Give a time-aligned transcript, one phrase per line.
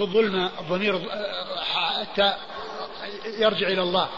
[0.00, 1.00] الظلم الضمير
[1.74, 2.34] حتى
[3.38, 4.08] يرجع إلى الله.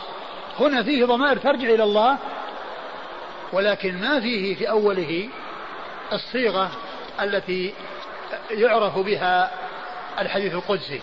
[0.61, 2.19] هنا فيه ضمائر ترجع إلى الله
[3.53, 5.29] ولكن ما فيه في أوله
[6.13, 6.71] الصيغة
[7.23, 7.75] التي
[8.51, 9.51] يعرف بها
[10.19, 11.01] الحديث القدسي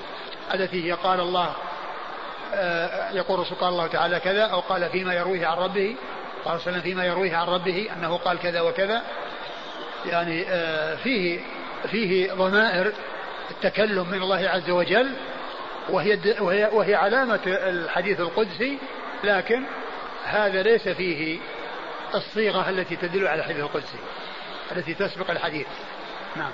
[0.54, 1.54] التي هي قال الله
[2.54, 5.96] آه، يقول رسول قال الله تعالى كذا أو قال فيما يرويه عن ربه
[6.46, 9.02] قال صلى الله فيما يرويه عن ربه أنه قال كذا وكذا.
[10.06, 11.40] يعني آه، فيه
[11.92, 12.94] فيه ضمائر
[13.52, 15.14] التكلم من الله عز وجل
[15.90, 18.78] وهي وهي, وهي علامة الحديث القدسي
[19.24, 19.64] لكن
[20.24, 21.40] هذا ليس فيه
[22.16, 23.98] الصيغة التي تدل على الحديث القدسي
[24.72, 25.68] التي تسبق الحديث.
[26.36, 26.52] نعم.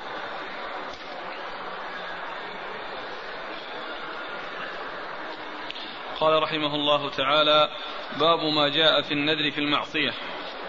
[6.20, 7.70] قال رحمه الله تعالى
[8.20, 10.14] باب ما جاء في النذر في المعصية.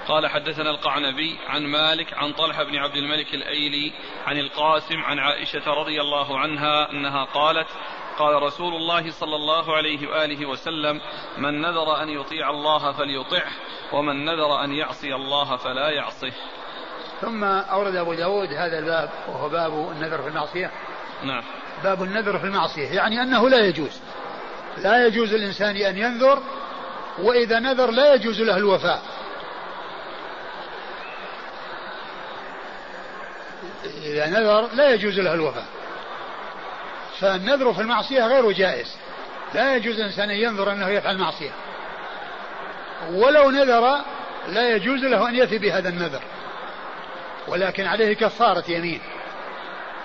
[0.09, 3.93] قال حدثنا القعنبي عن مالك عن طلحة بن عبد الملك الأيلي
[4.27, 7.67] عن القاسم عن عائشة رضي الله عنها أنها قالت
[8.19, 11.01] قال رسول الله صلى الله عليه وآله وسلم
[11.39, 13.51] من نذر أن يطيع الله فليطعه
[13.93, 16.33] ومن نذر أن يعصي الله فلا يعصه.
[17.21, 20.71] ثم أورد أبو داود هذا الباب وهو باب النذر في المعصية.
[21.25, 21.43] نعم.
[21.85, 24.01] باب النذر في المعصية يعني أنه لا يجوز.
[24.79, 26.43] لا يجوز الإنسان أن ينذر
[27.19, 29.18] وإذا نذر لا يجوز له الوفاء.
[34.09, 35.67] إذا نذر لا يجوز له الوفاء
[37.21, 38.97] فالنذر في المعصية غير جائز.
[39.55, 41.51] لا يجوز الإنسان أن ينذر أنه يفعل معصية.
[43.11, 43.99] ولو نذر
[44.49, 46.23] لا يجوز له أن يفي بهذا النذر.
[47.49, 49.01] ولكن عليه كفارة يمين.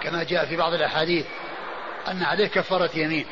[0.02, 1.26] كما جاء في بعض الأحاديث
[2.08, 3.26] أن عليه كفارة يمين.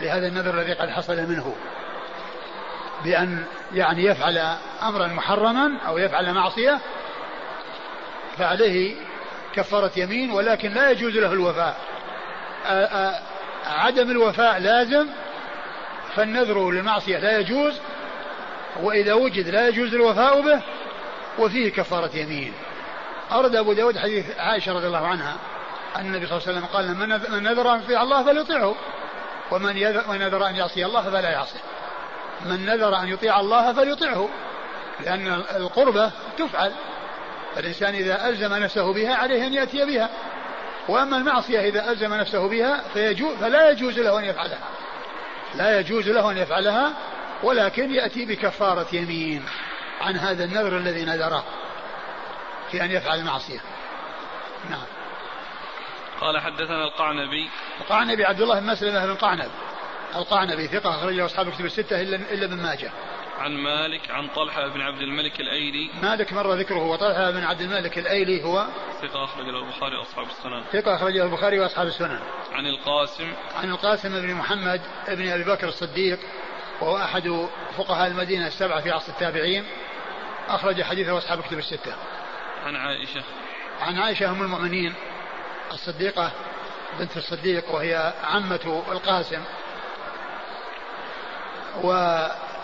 [0.00, 1.54] لهذا النذر الذي قد حصل منه.
[3.04, 4.38] بأن يعني يفعل
[4.82, 6.78] أمرا محرما أو يفعل معصية
[8.38, 8.96] فعليه
[9.54, 11.76] كفارة يمين ولكن لا يجوز له الوفاء.
[13.66, 15.08] عدم الوفاء لازم
[16.16, 17.80] فالنذر للمعصية لا يجوز
[18.82, 20.62] وإذا وجد لا يجوز الوفاء به
[21.38, 22.52] وفيه كفارة يمين.
[23.32, 25.36] أورد أبو داود حديث عائشة رضي الله عنها
[25.96, 26.96] أن النبي صلى الله عليه وسلم قال
[27.32, 28.74] من نذر أن يطيع الله فليطيعه
[29.50, 29.74] ومن
[30.18, 31.58] نذر أن يعصي الله فلا يعصي.
[32.44, 34.28] من نذر أن يطيع الله فليطيعه
[35.00, 36.72] لأن القربة تفعل
[37.56, 40.10] الإنسان إذا ألزم نفسه بها عليه أن يأتي بها.
[40.88, 44.68] وأما المعصية إذا ألزم نفسه بها فيجوز فلا يجوز له أن يفعلها.
[45.54, 46.92] لا يجوز له أن يفعلها
[47.42, 49.44] ولكن يأتي بكفارة يمين
[50.00, 51.44] عن هذا النذر الذي نذره
[52.70, 53.60] في أن يفعل المعصية.
[54.70, 54.86] نعم.
[56.20, 57.50] قال حدثنا القعنبي.
[57.80, 59.50] القعنبي عبد الله بن مسلمة بن قعنب
[60.14, 62.90] القعنبي ثقة أخرجه أصحاب كتب الستة إلا إلا ابن ماجه.
[63.42, 65.90] عن مالك عن طلحة بن عبد الملك الأيلي.
[66.02, 68.66] مالك مر ذكره وطلحة بن عبد الملك الأيلي هو
[69.00, 70.62] ثقة أخرج له البخاري وأصحاب السنن.
[70.72, 72.20] ثقة أخرجه البخاري وأصحاب السنن.
[72.52, 73.32] عن القاسم.
[73.56, 76.18] عن القاسم بن محمد بن أبي بكر الصديق
[76.80, 79.64] وهو أحد فقهاء المدينة السبعة في عصر التابعين.
[80.48, 81.94] أخرج حديثه أصحاب كتب الستة.
[82.66, 83.22] عن عائشة.
[83.80, 84.94] عن عائشة أم المؤمنين
[85.72, 86.32] الصديقة
[86.98, 89.42] بنت الصديق وهي عمة القاسم.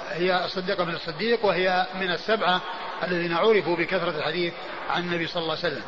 [0.09, 2.61] وهي الصديقة بن الصديق وهي من السبعة
[3.03, 4.53] الذين عرفوا بكثرة الحديث
[4.91, 5.83] عن النبي صلى الله عليه وسلم.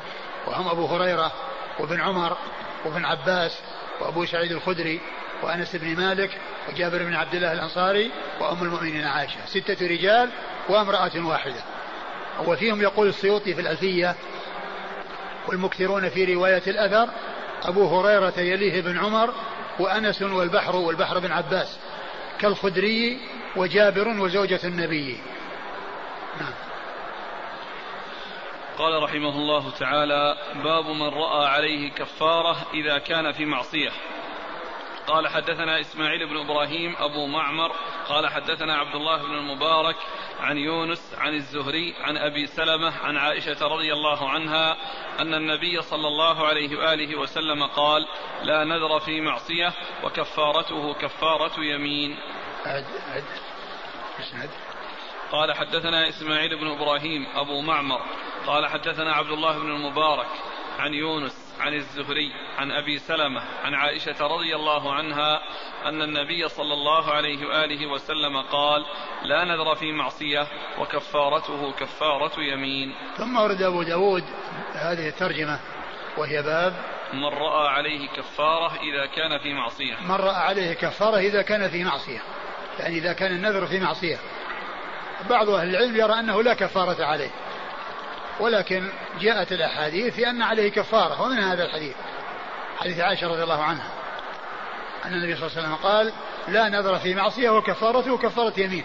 [0.47, 1.33] وهم أبو هريرة
[1.79, 2.37] وابن عمر
[2.85, 3.59] وابن عباس
[4.01, 5.01] وأبو سعيد الخدري
[5.43, 6.31] وأنس بن مالك
[6.69, 8.11] وجابر بن عبد الله الأنصاري
[8.41, 9.47] وأم المؤمنين عائشة.
[9.47, 10.31] ستة رجال
[10.69, 11.63] وامرأة واحدة.
[12.47, 14.15] وفيهم يقول السيوطي في الألفية
[15.49, 17.13] والمكثرون في رواية الأثر
[17.65, 19.35] أبو هريرة يليه بن عمر
[19.79, 21.79] وأنس والبحر والبحر بن عباس.
[22.41, 23.21] كالخدري
[23.57, 25.21] وجابر وزوجة النبي.
[26.41, 26.55] نعم.
[28.79, 33.91] قال رحمه الله تعالى باب من رأى عليه كفارة إذا كان في معصية.
[35.07, 37.73] قال حدثنا إسماعيل بن إبراهيم أبو معمر
[38.09, 39.97] قال حدثنا عبد الله بن المبارك
[40.41, 44.77] عن يونس عن الزهري عن أبي سلمة عن عائشة رضي الله عنها
[45.21, 48.07] أن النبي صلى الله عليه وآله وسلم قال
[48.43, 49.73] لا نذر في معصية
[50.05, 52.17] وكفارته كفارة يمين.
[52.67, 54.51] عد عد.
[55.33, 58.01] قال حدثنا إسماعيل بن إبراهيم أبو معمر.
[58.47, 60.27] قال حدثنا عبد الله بن المبارك
[60.79, 65.41] عن يونس عن الزهري عن أبي سلمة عن عائشة رضي الله عنها
[65.85, 68.85] أن النبي صلى الله عليه وآله وسلم قال
[69.23, 70.47] لا نذر في معصية
[70.79, 72.95] وكفارته كفارة يمين.
[73.17, 74.25] ثم ورد أبو داود
[74.75, 75.61] هذه الترجمة
[76.17, 76.75] وهي باب
[77.13, 79.95] من رأى عليه كفارة إذا كان في معصية.
[80.01, 82.21] من رأى عليه كفارة إذا كان في معصية.
[82.79, 84.19] يعني إذا كان النذر في معصية.
[85.31, 87.31] بعض أهل العلم يرى أنه لا كفارة عليه.
[88.41, 88.89] ولكن
[89.21, 91.95] جاءت الأحاديث في أن عليه كفارة ومن هذا الحديث؟
[92.79, 93.91] حديث عائشة رضي الله عنها.
[95.05, 96.13] أن النبي صلى الله عليه وسلم قال
[96.49, 98.85] لا نذر في معصية وكفارته كفارة يمين.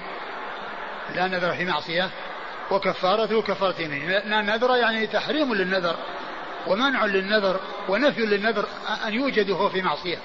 [1.15, 2.09] لا نذر في معصية
[2.71, 4.09] وكفارته كفارة يمين.
[4.09, 5.95] لا نذر يعني تحريم للنذر
[6.67, 7.59] ومنع للنذر
[7.89, 8.65] ونفي للنذر
[9.07, 10.17] أن يوجد هو في معصية.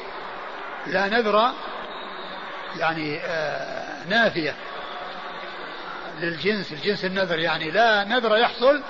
[0.86, 1.52] لا نذر
[2.78, 4.54] يعني آه نافية
[6.20, 8.82] للجنس الجنس النذر يعني لا نذر يحصل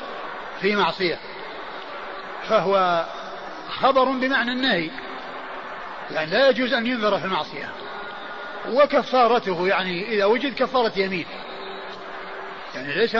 [0.60, 1.18] في معصية.
[2.48, 3.04] فهو
[3.70, 4.90] خبر بمعنى النهي
[6.10, 7.70] يعني لا يجوز أن ينذر في المعصية.
[8.68, 11.26] وكفارته يعني إذا وجد كفارة يمين
[12.74, 13.16] يعني ليس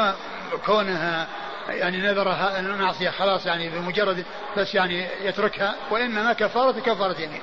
[0.67, 1.29] كونها
[1.69, 4.25] يعني نذرها المعصية خلاص يعني بمجرد
[4.57, 7.43] بس يعني يتركها وإنما كفارة كفارة يمين.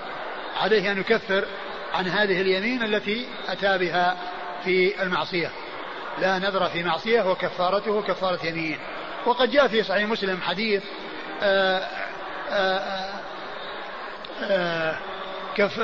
[0.61, 1.45] عليه أن يكفر
[1.93, 4.17] عن هذه اليمين التي أتى بها
[4.63, 5.51] في المعصية.
[6.21, 8.77] لا نذر في معصية وكفارته كفارة يمين.
[9.25, 10.83] وقد جاء في صحيح مسلم حديث
[11.41, 11.87] آه،
[12.51, 13.09] آه،
[14.43, 14.97] آه،
[15.55, 15.79] كف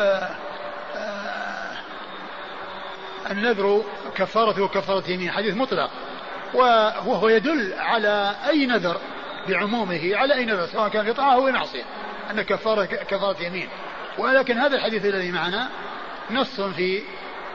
[3.31, 3.83] النذر
[4.15, 5.31] كفارته كفارة يمين.
[5.31, 5.89] حديث مطلق.
[6.53, 8.97] وهو يدل على أي نذر
[9.49, 11.83] بعمومه على أي نذر سواء كان في طاعة أو معصية
[12.31, 13.69] أن كفارة كفارة يمين.
[14.17, 15.69] ولكن هذا الحديث الذي معنا
[16.31, 17.03] نص في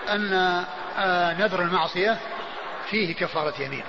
[0.08, 0.64] أن
[1.38, 2.18] نذر المعصية
[2.90, 3.84] فيه كفارة يمين.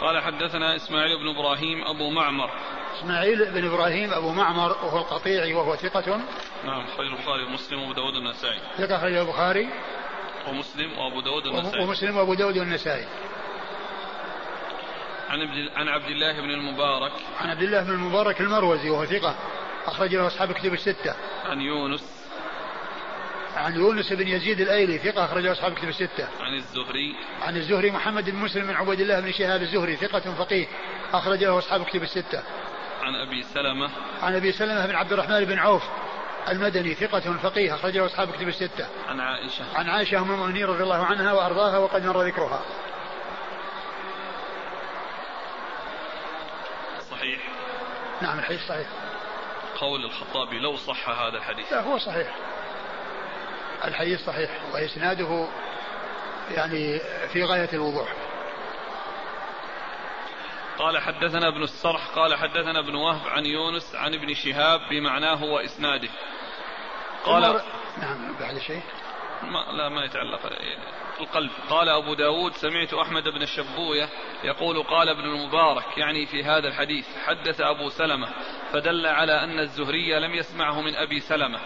[0.00, 2.50] قال حدثنا إسماعيل بن إبراهيم أبو معمر.
[2.98, 6.20] إسماعيل بن إبراهيم أبو معمر وهو القطيعي وهو ثقة.
[6.64, 8.60] نعم خرج البخاري ومسلم وأبو داود والنسائي.
[8.78, 9.68] ثقة خرج البخاري
[10.48, 11.84] ومسلم وأبو داود والنسائي.
[11.84, 13.06] ومسلم وأبو داود والنسائي.
[15.28, 17.12] عن عن عبد الله بن المبارك.
[17.40, 19.34] عن عبد الله بن المبارك المروزي وهو ثقة.
[19.86, 22.16] أخرج له أصحاب كتب الستة عن يونس
[23.56, 26.28] عن يونس بن يزيد الأيلي ثقة اخرجه أصحاب كتب الستة.
[26.40, 30.66] عن الزهري عن الزهري محمد بن مسلم بن عبيد الله بن شهاب الزهري ثقة فقيه
[31.12, 32.42] اخرجه أصحاب كتب الستة.
[33.02, 33.90] عن أبي سلمة
[34.22, 35.82] عن أبي سلمة بن عبد الرحمن بن عوف
[36.48, 38.86] المدني ثقة فقيه أخرجه أصحاب كتب الستة.
[39.08, 39.64] عن عائشة.
[39.74, 42.62] عن عائشة أم المؤمنين رضي الله عنها وأرضاها وقد مر ذكرها.
[47.10, 47.40] صحيح.
[48.22, 48.86] نعم الحديث صحيح.
[49.80, 51.72] قول الخطابي لو صح هذا الحديث.
[51.72, 52.34] لا هو صحيح.
[53.84, 55.48] الحديث صحيح وإسناده
[56.50, 57.00] يعني
[57.32, 58.12] في غاية الوضوح
[60.78, 66.08] قال حدثنا ابن السرح قال حدثنا ابن وهب عن يونس عن ابن شهاب بمعناه وإسناده
[67.24, 67.60] قال
[67.98, 68.82] نعم بعد شيء
[69.42, 70.40] ما لا ما يتعلق
[71.20, 71.50] القلب.
[71.70, 74.08] قال أبو داود سمعت أحمد بن الشبوية
[74.44, 78.28] يقول قال ابن المبارك يعني في هذا الحديث حدث أبو سلمة
[78.72, 81.60] فدل على أن الزهري لم يسمعه من أبي سلمة.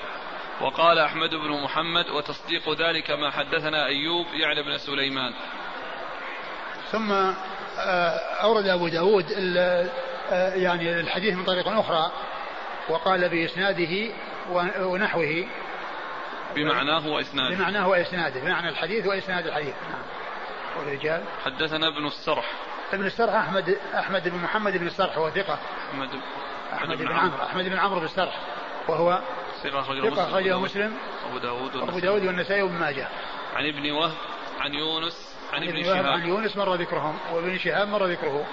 [0.61, 5.33] وقال أحمد بن محمد وتصديق ذلك ما حدثنا أيوب يعني بن سليمان.
[6.91, 9.25] ثم آه، أورد أبو داود
[9.59, 12.11] آه، يعني الحديث من طريق أخرى
[12.89, 14.13] وقال بإسناده
[14.81, 15.47] ونحوه.
[16.55, 17.57] بمعناه وإسناده.
[17.57, 18.41] بمعناه وإسناده.
[18.41, 19.75] بمعنى الحديث وإسناد الحديث.
[19.91, 20.03] نعم.
[20.79, 22.53] والرجال حدثنا ابن السرح.
[22.93, 25.59] ابن السرح أحمد أحمد بن محمد بن السرح هو ثقة.
[25.93, 26.09] أحمد
[26.73, 27.43] أحمد بن عمرو.
[27.43, 28.39] أحمد بن عمرو بن السرح
[28.89, 29.23] وهو
[29.63, 29.81] ثقة
[30.29, 30.97] أخرجه مسلم.
[31.29, 33.09] أبو داود أبو داود والنسائي وابن ماجه.
[33.55, 34.17] عن ابن وهب
[34.61, 36.07] عن يونس عن ابن شهاب.
[36.07, 38.47] عن يونس مر ذكرهم وابن شهاب مر ذكره.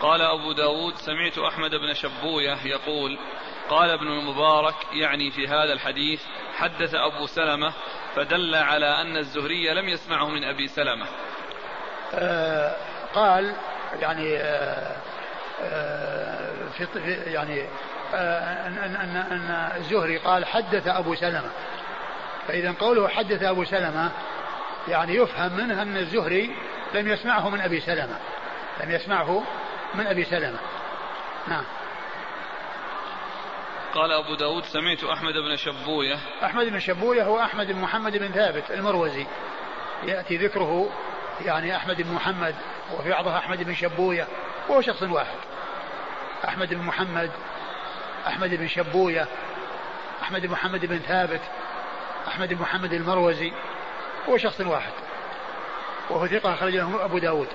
[0.00, 3.18] قال أبو داود سمعت أحمد بن شبوية يقول
[3.70, 6.22] قال ابن المبارك يعني في هذا الحديث
[6.56, 7.72] حدث أبو سلمة
[8.16, 11.06] فدل على أن الزهري لم يسمعه من أبي سلمة.
[12.14, 12.76] آه
[13.14, 13.54] قال
[14.00, 14.96] يعني آه
[15.62, 16.86] آه في
[17.26, 17.62] يعني
[18.14, 21.50] آه، أن أن أن الزهري قال حدث أبو سلمة.
[22.48, 24.10] فإذا قوله حدث أبو سلمة
[24.88, 26.56] يعني يفهم منه أن الزهري
[26.94, 28.18] لم يسمعه من أبي سلمة.
[28.80, 29.42] لم يسمعه
[29.94, 30.58] من أبي سلمة.
[31.48, 31.64] نعم.
[33.96, 36.18] قال أبو داود سمعت أحمد بن شبوية.
[36.44, 39.26] أحمد بن شبوية هو أحمد بن محمد بن ثابت المروزي.
[40.04, 40.90] يأتي ذكره
[41.44, 42.54] يعني أحمد بن محمد
[42.98, 44.26] وفي بعضها أحمد بن شبوية
[44.68, 45.36] وهو شخص واحد.
[46.44, 47.30] أحمد بن محمد
[48.26, 49.28] أحمد بن شبوية
[50.22, 51.42] أحمد بن محمد بن ثابت
[52.28, 53.52] أحمد بن محمد المروزي
[54.28, 54.92] هو شخص واحد.
[56.10, 57.48] وهو ثقة أخرج له أبو داود.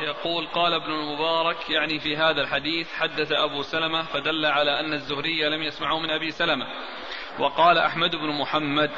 [0.00, 5.48] يقول قال ابن المبارك يعني في هذا الحديث حدث أبو سلمة فدل على أن الزهري
[5.48, 6.66] لم يسمعه من أبي سلمة.
[7.38, 8.90] وقال أحمد بن محمد.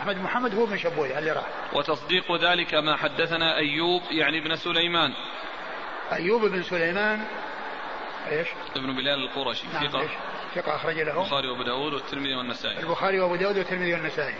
[0.00, 1.46] أحمد محمد هو بن شبوية اللي راح.
[1.72, 5.12] وتصديق ذلك ما حدثنا أيوب يعني ابن سليمان.
[6.12, 7.24] أيوب بن سليمان
[8.30, 10.08] إيش؟ ابن بلال القرشي نعم ثقة.
[10.54, 11.22] ثقة أخرج له.
[11.22, 12.78] البخاري وأبو داود والترمذي والنسائي.
[12.78, 14.34] البخاري وأبو داود والترمذي والنسائي.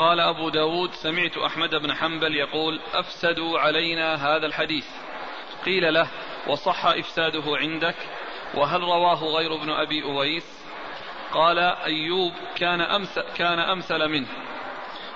[0.00, 4.86] قال أبو داود سمعت أحمد بن حنبل يقول أفسدوا علينا هذا الحديث.
[5.64, 6.08] قيل له
[6.46, 7.94] وصح إفساده عندك
[8.54, 10.64] وهل رواه غير ابن أبي أويس؟
[11.32, 14.26] قال أيوب كان أمثل, كان أمثل منه.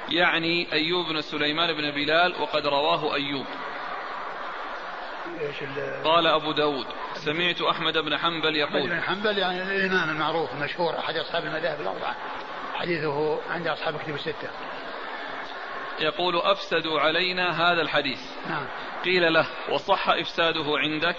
[0.09, 3.47] يعني أيوب بن سليمان بن بلال وقد رواه أيوب.
[6.05, 10.99] قال أبو داود سمعت أحمد بن حنبل يقول أحمد بن حنبل يعني الإمام المعروف المشهور
[10.99, 12.17] أحد أصحاب المذاهب الأربعة.
[12.75, 14.49] حديثه عند أصحاب كتب الستة.
[16.01, 18.21] يقول أفسدوا علينا هذا الحديث.
[18.49, 18.67] نعم.
[19.05, 21.17] قيل له وصح إفساده عندك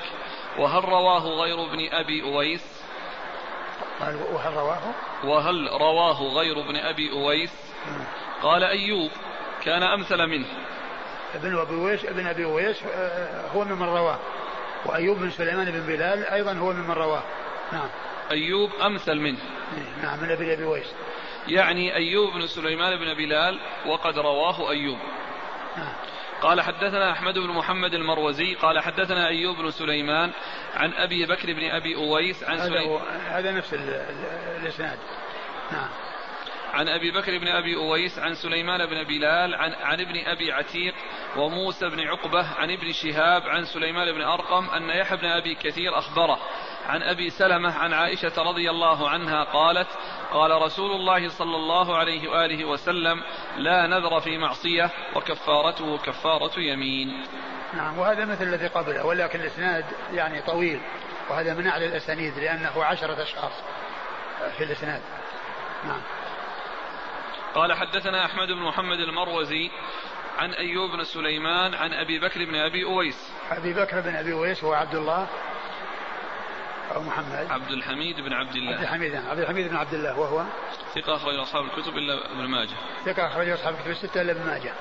[0.57, 2.85] وهل رواه غير ابن أبي أويس؟
[3.99, 4.79] قال وهل رواه؟
[5.23, 7.53] وهل رواه غير ابن أبي أويس؟
[7.87, 8.05] نعم.
[8.43, 9.11] قال أيوب
[9.63, 10.47] كان أمثل منه.
[11.35, 14.19] ابن أبي أويس ابن أبي أويس آه، هو ممن رواه.
[14.85, 17.23] وأيوب بن سليمان بن بلال أيضا هو ممن رواه.
[17.71, 17.89] نعم.
[18.31, 19.39] أيوب أمثل منه.
[19.77, 20.93] إيه، نعم من أبي أبي أويس.
[21.47, 24.97] يعني أيوب بن سليمان بن بلال وقد رواه أيوب.
[26.41, 30.31] قال حدثنا أحمد بن محمد المروزي قال حدثنا أيوب بن سليمان
[30.73, 34.99] عن أبي بكر بن أبي أويس عن هذا, هذا نفس الإسناد.
[35.71, 35.89] نعم.
[36.73, 40.93] عن أبي بكر بن أبي أويس عن سليمان بن بلال عن, عن ابن أبي عتيق
[41.37, 45.97] وموسى بن عقبة عن ابن شهاب عن سليمان بن أرقم أن يحيى بن أبي كثير
[45.97, 46.39] أخبره.
[46.89, 49.87] عن أبي سلمة عن عائشة رضي الله عنها قالت
[50.31, 53.23] قال رسول الله صلى الله عليه وآله وسلم
[53.57, 57.25] لا نذر في معصية وكفارته كفارة يمين.
[57.73, 60.81] نعم وهذا مثل الذي قبله ولكن الإسناد يعني طويل
[61.29, 63.53] وهذا من أعلى الأسانيد لأنه عشرة أشخاص
[64.57, 65.01] في الإسناد.
[65.85, 66.01] نعم.
[67.55, 69.71] قال حدثنا أحمد بن محمد المروزي
[70.37, 73.31] عن أيوب بن سليمان عن أبي بكر بن أبي أويس.
[73.51, 75.27] أبي بكر بن أبي أويس هو عبد الله
[76.95, 78.73] أو محمد؟ عبد الحميد بن عبد الله.
[78.73, 80.43] عبد الحميد عبد الحميد بن عبد الله وهو؟
[80.95, 82.75] ثقة أخرج أصحاب الكتب إلا ابن ماجه.
[83.05, 84.73] ثقة أخرج أصحاب الكتب الستة إلا ابن ماجه.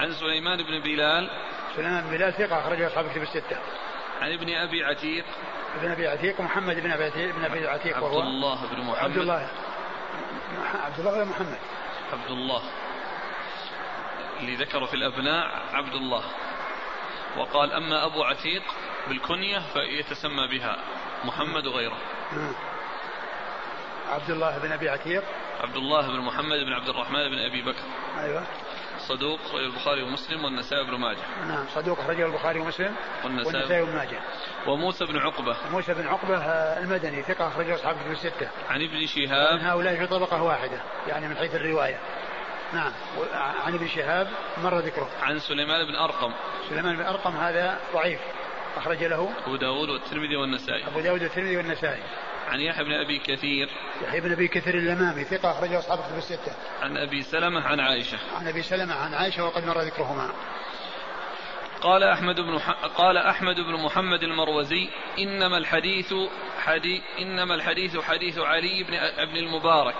[0.00, 1.30] عن سليمان بن بلال.
[1.76, 3.56] سليمان بن بلال ثقة أخرج أصحاب الكتب الستة.
[4.20, 5.24] عن ابن أبي عتيق.
[5.80, 9.04] ابن أبي عتيق محمد بن أبي عتيق بن أبي عتيق وهو؟ عبد الله بن محمد.
[9.04, 9.48] عبد الله.
[10.84, 11.58] عبد الله ولا محمد.
[12.12, 12.62] عبد الله.
[14.40, 16.22] اللي ذكر في الأبناء عبد الله.
[17.38, 18.62] وقال أما أبو عتيق
[19.08, 20.76] بالكنية فيتسمى بها
[21.24, 21.98] محمد وغيره
[24.08, 25.22] عبد الله بن أبي عتيق.
[25.60, 27.84] عبد الله بن محمد بن عبد الرحمن بن أبي بكر.
[28.18, 28.42] أيوة.
[28.98, 31.46] صدوق رجل البخاري ومسلم والنسائي بن ماجه.
[31.46, 34.20] نعم صدوق رجل البخاري ومسلم والنسائي بن ماجه.
[34.66, 35.56] وموسى بن عقبة.
[35.70, 38.48] موسى بن عقبة آه، المدني ثقة أخرجه أصحاب الكتب الستة.
[38.70, 39.58] عن ابن شهاب.
[39.58, 41.98] من هؤلاء في طبقة واحدة يعني من حيث الرواية.
[42.72, 42.92] نعم
[43.66, 44.28] عن ابن شهاب
[44.62, 45.08] مر ذكره.
[45.22, 46.32] عن سليمان بن أرقم.
[46.68, 48.20] سليمان بن أرقم هذا ضعيف.
[48.78, 50.86] أخرج له أبو داود والترمذي والنسائي.
[50.86, 52.02] أبو داود والترمذي والنسائي.
[52.48, 53.68] عن يحيى بن أبي كثير.
[54.02, 56.52] يحيى بن أبي كثير اللمامي ثقة أخرجه أصحاب الكتب الستة.
[56.82, 58.18] عن أبي سلمة عن عائشة.
[58.36, 60.30] عن أبي سلمة عن عائشة وقد مر ذكرهما.
[61.80, 62.70] قال أحمد بن ح...
[62.70, 66.14] قال أحمد بن محمد المروزي إنما الحديث
[66.58, 69.96] حديث إنما الحديث حديث علي بن ابن المبارك.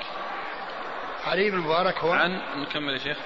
[1.28, 2.12] علي بن المبارك هو.
[2.12, 3.18] عن نكمل يا شيخ.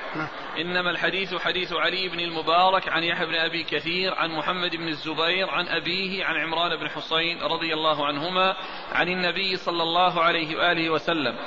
[0.59, 5.50] إنما الحديث حديث علي بن المبارك عن يحيى بن أبي كثير عن محمد بن الزبير
[5.50, 8.56] عن أبيه عن عمران بن حسين رضي الله عنهما
[8.92, 11.38] عن النبي صلى الله عليه وآله وسلم.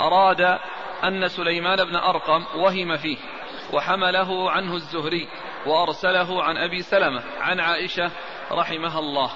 [0.00, 0.58] أراد
[1.04, 3.16] أن سليمان بن أرقم وهم فيه
[3.72, 5.28] وحمله عنه الزهري
[5.66, 8.10] وأرسله عن أبي سلمة عن عائشة
[8.52, 9.30] رحمها الله.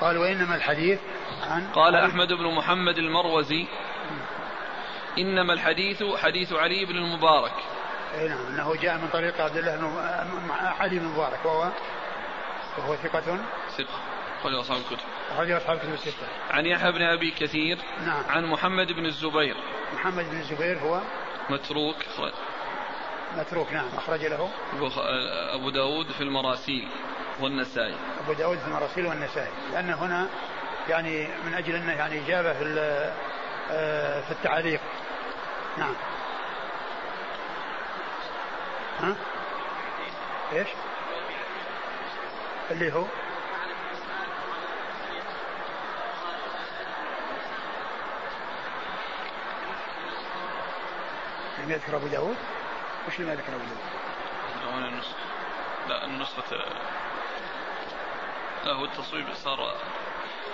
[0.00, 1.00] قال وإنما الحديث
[1.42, 3.66] عن قال أحمد بن محمد المروزي
[5.18, 7.52] إنما الحديث حديث علي بن المبارك.
[8.14, 11.70] أي نعم أنه جاء من طريق عبد الله بن علي بن المبارك وهو
[12.78, 13.38] وهو ثقة.
[13.78, 14.00] ثقة
[14.40, 15.06] أخرج أصحاب الكتب.
[15.34, 16.26] أخرج أصحاب الكتب الستة.
[16.50, 18.24] عن يحيى بن أبي كثير نعم.
[18.28, 19.56] عن محمد بن الزبير.
[19.94, 21.00] محمد بن الزبير هو؟
[21.50, 21.96] متروك
[23.36, 24.50] متروك نعم أخرج له.
[25.54, 26.88] أبو داود في المراسيل
[27.40, 27.94] والنسائي.
[28.24, 30.28] أبو داود في المراسيل والنسائي لأن هنا
[30.88, 32.62] يعني من أجل أنه يعني إجابة في
[33.68, 34.80] في التعليق.
[35.78, 35.94] نعم.
[39.00, 39.16] ها؟
[40.52, 40.68] إيش؟
[42.70, 43.04] اللي هو؟
[51.58, 52.36] لم يذكر أبو داود؟
[53.08, 53.92] وش لم يذكر أبو داود؟
[54.92, 55.14] النسخة.
[55.88, 56.56] لا النسخة
[58.64, 59.74] لا هو التصويب صار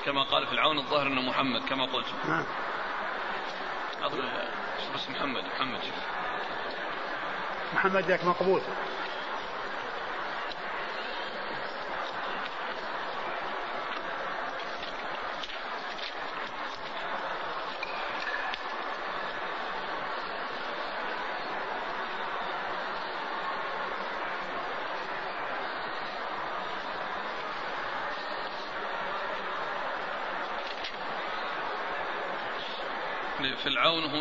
[0.05, 2.07] كما قال في العون الظاهر إنه محمد كما قلت.
[2.29, 2.45] نعم.
[4.95, 5.81] بس محمد محمد
[7.75, 8.61] محمد ذاك مقبول.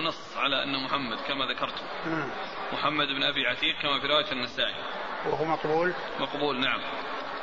[0.08, 1.74] نص على أن محمد كما ذكرت.
[2.06, 2.30] نعم.
[2.74, 4.76] محمد بن أبي عتيق كما في رواية النسائي.
[5.26, 5.94] وهو مقبول.
[6.20, 6.80] مقبول نعم.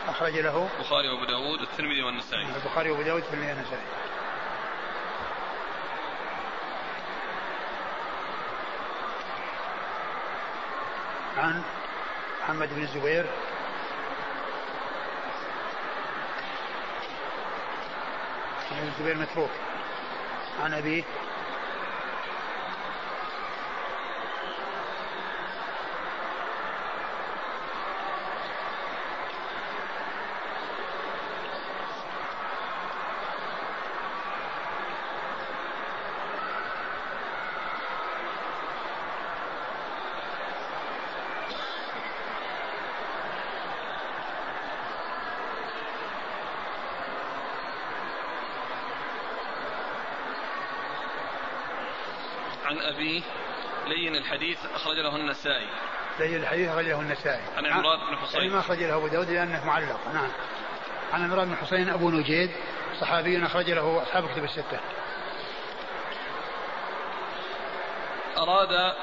[0.08, 0.68] أخرج له.
[0.78, 2.46] البخاري وأبو داود والترمذي والنسائي.
[2.56, 3.82] البخاري وأبو داود والترمذي والنسائي.
[11.36, 11.62] عن
[12.42, 13.26] محمد بن الزبير.
[18.70, 19.50] بن الزبير متروك.
[20.62, 21.02] عن أبيه.
[52.84, 53.22] أبيه
[53.86, 55.68] لين الحديث أخرج له النسائي.
[56.18, 57.42] لين الحديث أخرج له النسائي.
[57.56, 60.00] عن عمران بن حصين يعني ما أخرج له أبو داود لأنه معلق.
[60.14, 60.30] نعم.
[61.12, 62.50] عن عمران بن حصين أبو نجيد
[63.00, 64.80] صحابي أخرج له أصحاب كتب الستة.
[68.38, 68.94] أراد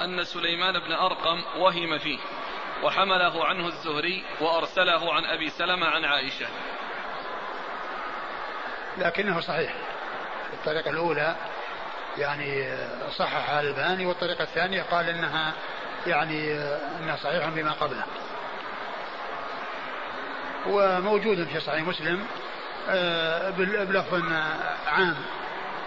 [0.00, 2.18] أن سليمان بن أرقم وهم فيه
[2.82, 6.46] وحمله عنه الزهري وأرسله عن أبي سلمة عن عائشة.
[8.98, 9.74] لكنه صحيح.
[10.52, 11.36] الطريقة الأولى
[12.18, 12.76] يعني
[13.16, 15.52] صححها الباني والطريقة الثانية قال إنها
[16.06, 16.54] يعني
[17.00, 18.04] إنها صحيحة بما قبله.
[20.66, 22.26] وموجود في صحيح مسلم
[22.88, 24.22] آه، بلفظ
[24.86, 25.16] عام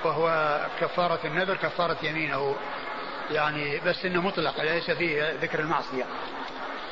[0.03, 2.55] وهو كفارة النذر كفارة يمينه.
[3.31, 6.03] يعني بس إنه مطلق ليس فيه ذكر المعصية.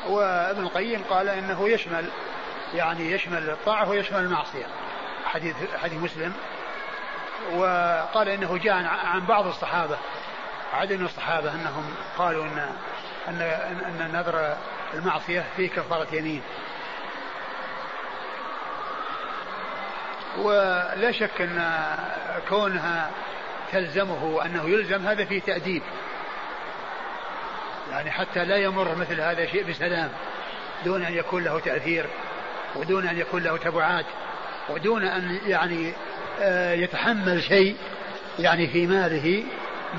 [0.08, 2.06] وابن القيم قال إنه يشمل
[2.74, 4.66] يعني يشمل الطاعة ويشمل المعصية.
[5.26, 6.34] حديث حديث مسلم.
[7.54, 8.74] وقال إنه جاء
[9.06, 9.98] عن بعض الصحابة.
[10.74, 12.76] عدد من الصحابة أنهم قالوا ان
[13.28, 13.42] ان
[14.02, 14.58] أن نذر
[14.94, 16.42] المعصية فيه كفارة يمين.
[20.38, 21.86] ولا شك إن
[22.50, 23.12] كونها
[23.72, 25.82] تلزمه أنه يلزم هذا فيه تأديب.
[27.92, 30.12] يعني حتى لا يمر مثل هذا الشيء بسلام.
[30.86, 32.06] دون أن يكون له تأثير
[32.76, 34.06] ودون أن يكون له تبعات
[34.70, 35.94] ودون أن يعني
[36.84, 37.76] يتحمل شيء
[38.40, 39.44] يعني في ماله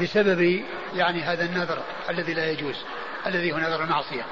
[0.00, 2.84] بسبب يعني هذا النذر الذي لا يجوز
[3.26, 4.24] الذي هو نذر المعصية.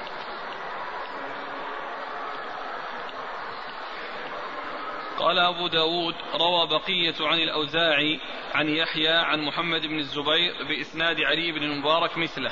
[5.19, 8.19] قال أبو داود روى بقية عن الأوزاعي
[8.53, 12.51] عن يحيى عن محمد بن الزبير بإسناد علي بن المبارك مثله.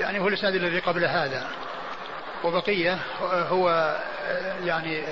[0.00, 1.50] يعني هو الإسناد الذي قبل هذا.
[2.44, 3.96] وبقية هو
[4.64, 5.04] يعني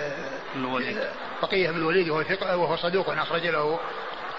[0.56, 0.98] الوليد.
[1.42, 3.80] بقية بن الوليد وهو ثقة وهو صدوق أخرج له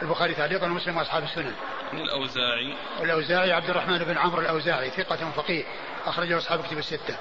[0.02, 1.56] البخاري تعليقا ومسلم وأصحاب السنن.
[1.94, 5.64] من الأوزاعي الأوزاعي عبد الرحمن بن عمرو الأوزاعي ثقة فقيه
[6.06, 7.18] أخرجه أصحاب كتب الستة.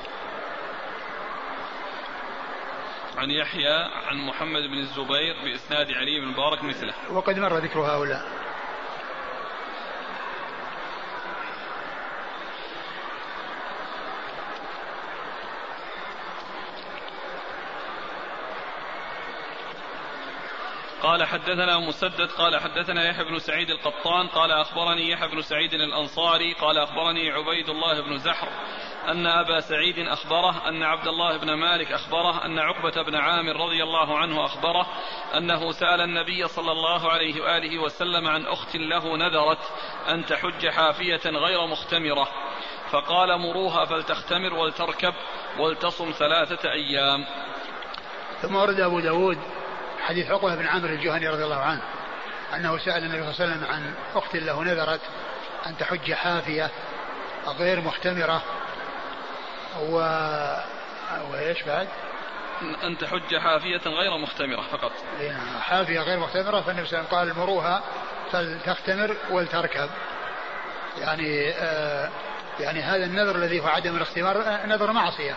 [3.16, 6.94] عن يحيى عن محمد بن الزبير بإسناد علي بن مبارك مثله.
[7.10, 8.35] وقد مر ذكر هؤلاء.
[21.16, 26.52] قال حدثنا مسدد قال حدثنا يحيى بن سعيد القطان قال أخبرني يحيى بن سعيد الأنصاري
[26.52, 28.48] قال أخبرني عبيد الله بن زحر
[29.08, 33.82] أن أبا سعيد أخبره أن عبد الله بن مالك أخبره أن عقبة بن عامر رضي
[33.82, 34.86] الله عنه أخبره
[35.36, 39.72] أنه سأل النبي صلى الله عليه وآله وسلم عن أخت له نذرت
[40.08, 42.28] أن تحج حافية غير مختمرة
[42.90, 45.14] فقال مروها فلتختمر ولتركب
[45.58, 47.24] ولتصم ثلاثة أيام.
[48.42, 49.38] ثم ورد أبو داود
[50.08, 51.82] حديث عقبة بن عامر الجهني رضي الله عنه
[52.54, 55.00] أنه سأل النبي صلى الله عليه وسلم عن أخت له نذرت
[55.66, 56.70] أن تحج حافية
[57.46, 58.42] غير محتمرة
[59.80, 59.96] و
[61.30, 61.88] وإيش بعد؟
[62.84, 64.92] أن تحج حافية غير مختمرة فقط.
[65.20, 67.82] إيه، حافية غير محتمرة فالنبي صلى الله عليه وسلم قال مروها
[68.32, 69.90] فلتختمر ولتركب.
[70.98, 72.10] يعني آه
[72.60, 75.36] يعني هذا النذر الذي هو عدم الاختمار آه، نذر معصية.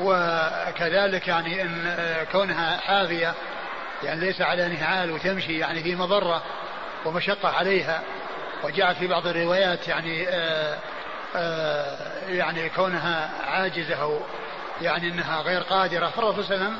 [0.00, 3.34] وكذلك يعني إن آه، كونها حافيه
[4.02, 6.42] يعني ليس على نهال وتمشي يعني في مضرة
[7.04, 8.02] ومشقة عليها
[8.62, 10.78] وجاء في بعض الروايات يعني آآ آه،
[11.36, 14.20] آآ آه، يعني كونها عاجزة أو
[14.80, 16.78] يعني إنها غير قادرة فالرسول صلى الله عليه وسلم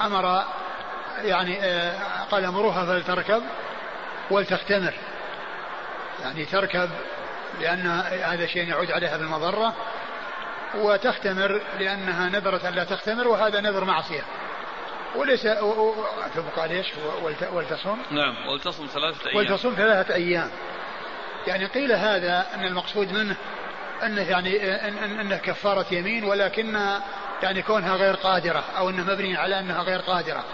[0.00, 0.44] أمر
[1.24, 1.58] يعني
[2.30, 3.42] قال امروها فلتركب
[4.30, 4.94] ولتختمر
[6.22, 6.90] يعني تركب
[7.60, 7.86] لأن
[8.24, 9.74] هذا شيء يعود عليها بالمضرة
[10.74, 14.22] وتختمر لأنها نذرت أن لا تختمر وهذا نذر معصية.
[15.16, 15.46] وليس
[16.34, 16.86] ثم قال إيش
[17.52, 19.36] ولتصوم؟ نعم ولتصوم ثلاثة أيام.
[19.36, 20.50] ولتصوم ثلاثة أيام.
[21.46, 23.36] يعني قيل هذا أن المقصود منه
[24.02, 26.78] أنه يعني أن أنه كفارة يمين ولكن
[27.42, 30.44] يعني كونها غير قادرة أو أنه مبني على أنها غير قادرة.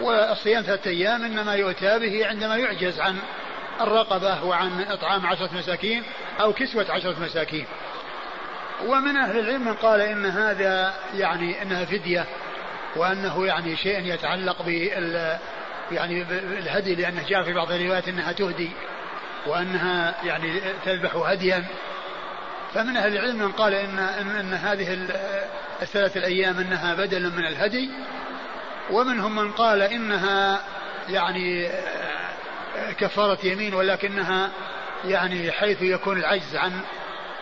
[0.00, 3.18] والصيام ثلاثة أيام إنما يؤتى به عندما يعجز عن
[3.80, 6.02] الرقبة وعن إطعام عشرة مساكين
[6.40, 7.66] أو كسوة عشرة مساكين.
[8.86, 12.26] ومن أهل العلم من قال إن هذا يعني أنها فدية
[12.96, 15.38] وأنه يعني شيء يتعلق بال
[15.92, 18.70] يعني بالهدي لأنه جاء في بعض الروايات أنها تهدي
[19.46, 21.64] وأنها يعني تذبح هديا.
[22.74, 24.98] فمن أهل العلم من قال إن, إن, إن هذه
[25.82, 27.90] الثلاث الأيام أنها بدل من الهدي
[28.90, 30.60] ومنهم من قال إنها
[31.08, 31.70] يعني
[32.98, 34.50] كفارة يمين ولكنها
[35.04, 36.80] يعني حيث يكون العجز عن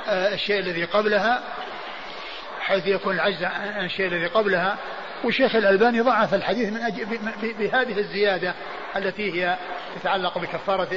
[0.09, 1.43] الشيء الذي قبلها
[2.61, 4.77] حيث يكون العجز عن الشيء الذي قبلها.
[5.25, 7.07] وشيخ الألباني ضعف الحديث من أجل
[7.59, 8.55] بهذه الزيادة
[8.97, 9.57] التي هي
[10.01, 10.89] تتعلق بكفارة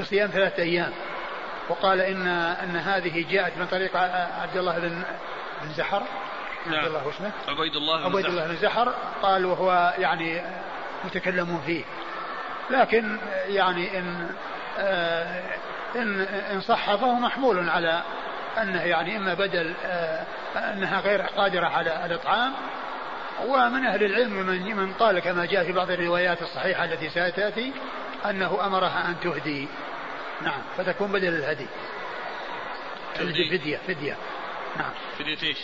[0.00, 0.92] بصيام ثلاثة أيام.
[1.68, 3.96] وقال إن أن هذه جاءت من طريق
[4.42, 5.02] عبد الله بن
[5.62, 6.02] بن زحر.
[6.66, 6.74] نعم.
[6.74, 7.30] عبد الله اسمه.
[7.48, 10.42] عبيد الله بن عبيد الله بن زحر قال وهو يعني
[11.04, 11.84] متكلم فيه.
[12.70, 14.30] لكن يعني إن
[14.78, 15.42] آه
[15.96, 18.02] إن إن صح فهو محمول على
[18.62, 20.24] أنه يعني إما بدل آه
[20.56, 22.52] أنها غير قادرة على الإطعام
[23.46, 27.72] ومن أهل العلم من من قال كما جاء في بعض الروايات الصحيحة التي ستأتي
[28.30, 29.68] أنه أمرها أن تهدي.
[30.42, 31.66] نعم فتكون بدل الهدي.
[33.14, 34.16] فدية فدية.
[34.76, 34.90] نعم.
[35.18, 35.58] فدية إيش؟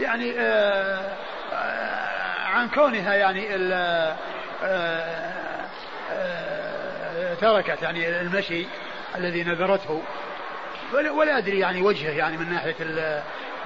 [0.00, 1.12] يعني آه
[1.52, 4.16] آه عن كونها يعني آه
[7.40, 8.66] تركت يعني المشي
[9.14, 10.02] الذي نذرته.
[10.92, 12.84] ولا أدري يعني وجهه يعني من ناحية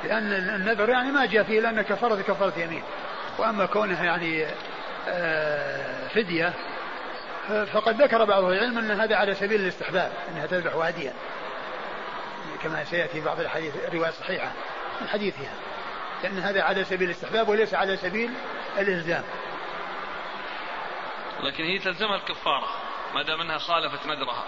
[0.05, 2.83] لأن النذر يعني ما جاء فيه لأن كفاره كفاره يمين.
[3.39, 4.47] وأما كونها يعني
[5.09, 6.53] آه فدية
[7.73, 11.13] فقد ذكر بعض العلم أن هذا على سبيل الاستحباب أنها تذبح واديا
[12.63, 14.53] كما سيأتي بعض الحديث الروايه الصحيحه
[15.01, 15.53] من حديثها.
[16.23, 18.31] لأن هذا على سبيل الاستحباب وليس على سبيل
[18.79, 19.25] الإلزام.
[21.43, 22.69] لكن هي تلزمها الكفارة
[23.15, 24.45] ما دام أنها خالفت نذرها.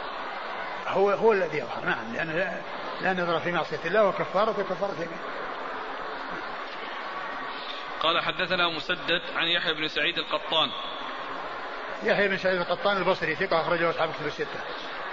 [0.87, 2.61] هو هو الذي يظهر نعم لأن
[3.01, 5.19] لا نذر في معصية الله وكفارة وكفارة يمين
[8.01, 10.71] قال حدثنا مسدد عن يحيى بن سعيد القطان
[12.03, 14.61] يحيى بن سعيد القطان البصري ثقة أخرجه أصحاب كتب الستة.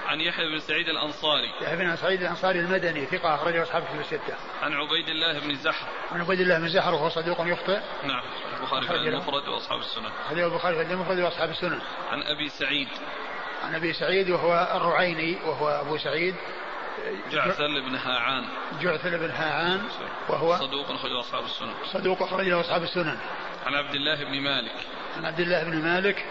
[0.07, 1.51] عن يحيى بن سعيد الأنصاري.
[1.61, 4.35] يحيى بن سعيد الأنصاري المدني ثقة أخرجه أصحاب كتب الستة.
[4.61, 5.87] عن عبيد الله بن زحر.
[6.11, 7.79] عن عبيد الله بن زحر وهو صدوق يخطئ.
[8.03, 8.23] نعم
[8.57, 10.11] البخاري في المفرد وأصحاب السنن.
[10.25, 11.81] أخرجه البخاري في المفرد وأصحاب السنن.
[12.11, 12.89] عن أبي سعيد.
[13.67, 16.35] عن أبي سعيد وهو الرعيني وهو أبو سعيد.
[17.31, 18.45] جعثل بن هاعان.
[18.81, 19.87] جعثل بن هاعان
[20.29, 21.73] وهو صدوق أخرجه أصحاب السنن.
[21.93, 23.19] صدوق أخرجه أصحاب السنن.
[23.65, 24.71] عن عبد الله بن مالك.
[25.17, 26.25] عن عبد الله بن مالك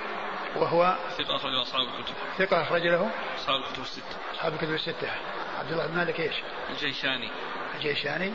[0.56, 2.14] وهو ثقة أخرج أصحاب الكتب.
[2.38, 4.16] ثقة أخرج له أصحاب الكتب الستة.
[4.34, 5.10] أصحاب الكتب الستة.
[5.58, 6.34] عبد الله بن مالك إيش؟
[6.70, 7.30] الجيشاني.
[7.74, 8.32] الجيشاني.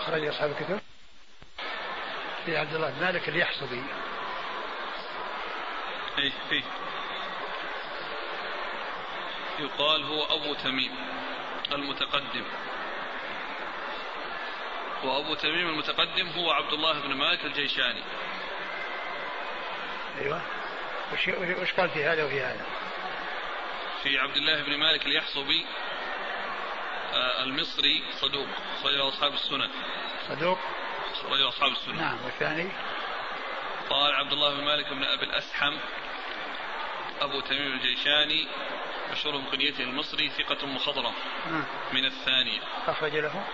[0.00, 0.80] أخرج أصحاب الكتب.
[2.46, 3.82] في عبد الله بن مالك اليحصبي.
[6.18, 6.62] إيه فيه
[9.58, 10.94] يقال هو أبو تميم
[11.72, 12.44] المتقدم.
[15.04, 18.02] وأبو تميم المتقدم هو عبد الله بن مالك الجيشاني.
[20.20, 20.42] أيوه.
[21.12, 21.28] وش
[21.62, 22.66] وش قال في هذا وفي هذا؟
[24.02, 25.66] في عبد الله بن مالك اليحصبي
[27.14, 28.46] آه المصري صدوق
[28.82, 29.70] صدوق أصحاب السنن.
[30.28, 30.58] صدوق؟
[31.22, 31.96] صدوق أصحاب السنن.
[31.96, 32.68] نعم والثاني؟
[33.90, 35.76] قال عبد الله بن مالك بن أبي الأسحم
[37.20, 38.46] أبو تميم الجيشاني
[39.12, 41.12] مشهور بكنيته المصري ثقة مخضرم.
[41.50, 41.64] نعم.
[41.92, 43.44] من الثانية أخرج له.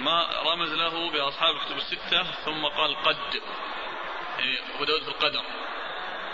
[0.00, 3.16] ما رمز له بأصحاب الكتب الستة ثم قال قد.
[4.38, 5.42] يعني أبو داود في القدر.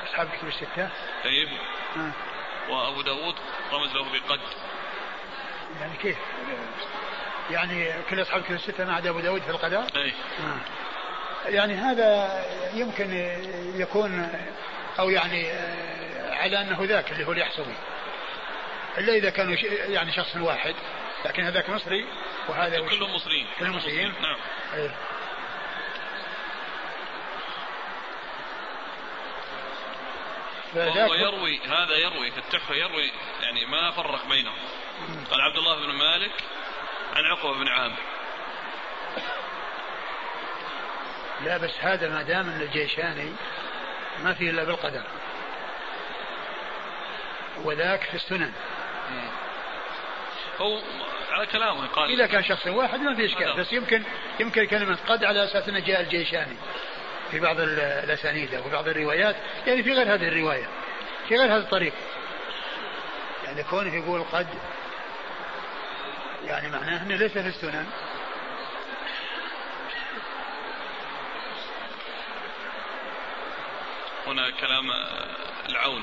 [0.05, 0.91] أصحاب الكتب الستة.
[1.25, 1.49] طيب.
[1.97, 2.13] نعم.
[2.69, 3.35] وأبو داود
[3.73, 4.41] رمز له بقد.
[5.81, 6.19] يعني كيف؟
[7.51, 10.13] يعني كل أصحاب الكتب الستة ما عدا أبو داود في القدر؟ أي.
[10.39, 10.61] نعم.
[11.45, 13.13] يعني هذا يمكن
[13.75, 14.31] يكون
[14.99, 15.51] أو يعني
[16.31, 17.75] على أنه ذاك اللي هو اليحصبي
[18.99, 19.57] إلا إذا كانوا
[19.89, 20.75] يعني شخص واحد
[21.25, 22.07] لكن هذاك مصري
[22.49, 23.47] وهذا كلهم مصريين.
[23.59, 24.37] كلهم مصريين؟ نعم.
[24.75, 24.91] أيه.
[30.75, 33.11] وهو يروي هذا يروي في التحفة يروي
[33.43, 34.57] يعني ما فرق بينهم.
[35.31, 36.33] قال عبد الله بن مالك
[37.15, 37.97] عن عقبة بن عامر.
[41.45, 43.33] لا بس هذا ما دام إن الجيشاني
[44.23, 45.03] ما فيه إلا بالقدر.
[47.65, 48.53] وذاك في السنن.
[50.61, 50.81] هو
[51.31, 54.03] على كلامه قال إذا كان شخص واحد ما في إشكال بس يمكن
[54.41, 56.57] يمكن كلمة قد على أساس أنه جاء الجيشاني.
[57.31, 60.69] في بعض الأسانيد أو في بعض الروايات يعني في غير هذه الرواية
[61.29, 61.93] في غير هذا الطريق.
[63.45, 64.47] يعني كونه يقول قد
[66.45, 67.87] يعني معناه أنه ليس في السنن.
[74.27, 74.91] هنا كلام
[75.69, 76.03] العون.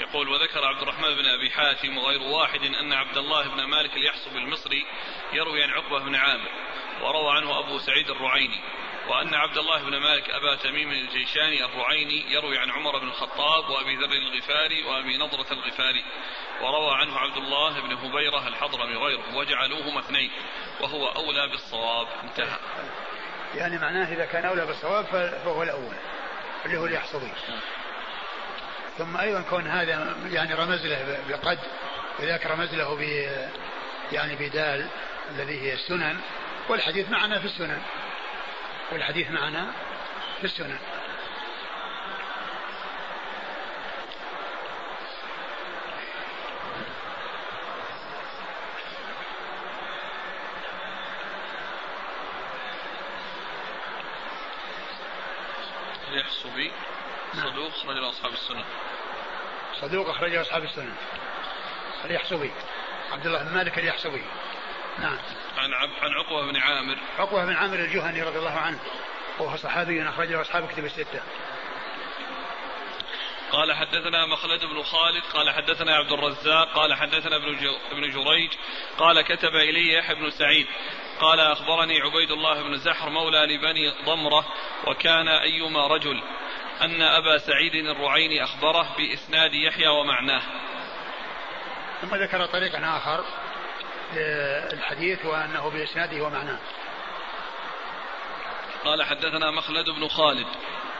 [0.00, 4.36] يقول وذكر عبد الرحمن بن أبي حاتم وغير واحد أن عبد الله بن مالك اليحصب
[4.36, 4.86] المصري
[5.32, 6.48] يروي عن عقبة بن عامر
[7.02, 8.60] وروى عنه أبو سعيد الرعيني
[9.08, 13.96] وأن عبد الله بن مالك أبا تميم الجيشاني الرعيني يروي عن عمر بن الخطاب وأبي
[13.96, 16.04] ذر الغفاري وأبي نضرة الغفاري
[16.62, 20.30] وروى عنه عبد الله بن هبيرة الحضرمي وغيره وجعلوه مثنين
[20.80, 22.08] وهو أولى بالصواب.
[22.22, 22.58] انتهى.
[23.54, 25.04] يعني معناه إذا كان أولى بالصواب
[25.44, 25.94] فهو الأول.
[26.66, 27.32] اللي هو اليحصبي
[28.98, 31.58] ثم أيضا كون هذا يعني رمز له بقد
[32.18, 33.00] وذاك رمز له ب
[34.12, 34.86] يعني بدال
[35.30, 36.20] الذي هي السنن
[36.68, 37.82] والحديث معنا في السنن.
[38.92, 39.72] والحديث معنا
[40.38, 40.78] في السنن
[56.08, 56.72] اليحصبي
[57.74, 58.64] صدوق أخرج أصحاب السنن
[59.80, 60.94] صدوق أخرج أصحاب السنن
[62.04, 62.50] اليحصبي
[63.12, 64.22] عبد الله بن مالك اليحصبي
[64.98, 65.18] نعم.
[65.58, 66.98] عن عن عقبة بن عامر.
[67.18, 68.80] عقبة بن عامر الجهني رضي الله عنه.
[69.38, 71.22] وهو صحابي أخرجه أصحاب كتب الستة.
[73.52, 78.50] قال حدثنا مخلد بن خالد قال حدثنا عبد الرزاق قال حدثنا ابن ابن جريج
[78.98, 80.66] قال كتب إلي يحيى بن سعيد.
[81.20, 84.46] قال أخبرني عبيد الله بن زحر مولى لبني ضمرة
[84.86, 86.22] وكان أيما رجل.
[86.82, 90.42] أن أبا سعيد الرعيني أخبره بإسناد يحيى ومعناه.
[92.00, 93.24] ثم ذكر طريقا آخر
[94.72, 96.58] الحديث وأنه بإسناده ومعناه.
[98.84, 100.46] قال حدثنا مخلد بن خالد.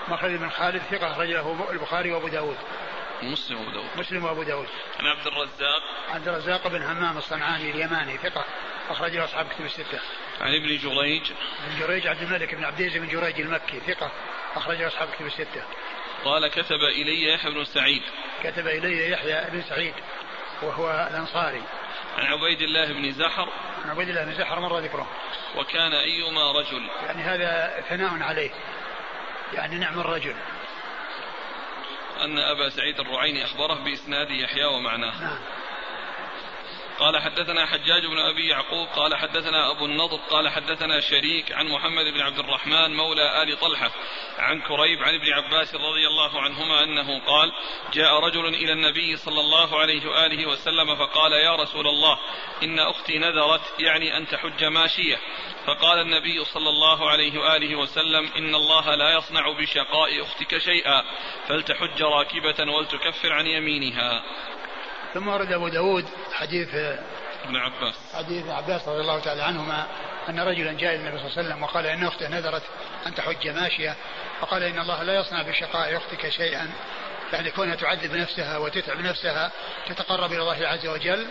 [0.09, 2.57] مخلد بن خالد ثقة أخرجه البخاري وأبو داود.
[3.23, 3.89] مسلم وأبو داود.
[3.97, 4.69] مسلم وأبو داود.
[5.01, 5.83] عن عبد الرزاق.
[6.11, 8.45] عبد الرزاق بن همام الصنعاني اليماني ثقة.
[8.91, 10.01] أخرجه أصحاب كتب الستة.
[10.41, 11.23] عن ابن جريج.
[11.67, 14.11] بن جريج عبد الملك بن عبد العزيز بن جريج المكي ثقة.
[14.57, 15.63] أخرجه أصحاب كتب الستة.
[16.25, 18.03] قال كتب إلي يحيى بن سعيد.
[18.45, 19.95] كتب إلي يحيى بن سعيد
[20.63, 21.63] وهو الأنصاري.
[22.19, 23.49] عن عبيد الله بن زحر.
[23.85, 25.11] عن عبيد الله بن زحر مر ذكره.
[25.57, 26.89] وكان أيما رجل.
[27.07, 28.51] يعني هذا ثناء عليه.
[29.53, 30.35] يعني نعم الرجل.
[32.21, 35.21] أن أبا سعيد الرعيني أخبره بإسناد يحيى ومعناه.
[35.21, 35.39] نعم.
[37.01, 42.05] قال حدثنا حجاج بن أبي يعقوب قال حدثنا أبو النضر قال حدثنا شريك عن محمد
[42.05, 43.91] بن عبد الرحمن مولى آل طلحة
[44.39, 47.53] عن كريب عن ابن عباس رضي الله عنهما أنه قال
[47.93, 52.19] جاء رجل إلى النبي صلى الله عليه وآله وسلم فقال يا رسول الله
[52.63, 55.19] إن أختي نذرت يعني أن تحج ماشية.
[55.67, 61.03] فقال النبي صلى الله عليه وآله وسلم إن الله لا يصنع بشقاء أختك شيئا
[61.49, 64.23] فلتحج راكبة ولتكفر عن يمينها.
[65.15, 66.75] ثم ورد أبو داود حديث
[67.45, 67.95] ابن عباس.
[68.15, 69.87] حديث عباس رضي الله تعالى عنهما
[70.29, 72.63] أن رجلا جاء إلى النبي صلى الله عليه وسلم وقال إن أخته نذرت
[73.07, 73.95] أن تحج ماشية
[74.41, 76.71] فقال إن الله لا يصنع بشقاء أختك شيئا
[77.33, 79.51] يعني كونها تعذب نفسها وتتعب نفسها
[79.89, 81.27] تتقرب إلى الله عز وجل.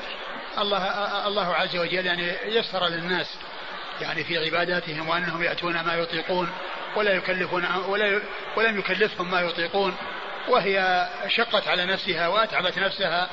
[0.58, 3.28] الله الله عز وجل يعني يسر للناس
[4.02, 6.50] يعني في عباداتهم وأنهم يأتون ما يطيقون
[6.96, 8.22] ولا يكلفون ولا
[8.56, 9.96] ولم يكلفهم ما يطيقون
[10.48, 13.30] وهي شقت على نفسها وأتعبت نفسها.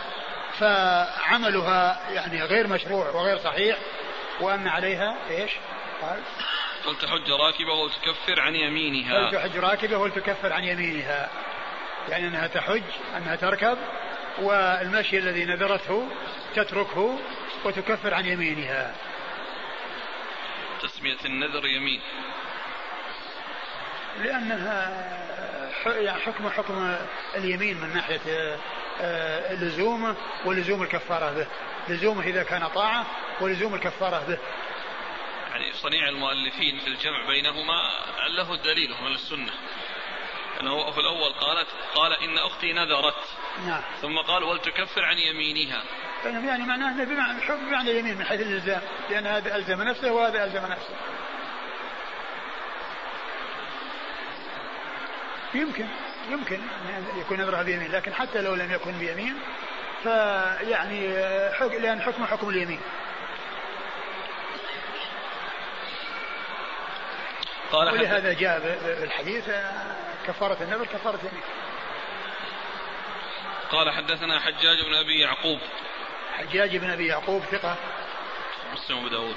[0.61, 3.77] فعملها يعني غير مشروع وغير صحيح
[4.41, 5.51] وأن عليها إيش؟
[6.03, 6.21] قال
[6.85, 11.31] فلتحج راكبة وتكفر عن يمينها؟ فلتحج راكبة ولتكفر عن يمينها؟
[12.09, 12.83] يعني أنها تحج
[13.17, 13.79] أنها تركب
[14.39, 16.09] والمشي الذي نذرته
[16.55, 17.19] تتركه
[17.65, 18.95] وتكفر عن يمينها.
[20.83, 22.01] تسمية النذر يمين.
[24.19, 25.07] لأنها
[25.87, 26.97] يعني حكم حكم
[27.37, 28.57] اليمين من ناحية
[29.51, 31.47] لزومه ولزوم الكفارة به.
[31.89, 33.07] لزومه إذا كان طاعة
[33.41, 34.39] ولزوم الكفارة به.
[35.51, 37.91] يعني صنيع المؤلفين في الجمع بينهما
[38.29, 39.53] له دليل من السنة.
[40.61, 43.25] أنه في الأول قالت قال إن أختي نذرت.
[43.67, 43.83] نعم.
[44.03, 45.83] ثم قال ولتكفر عن يمينها.
[46.25, 48.83] يعني معناه بمعنى بمعنى اليمين من حيث الإلزام.
[49.11, 50.95] لأن هذا ألزم نفسه وهذا ألزم نفسه.
[55.55, 55.87] يمكن.
[56.31, 59.35] يمكن أن يكون نذرها بيمين لكن حتى لو لم يكن بيمين
[60.03, 61.09] فيعني
[61.79, 62.81] لأن حكم حكم اليمين.
[67.73, 68.61] قال ولهذا جاء
[69.01, 69.45] بالحديث
[70.27, 71.43] كفارة النذر كفارة يمين
[73.71, 75.59] قال حدثنا حجاج بن أبي يعقوب.
[76.39, 77.77] حجاج بن أبي يعقوب ثقة.
[78.73, 79.37] مسلم أبو داود.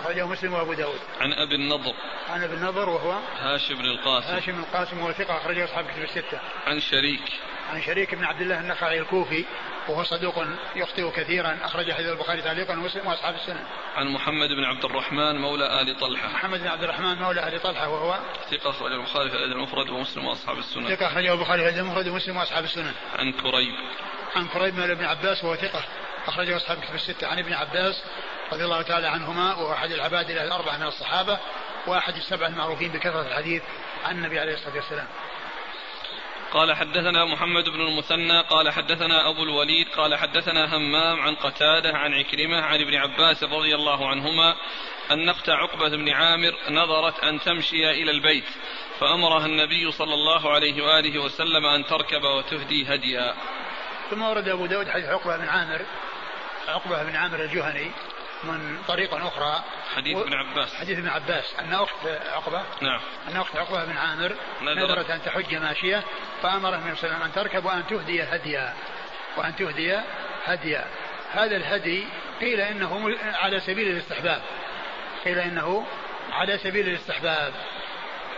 [0.00, 1.00] أخرجه مسلم وأبو داود.
[1.20, 1.94] عن أبي النضر.
[2.30, 4.34] عن أبي النضر وهو هاشم بن القاسم.
[4.34, 6.40] هاشم القاسم وهو ثقة أخرجه أصحاب كتب الستة.
[6.66, 7.32] عن شريك.
[7.72, 9.44] عن شريك بن عبد الله النخعي الكوفي
[9.88, 10.44] وهو صدوق
[10.76, 13.64] يخطئ كثيرا أخرج حديث البخاري تعليقا ومسلم وأصحاب السنن
[13.96, 16.28] عن محمد بن عبد الرحمن مولى آل طلحة.
[16.28, 18.18] محمد بن عبد الرحمن مولى آل طلحة وهو
[18.50, 22.08] ثقة أخرج البخاري في الأدب المفرد ومسلم وأصحاب السنن ثقة أخرجه البخاري في الأدب المفرد
[22.08, 23.74] ومسلم وأصحاب السنن عن كريب.
[24.36, 25.84] عن كريب مولى ابن عباس وهو ثقة
[26.26, 27.26] أخرجه أصحاب كتب الستة.
[27.26, 28.02] عن ابن عباس
[28.52, 31.38] رضي الله تعالى عنهما وهو أحد العباد الأربعة من الصحابة
[31.86, 33.62] وأحد السبعة المعروفين بكثرة الحديث
[34.04, 35.06] عن النبي عليه الصلاة والسلام.
[36.52, 42.14] قال حدثنا محمد بن المثنى قال حدثنا أبو الوليد قال حدثنا همام عن قتادة عن
[42.14, 44.56] عكرمة عن ابن عباس رضي الله عنهما
[45.10, 48.44] أن أخت عقبة بن عامر نظرت أن تمشي إلى البيت
[49.00, 53.34] فأمرها النبي صلى الله عليه وآله وسلم أن تركب وتهدي هديا.
[54.10, 55.80] ثم ورد أبو داود حديث عقبة بن عامر
[56.68, 57.90] عقبة بن عامر الجهني
[58.44, 59.62] من طريق أخرى.
[59.96, 60.74] حديث ابن عباس.
[60.74, 61.54] حديث ابن عباس.
[61.60, 62.62] أن أخت عقبة.
[62.80, 63.00] نعم.
[63.28, 65.10] أن أخت عقبة بن عامر نذرت.
[65.10, 66.02] أن تحج ماشية
[66.42, 68.74] فأمر النبي صلى الله عليه وسلم أن تركب وأن تهدي هديا.
[69.36, 69.96] وأن تهدي
[70.44, 70.84] هديا.
[71.32, 72.04] هذا الهدي
[72.40, 74.42] قيل إنه على سبيل الاستحباب.
[75.24, 75.86] قيل إنه
[76.32, 77.52] على سبيل الاستحباب.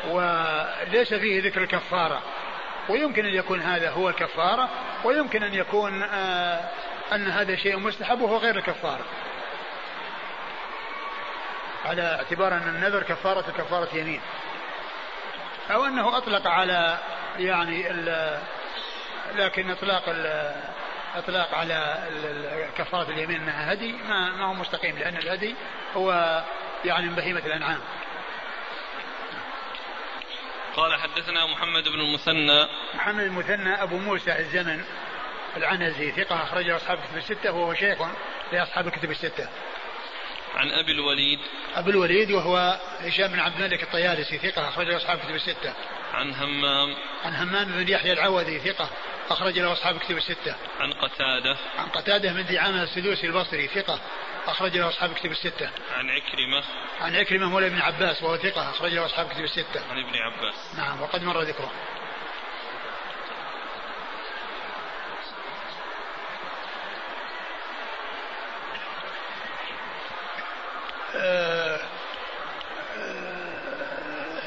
[0.08, 2.22] وليس فيه ذكر الكفارة.
[2.88, 4.68] ويمكن أن يكون هذا هو الكفارة
[5.04, 6.68] ويمكن أن يكون آه
[7.12, 9.04] أن هذا شيء مستحب وهو غير الكفارة.
[11.84, 14.20] على اعتبار أن النذر كفارة كفارة يمين.
[15.70, 16.98] أو أنه أطلق على
[17.38, 18.38] يعني ال
[19.34, 20.52] لكن إطلاق ال
[21.16, 22.08] إطلاق على
[22.78, 25.54] كفارة اليمين أنها هدي ما, ما هو مستقيم لأن الهدي
[25.96, 26.40] هو
[26.84, 27.80] يعني من بهيمة الأنعام.
[30.76, 32.68] قال حدثنا محمد بن المثنى.
[32.94, 34.84] محمد المثنى أبو موسى الزمن
[35.56, 37.98] العنزي ثقة أخرجه أصحاب الكتب الستة وهو شيخ
[38.52, 39.48] لأصحاب الكتب الستة.
[40.54, 41.38] عن أبي الوليد
[41.74, 45.74] أبو الوليد وهو هشام بن عبد الملك الطيالسي ثقة أخرجه أصحاب الكتب الستة.
[46.14, 48.90] عن همام عن همام بن يحيى العوذي ثقة
[49.30, 50.56] أخرج له أصحاب الكتب الستة.
[50.80, 54.00] عن قتادة عن قتادة بن دعامة السدوسي البصري ثقة
[54.46, 55.70] أخرج له أصحاب الكتب الستة.
[55.94, 56.64] عن عكرمة
[57.00, 59.80] عن عكرمة مولى ابن عباس وهو ثقة أخرج له أصحاب الكتب الستة.
[59.90, 60.54] عن ابن عباس.
[60.76, 61.70] نعم وقد مر ذكره.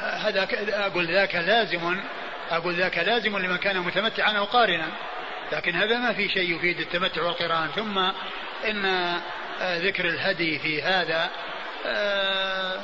[0.00, 2.00] هذا ك- أقول ذاك لازم
[2.50, 4.86] أقول ذاك لازم لمن كان متمتعا أو قارنا.
[5.52, 7.68] لكن هذا ما في شيء يفيد التمتع والقران.
[7.76, 7.98] ثم
[8.70, 8.84] إن
[9.60, 11.30] آه، ذكر الهدي في هذا
[11.86, 12.80] آه،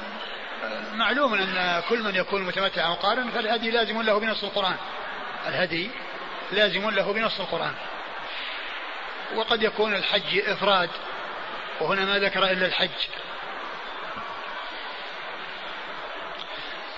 [0.64, 4.76] آه، معلوم أن كل من يكون متمتعا أو قارنا فالهدي لازم له بنص القرآن.
[5.48, 5.90] الهدي
[6.52, 7.74] لازم له بنص القرآن.
[9.34, 10.90] وقد يكون الحج إفراد
[11.80, 12.88] وهنا ما ذكر إلا الحج.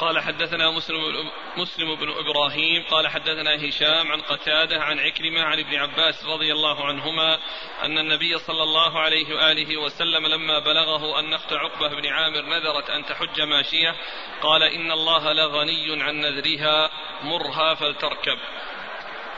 [0.03, 5.75] قال حدثنا مسلم مسلم بن إبراهيم قال حدثنا هشام عن قتادة عن عكرمة عن ابن
[5.77, 7.39] عباس رضي الله عنهما
[7.83, 12.91] أن النبي صلى الله عليه وآله وسلم لما بلغه أن اخت عقبة بن عامر نذرت
[12.91, 13.95] أن تحج ماشية
[14.43, 16.91] قال إن الله لغني عن نذرها
[17.23, 18.39] مرها فلتركب.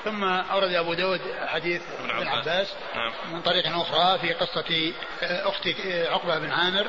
[0.05, 2.29] ثم أورد أبو داود حديث ابن عباس.
[2.29, 3.13] عباس نعم.
[3.33, 6.87] من طريق أخرى في قصة أخت عقبة بن عامر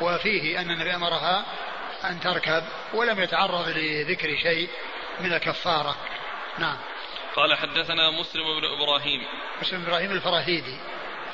[0.00, 1.44] وفيه أن النبي أمرها
[2.04, 4.68] أن تركب ولم يتعرض لذكر شيء
[5.20, 5.96] من الكفارة.
[6.58, 6.76] نعم.
[7.36, 9.26] قال حدثنا مسلم بن إبراهيم.
[9.62, 10.78] مسلم بن إبراهيم الفراهيدي.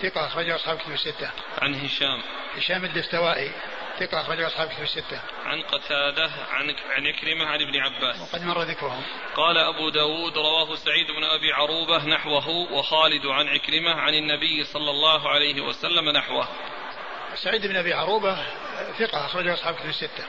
[0.02, 1.30] ثقة أخرجه أصحاب كتب الستة.
[1.62, 2.22] عن هشام.
[2.56, 3.52] هشام الدستوائي
[3.98, 5.20] ثقة أخرجه أصحاب كتب الستة.
[5.44, 8.20] عن قتادة عن عن عكرمه عن ابن عباس.
[8.20, 9.02] وقد مر ذكرهم.
[9.36, 14.90] قال أبو داود رواه سعيد بن أبي عروبة نحوه وخالد عن عكرمة عن النبي صلى
[14.90, 16.48] الله عليه وسلم نحوه.
[17.34, 18.36] سعيد بن أبي عروبة
[18.98, 20.24] ثقة أخرجه أصحاب كتب الستة.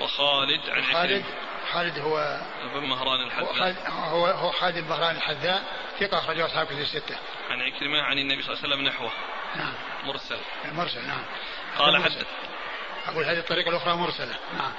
[0.00, 1.24] وخالد عن خالد
[1.72, 2.40] خالد هو
[2.74, 3.52] بن مهران الحذاء.
[3.52, 5.64] خالد هو, هو خالد بن بهران الحذاء
[6.00, 7.16] ثقة أخرجه أصحاب كتب الستة.
[7.50, 9.10] عن عكرمة عن النبي صلى الله عليه وسلم نحوه.
[9.56, 9.74] نعم.
[10.04, 10.38] مرسل.
[10.64, 11.24] المرسل نعم.
[11.78, 12.18] قال المرسل.
[12.18, 12.26] حد
[13.06, 14.34] أقول هذه الطريقة الأخرى مرسلة.
[14.58, 14.72] نعم.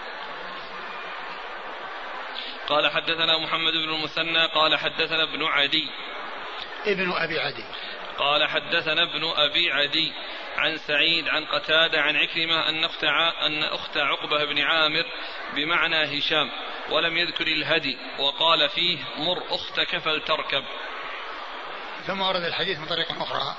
[2.68, 5.90] قال حدثنا محمد بن المثنى قال حدثنا ابن عدي.
[6.86, 7.64] ابن أبي عدي.
[8.18, 10.14] قال حدثنا ابن أبي عدي
[10.58, 13.04] عن سعيد عن قتادة عن عكرمة أن أخت
[13.46, 15.06] أن أخت عقبة بن عامر
[15.56, 16.52] بمعنى هشام
[16.90, 20.64] ولم يذكر الهدي وقال فيه مر أختك فلتركب.
[22.08, 23.56] ثم ورد الحديث من طريق أخرى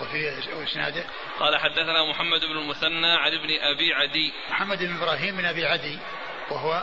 [0.00, 1.04] وفي إسناده.
[1.40, 4.32] قال حدثنا محمد بن المثنى عن ابن أبي عدي.
[4.50, 5.98] محمد بن إبراهيم بن أبي عدي
[6.50, 6.82] وهو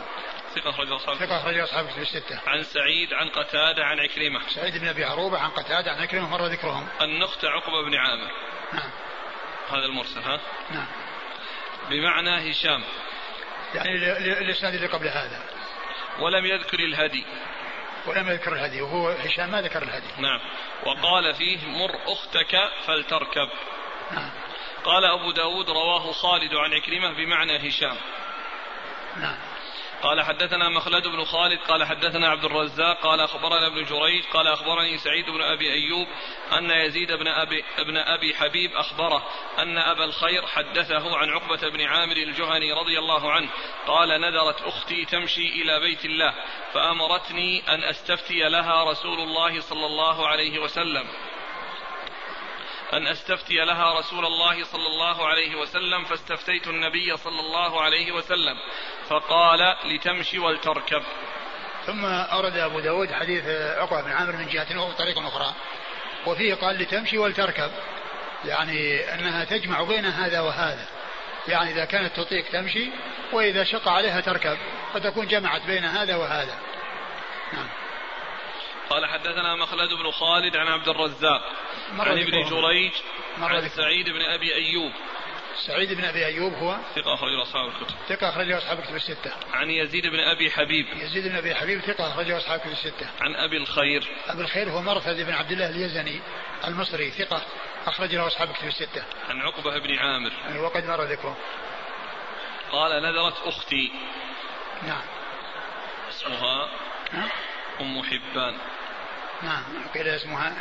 [0.54, 2.40] ثقة أخرجه أصحاب ثقة أخرجه أصحاب كتب الستة.
[2.46, 4.48] عن سعيد عن قتادة عن عكرمة.
[4.48, 6.88] سعيد بن أبي عروبة عن قتادة عن عكرمة مر ذكرهم.
[7.00, 8.30] أخت عقبة بن عامر.
[8.72, 8.90] نعم.
[9.70, 10.40] هذا المرسل ها؟
[10.70, 10.86] نعم.
[11.90, 12.84] بمعنى هشام.
[13.74, 13.94] يعني
[14.40, 15.42] الإسناد اللي قبل هذا.
[16.20, 17.24] ولم يذكر الهدي.
[18.06, 20.22] ولم يذكر الهدي وهو هشام ما ذكر الهدي.
[20.22, 20.40] نعم.
[20.86, 23.48] وقال فيه مر أختك فلتركب.
[24.10, 24.30] نعم.
[24.84, 27.96] قال أبو داود رواه خالد عن عكرمة بمعنى هشام.
[29.16, 29.36] نعم.
[30.02, 34.98] قال حدثنا مخلد بن خالد قال حدثنا عبد الرزاق قال أخبرنا ابن جريج قال أخبرني
[34.98, 36.08] سعيد بن أبي أيوب
[36.52, 39.26] أن يزيد بن أبي ابن أبي حبيب أخبره
[39.58, 43.50] أن أبا الخير حدثه عن عقبة بن عامر الجهني رضي الله عنه
[43.86, 46.34] قال نذرت أختي تمشي إلى بيت الله
[46.72, 51.06] فأمرتني أن أستفتي لها رسول الله صلى الله عليه وسلم.
[52.92, 58.56] أن أستفتي لها رسول الله صلى الله عليه وسلم فاستفتيت النبي صلى الله عليه وسلم
[59.08, 61.02] فقال لتمشي ولتركب.
[61.86, 63.46] ثم أورد أبو داود حديث
[63.78, 65.54] عقبة بن عامر من جهة أخرى طريق أخرى
[66.26, 67.70] وفيه قال لتمشي ولتركب.
[68.44, 70.86] يعني أنها تجمع بين هذا وهذا.
[71.48, 72.90] يعني إذا كانت تطيق تمشي
[73.32, 74.58] وإذا شق عليها تركب
[74.94, 76.58] فتكون جمعت بين هذا وهذا.
[77.52, 77.68] نعم.
[78.90, 81.42] قال حدثنا مخلد بن خالد عن عبد الرزاق.
[81.98, 82.92] عن ابن جريج
[83.38, 84.92] عن سعيد بن أبي أيوب.
[85.66, 87.94] سعيد بن أبي أيوب هو؟ ثقة أخرجه أصحاب الكتب.
[88.08, 89.32] ثقة أخرجه أصحاب الكتب الستة.
[89.52, 90.86] عن يزيد بن أبي حبيب.
[90.96, 93.10] يزيد بن أبي حبيب ثقة أخرجه أصحاب الكتب الستة.
[93.20, 94.08] عن أبي الخير.
[94.28, 96.20] أبي الخير هو مرثد بن عبد الله اليزني
[96.64, 97.10] المصري.
[97.10, 97.42] ثقة
[97.86, 99.04] أخرج له أصحاب الكتب الستة.
[99.28, 100.32] عن عقبة بن عامر.
[100.46, 101.36] يعني وقد مر ذكره.
[102.72, 103.92] قال نذرت أختي.
[104.82, 105.02] نعم.
[106.10, 106.68] اسمها
[107.80, 108.58] أم حبان.
[109.42, 109.62] نعم.
[109.94, 110.52] قيل اسمها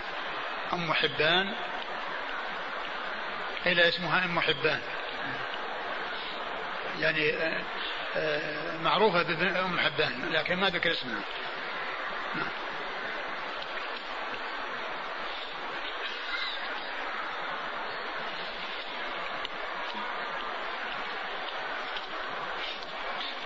[0.73, 1.53] أم حبان.
[3.65, 4.82] قيل اسمها أم حبان.
[6.99, 7.61] يعني آه،
[8.15, 11.21] آه، معروفة بأم حبان لكن ما ذكر اسمها.
[12.36, 12.49] نعم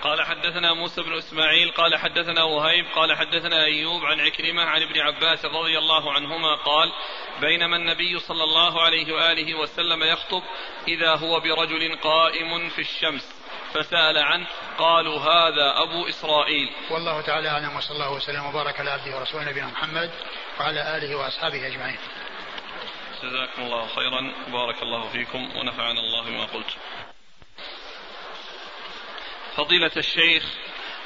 [0.04, 5.00] قال حدثنا موسى بن إسماعيل قال حدثنا وهيب قال حدثنا أيوب عن عكرمة عن ابن
[5.00, 6.92] عباس رضي الله عنهما قال
[7.42, 10.44] بينما النبي صلى الله عليه وآله وسلم يخطب
[10.88, 16.70] إذا هو برجل قائم في الشمس فسأل عنه قالوا هذا أبو إسرائيل.
[16.92, 20.12] والله تعالى أعلم وصلى الله وسلم وبارك على عبده ورسوله نبينا محمد
[20.60, 21.98] وعلى آله وأصحابه أجمعين.
[23.24, 26.78] جزاكم الله خيرا بارك الله فيكم ونفعنا الله بما قلت.
[29.56, 30.44] فضيلة الشيخ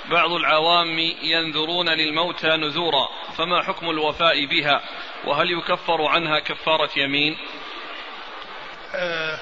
[0.10, 4.82] بعض العوام ينذرون للموتى نذورا فما حكم الوفاء بها؟
[5.26, 7.38] وهل يكفر عنها كفارة يمين؟
[8.96, 9.40] آه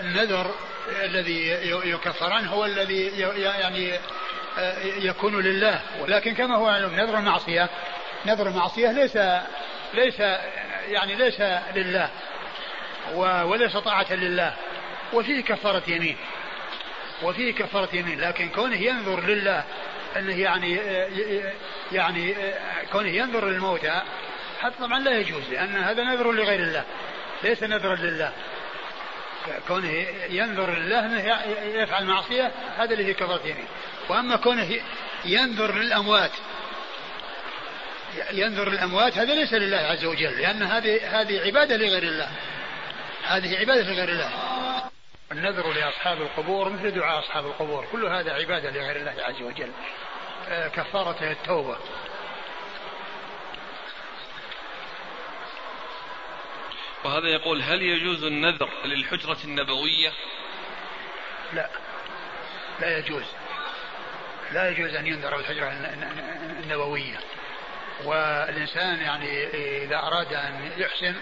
[0.00, 0.54] النذر
[1.04, 1.48] الذي
[1.84, 3.06] يكفر عنه هو الذي
[3.36, 3.94] يعني
[4.58, 7.68] آه، يكون لله ولكن كما هو نذر المعصية
[8.26, 9.18] نذر المعصية ليس
[9.94, 10.20] ليس
[10.88, 11.40] يعني ليس
[11.74, 12.10] لله
[13.14, 14.54] وليس طاعة لله.
[15.12, 16.16] وفيه كفارة يمين.
[17.22, 18.20] وفيه كفارة يمين.
[18.20, 19.64] لكن كونه ينظر لله
[20.16, 20.78] إنه يعني
[21.92, 22.34] يعني
[22.92, 24.02] كونه ينظر للموتى
[24.60, 26.84] هذا طبعا لا يجوز لأن هذا نذر لغير الله
[27.42, 28.32] ليس نذرا لله.
[29.68, 31.38] كونه ينظر لله إنه
[31.82, 33.66] يفعل معصية هذا اللي فيه كفارة يمين.
[34.08, 34.68] وأما كونه
[35.24, 36.32] ينظر للأموات
[38.32, 42.28] ينظر للأموات هذا ليس لله عز وجل لأن هذه هذه عبادة لغير الله.
[43.24, 44.30] هذه عبادة لغير الله.
[45.32, 47.86] النذر لأصحاب القبور مثل دعاء أصحاب القبور.
[47.92, 49.72] كل هذا عبادة لغير الله عز وجل.
[50.48, 51.76] آه، كفارة التوبة.
[57.04, 60.12] وهذا يقول هل يجوز النذر للحجرة النبوية؟
[61.52, 61.68] لا.
[62.80, 63.24] لا يجوز.
[64.52, 65.68] لا يجوز أن ينذر الحجرة
[66.62, 67.20] النبوية.
[68.04, 69.46] والإنسان يعني
[69.84, 71.14] إذا أراد أن يحسن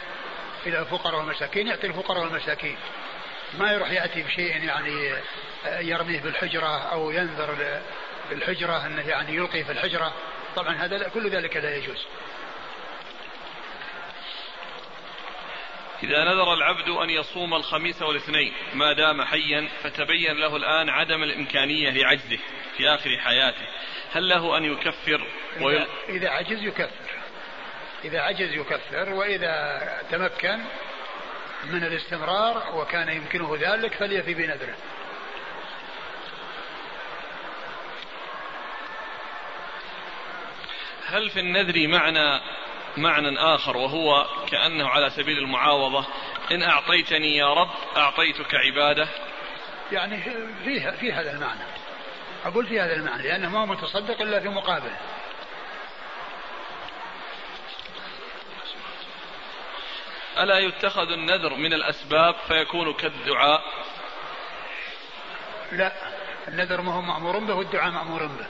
[0.67, 2.77] إلى الفقراء والمساكين يعطي الفقراء والمساكين.
[3.55, 5.13] ما يروح يأتي بشيء يعني
[5.67, 7.81] يرميه بالحجرة أو ينذر
[8.31, 10.15] بالحجرة أنه يعني يلقي في الحجرة.
[10.57, 12.07] طبعا هذا كل ذلك لا يجوز.
[16.03, 21.91] إذا نذر العبد أن يصوم الخميس والاثنين ما دام حيا فتبين له الآن عدم الإمكانية
[21.91, 22.39] لعجزه
[22.77, 23.67] في آخر حياته.
[24.13, 25.27] هل له أن يكفر
[25.61, 25.87] ويل...
[26.09, 27.11] إذا عجز يكفر.
[28.05, 30.65] إذا عجز يكفر وإذا تمكن
[31.65, 34.75] من الاستمرار وكان يمكنه ذلك فليفي بنذره.
[41.07, 42.41] هل في النذر معنى
[42.97, 46.07] معنى آخر وهو كأنه على سبيل المعاوضة
[46.53, 49.09] إن أعطيتني يا رب أعطيتك عبادة؟
[49.93, 50.23] يعني
[50.65, 51.61] فيها في هذا المعنى.
[52.45, 54.91] أقول في هذا المعنى لأنه ما هو متصدق إلا في مقابل.
[60.39, 63.63] ألا يتخذ النذر من الأسباب فيكون كالدعاء؟
[65.73, 65.93] لا
[66.49, 68.47] النذر ما هو مأمور به والدعاء مأمور به.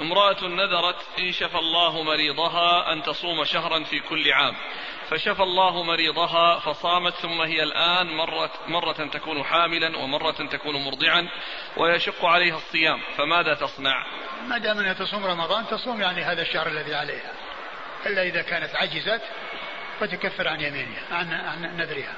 [0.00, 4.56] امرأة نذرت إن شفى الله مريضها أن تصوم شهرا في كل عام.
[5.10, 11.28] فشفى الله مريضها فصامت ثم هي الآن مرة, مرة تكون حاملا ومرة تكون مرضعا
[11.76, 13.00] ويشق عليها الصيام.
[13.16, 14.06] فماذا تصنع؟
[14.46, 17.49] ما دام أنها تصوم رمضان تصوم يعني هذا الشهر الذي عليها.
[18.06, 19.22] إلا إذا كانت عجزت
[20.00, 22.14] فتكفر عن يمينها عن, عن نذرها.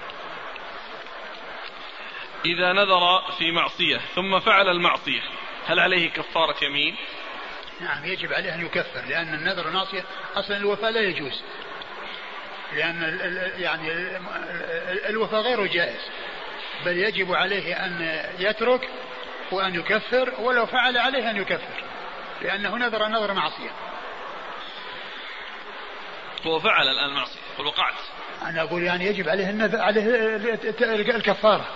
[2.45, 5.21] إذا نذر في معصية ثم فعل المعصية
[5.67, 6.97] هل عليه كفارة يمين؟
[7.81, 10.05] نعم يجب عليه أن يكفر لأن النذر ناصية
[10.35, 11.43] أصلا الوفاء لا يجوز.
[12.73, 13.19] لأن
[13.59, 13.91] يعني
[15.09, 16.01] الوفاء غير جائز.
[16.85, 18.89] بل يجب عليه أن يترك
[19.53, 21.85] وأن يكفر ولو فعل عليه أن يكفر
[22.43, 23.71] لأنه نذر نذر معصية.
[26.47, 27.95] هو فعل الآن معصية يقول وقعت.
[28.43, 31.67] أنا أقول يعني يجب عليه النذر عليه الكفارة.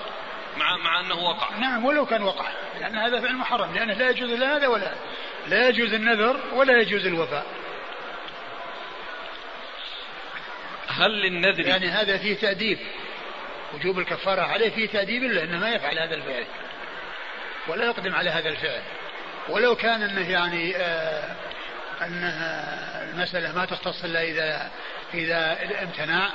[0.57, 1.57] مع مع أنه وقع.
[1.57, 2.47] نعم ولو كان وقع.
[2.81, 4.93] لأن هذا فعل محرم لأنه لا يجوز لا هذا ولا
[5.47, 7.47] لا يجوز النذر ولا يجوز الوفاء.
[10.89, 12.79] هل للنذر؟ يعني هذا فيه تأديب.
[13.75, 16.45] وجوب الكفارة عليه فيه تأديب لأنه ما يفعل هذا الفعل.
[17.69, 18.83] ولا يقدم على هذا الفعل.
[19.49, 21.37] ولو كان أنه يعني آه
[22.03, 22.29] أنه
[23.13, 24.71] المسألة ما تختص إلا إذا
[25.15, 26.31] إذا امتنع.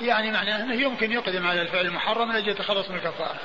[0.00, 3.40] يعني معناه أنه يمكن يقدم على الفعل المحرم لأجل يتخلص من الكفارة.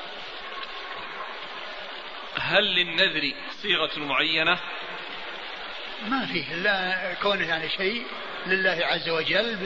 [2.39, 4.59] هل للنذر صيغة معينة؟
[6.07, 8.05] ما فيه لا كونه يعني شيء
[8.47, 9.57] لله عز وجل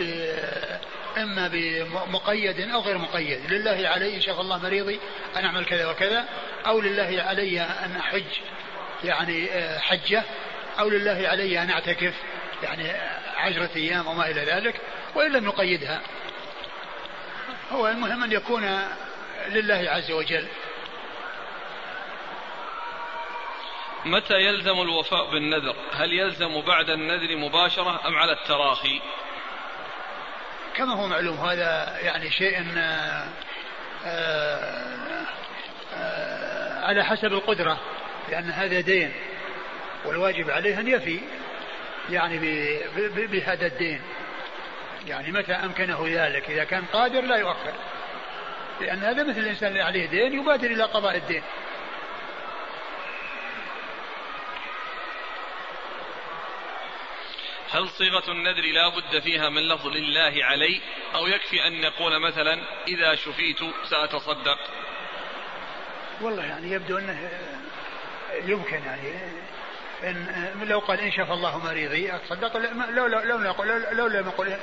[1.17, 3.51] إما بمقيد أو غير مقيد.
[3.51, 4.99] لله علي إن شاء الله مريضي
[5.35, 6.25] أن أعمل كذا وكذا.
[6.67, 8.23] أو لله علي أن أحج
[9.03, 10.23] يعني آه، حجة.
[10.79, 12.13] أو لله علي أن أعتكف
[12.63, 12.91] يعني
[13.37, 14.81] عشرة أيام وما إلى ذلك
[15.15, 16.01] وإن لم يقيدها
[17.71, 18.87] هو المهم أن يكون
[19.47, 20.47] لله عز وجل.
[24.05, 29.01] متى يلزم الوفاء بالنذر؟ هل يلزم بعد النذر مباشرة أم على التراخي؟
[30.75, 33.27] كما هو معلوم هذا يعني شيء آه،
[34.05, 35.25] آه،
[35.95, 37.79] آه، على حسب القدرة
[38.29, 39.13] لأن هذا دين.
[40.05, 41.19] والواجب عليه أن يفي
[42.09, 42.39] يعني
[43.27, 44.01] بهذا الدين.
[45.07, 47.73] يعني متى أمكنه ذلك؟ إذا كان قادر لا يؤخر.
[48.81, 51.43] لأن هذا مثل الإنسان اللي عليه دين يبادر إلى قضاء الدين.
[57.71, 60.81] هل صيغة النذر لا بد فيها من لفظ لله علي؟
[61.15, 64.59] أو يكفي أن نقول مثلا إذا شفيت سأتصدق؟
[66.21, 67.29] والله يعني يبدو أنه
[68.45, 69.13] يمكن يعني
[70.03, 72.57] إن لو قال إن شفى الله مريضي أتصدق.
[72.57, 74.57] لو لو لو نقول لو لم يقل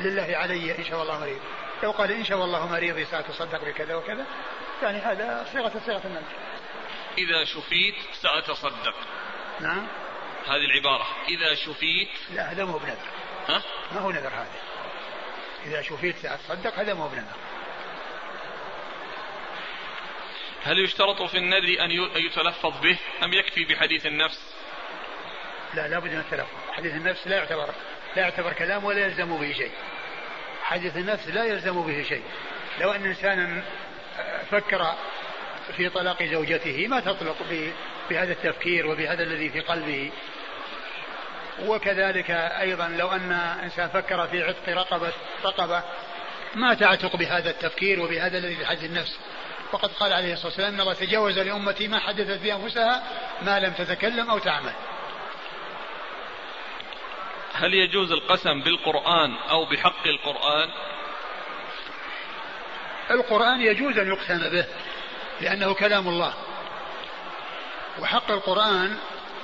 [0.00, 1.40] لله علي إن شفى الله مريضي
[1.82, 4.26] لو قال إن شفى الله مريضي سأتصدق بكذا وكذا.
[4.82, 6.22] يعني هذا صيغة صيغة النذر
[7.18, 8.94] إذا شفيت سأتصدق.
[9.60, 9.86] نعم.
[10.46, 11.06] هذه العبارة.
[11.28, 13.08] إذا شفيت لا هذا مو بنذر.
[13.48, 13.62] ها؟
[13.92, 14.60] ما هو نذر هذا.
[15.66, 17.36] إذا شفيت سأتصدق هذا مو بنذر.
[20.64, 24.54] هل يشترط في النذر أن يتلفظ به أم يكفي بحديث النفس؟
[25.74, 26.56] لا لابد من التلفظ.
[26.72, 27.70] حديث النفس لا يعتبر
[28.16, 29.70] لا يعتبر كلام ولا يلزم به شيء.
[30.62, 32.22] حديث النفس لا يلزم به شيء.
[32.80, 33.62] لو أن إنسانا
[34.50, 34.94] فكر
[35.76, 37.36] في طلاق زوجته ما تطلق
[38.10, 40.12] بهذا التفكير وبهذا الذي في قلبه.
[41.66, 45.12] وكذلك أيضا لو أن إنسان فكر في عتق رقبة
[45.44, 45.82] رقبة
[46.54, 49.18] ما تعتق بهذا التفكير وبهذا الذي في حد النفس.
[49.72, 53.02] وقد قال عليه الصلاة والسلام إن الله تجاوز لأمتي ما حدثت بأنفسها
[53.42, 54.72] ما لم تتكلم أو تعمل.
[57.58, 60.68] هل يجوز القسم بالقرآن أو بحق القرآن؟
[63.10, 64.64] القرآن يجوز أن يقسم به
[65.40, 66.34] لأنه كلام الله.
[67.98, 68.96] وحق القرآن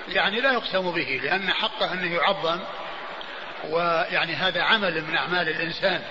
[0.09, 2.61] يعني لا يقسم به لأن حقه أنه يعظم
[3.71, 6.03] ويعني هذا عمل من أعمال الإنسان.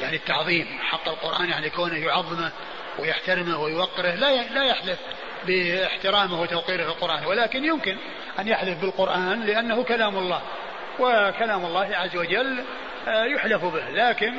[0.00, 2.52] يعني التعظيم حق القرآن يعني كونه يعظمه
[2.98, 4.98] ويحترمه ويوقره لا لا يحلف
[5.46, 7.96] باحترامه وتوقيره القرآن ولكن يمكن
[8.38, 10.42] أن يحلف بالقرآن لأنه كلام الله.
[10.98, 12.64] وكلام الله عز وجل
[13.08, 13.90] آه، يحلف به.
[13.90, 14.34] لكن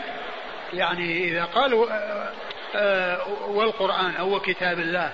[0.74, 2.32] يعني إذا قالوا آه،
[2.76, 5.12] آه، والقرآن أو كتاب الله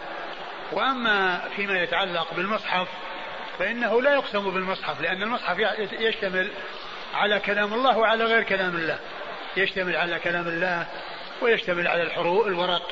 [0.72, 2.88] وأما فيما يتعلق بالمصحف
[3.60, 5.58] فإنه لا يقسم بالمصحف لأن المصحف
[6.00, 6.52] يشتمل
[7.14, 9.00] على كلام الله وعلى غير كلام الله.
[9.58, 10.88] يشتمل على كلام الله
[11.42, 12.92] ويشتمل على الحروف الورق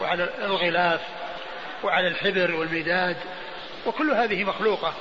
[0.00, 1.00] وعلى الغلاف
[1.82, 3.16] وعلى الحبر والمداد
[3.86, 4.94] وكل هذه مخلوقة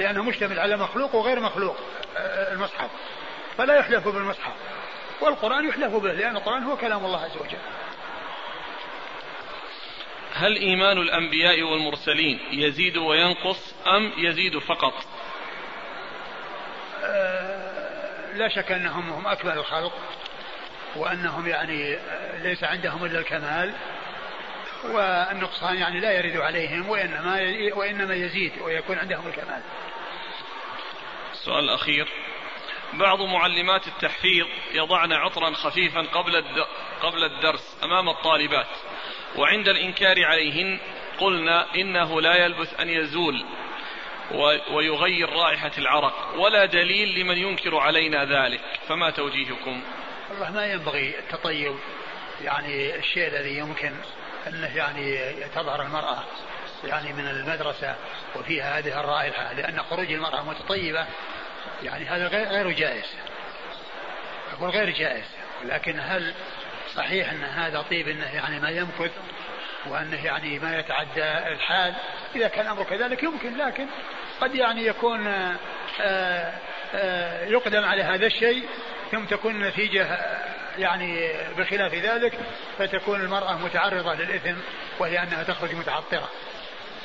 [0.00, 1.76] لأنه مشتمل على مخلوق وغير مخلوق.
[2.16, 2.90] المصحف.
[3.58, 4.52] فلا يحلف بالمصحف.
[5.20, 7.58] والقرآن يحلف به لأن القرآن هو كلام الله عز وجل.
[10.34, 14.94] هل إيمان الأنبياء والمرسلين يزيد وينقص أم يزيد فقط؟
[17.04, 19.92] آه، لا شك أنهم هم أكمل الخلق
[20.96, 21.98] وأنهم يعني
[22.42, 23.72] ليس عندهم إلا الكمال
[24.84, 27.40] والنقصان يعني لا يرد عليهم وإنما
[27.74, 29.60] وإنما يزيد ويكون عندهم الكمال.
[31.40, 32.08] السؤال الأخير.
[32.92, 36.44] بعض معلمات التحفيظ يضعن عطرا خفيفا قبل
[37.02, 38.66] قبل الدرس أمام الطالبات
[39.36, 40.78] وعند الإنكار عليهن
[41.18, 43.44] قلنا إنه لا يلبث أن يزول
[44.70, 48.60] ويغير رائحة العرق ولا دليل لمن ينكر علينا ذلك.
[48.88, 49.82] فما توجيهكم؟
[50.30, 51.74] والله ما ينبغي التطيب
[52.44, 53.92] يعني الشيء الذي يمكن
[54.46, 56.24] أنه يعني تظهر المرأة.
[56.84, 57.94] يعني من المدرسة
[58.36, 61.06] وفيها هذه الرائحة لأن خروج المرأة متطيبة
[61.82, 63.14] يعني هذا غير جائز.
[64.52, 65.24] أقول غير جائز
[65.64, 66.34] لكن هل
[66.94, 69.10] صحيح أن هذا طيب أنه يعني ما يمكث
[69.86, 71.94] وأنه يعني ما يتعدى الحال؟
[72.36, 73.86] إذا كان الأمر كذلك يمكن لكن
[74.40, 75.26] قد يعني يكون
[76.00, 76.52] آه،
[76.94, 78.68] آه، يقدم على هذا الشيء
[79.10, 80.18] ثم تكون النتيجة
[80.78, 82.38] يعني بخلاف ذلك
[82.78, 84.54] فتكون المرأة متعرضة للإثم
[84.98, 86.28] وهي أنها تخرج متعطرة.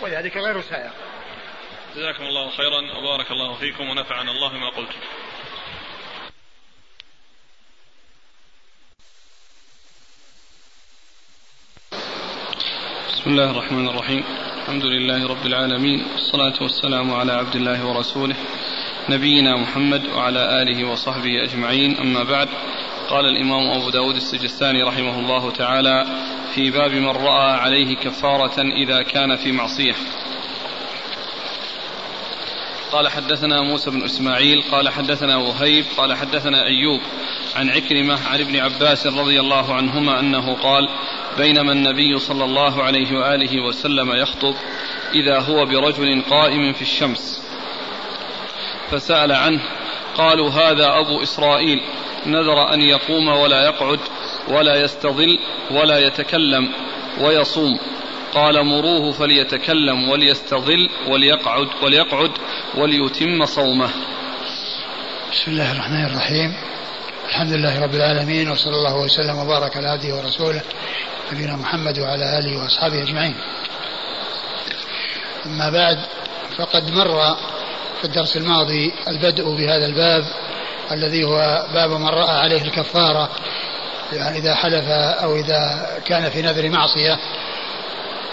[0.03, 0.91] ولذلك غير سائغ
[1.95, 4.99] جزاكم الله خيرا وبارك الله فيكم ونفعنا الله ما قلتم
[13.07, 14.23] بسم الله الرحمن الرحيم.
[14.61, 18.35] الحمد لله رب العالمين والصلاة والسلام على عبد الله ورسوله
[19.09, 21.97] نبينا محمد وعلى آله وصحبه أجمعين.
[21.97, 22.49] أما بعد
[23.09, 26.05] قال الإمام أبو داود السجستاني رحمه الله تعالى
[26.55, 29.93] في باب من رأى عليه كفارة إذا كان في معصية.
[32.91, 37.01] قال حدثنا موسى بن إسماعيل قال حدثنا وهيب قال حدثنا أيوب
[37.55, 40.89] عن عكرمة عن ابن عباس رضي الله عنهما أنه قال
[41.37, 44.55] بينما النبي صلى الله عليه وآله وسلم يخطب
[45.15, 47.43] إذا هو برجل قائم في الشمس.
[48.91, 49.61] فسأل عنه
[50.17, 51.81] قالوا هذا أبو إسرائيل.
[52.25, 53.99] نذر أن يقوم ولا يقعد
[54.47, 55.39] ولا يستظل
[55.71, 56.69] ولا يتكلم
[57.21, 57.79] ويصوم.
[58.33, 62.31] قال مروه فليتكلم وليستظل وليقعد وليقعد
[62.75, 63.89] وليتم صومه.
[65.31, 66.53] بسم الله الرحمن الرحيم.
[67.29, 70.61] الحمد لله رب العالمين وصلى الله وسلم وبارك على عبده ورسوله
[71.31, 73.35] نبينا محمد وعلى آله وأصحابه أجمعين.
[75.45, 75.97] أما بعد
[76.57, 77.37] فقد مر
[78.03, 80.25] في الدرس الماضي البدء بهذا الباب
[80.91, 83.29] الذي هو باب من رأى عليه الكفارة
[84.13, 87.19] يعني إذا حلف أو إذا كان في نذر معصية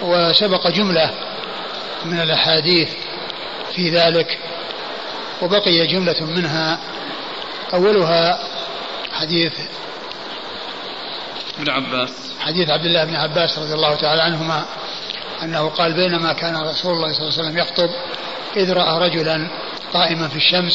[0.03, 1.11] وسبق جملة
[2.05, 2.89] من الأحاديث
[3.75, 4.39] في ذلك
[5.43, 6.81] وبقي جملة منها.
[7.75, 8.39] أولها
[9.13, 9.53] حديث
[11.59, 12.11] ابن عباس.
[12.41, 14.65] حديث عبد الله بن عباس رضي الله تعالى عنهما
[15.43, 17.91] أنه قال بينما كان رسول الله صلى الله عليه وسلم يخطب
[18.57, 19.49] إذ رأى رجلا
[19.93, 20.73] قائما في الشمس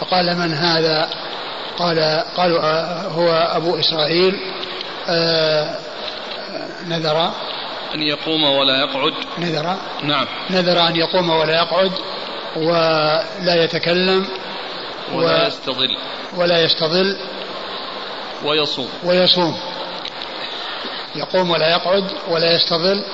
[0.00, 1.08] فقال من هذا؟
[1.78, 4.40] قال قالوا آه، هو أبو إسرائيل.
[5.08, 5.78] آه،
[6.86, 7.30] نذر.
[7.94, 9.12] أن يقوم ولا يقعد.
[9.38, 9.76] نذر.
[10.02, 10.26] نعم.
[10.50, 11.92] نذر أن يقوم ولا يقعد
[12.56, 14.26] ولا يتكلم
[15.12, 15.96] ولا و يستظل.
[16.36, 17.16] ولا يستظل.
[18.44, 18.88] ويصوم.
[19.04, 19.58] ويصوم.
[21.16, 23.04] يقوم ولا يقعد ولا يستظل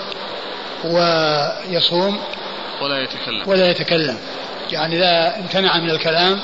[0.85, 2.19] ويصوم.
[2.83, 3.43] ولا يتكلم.
[3.47, 4.19] ولا يتكلم.
[4.73, 6.41] يعني لا امتنع من الكلام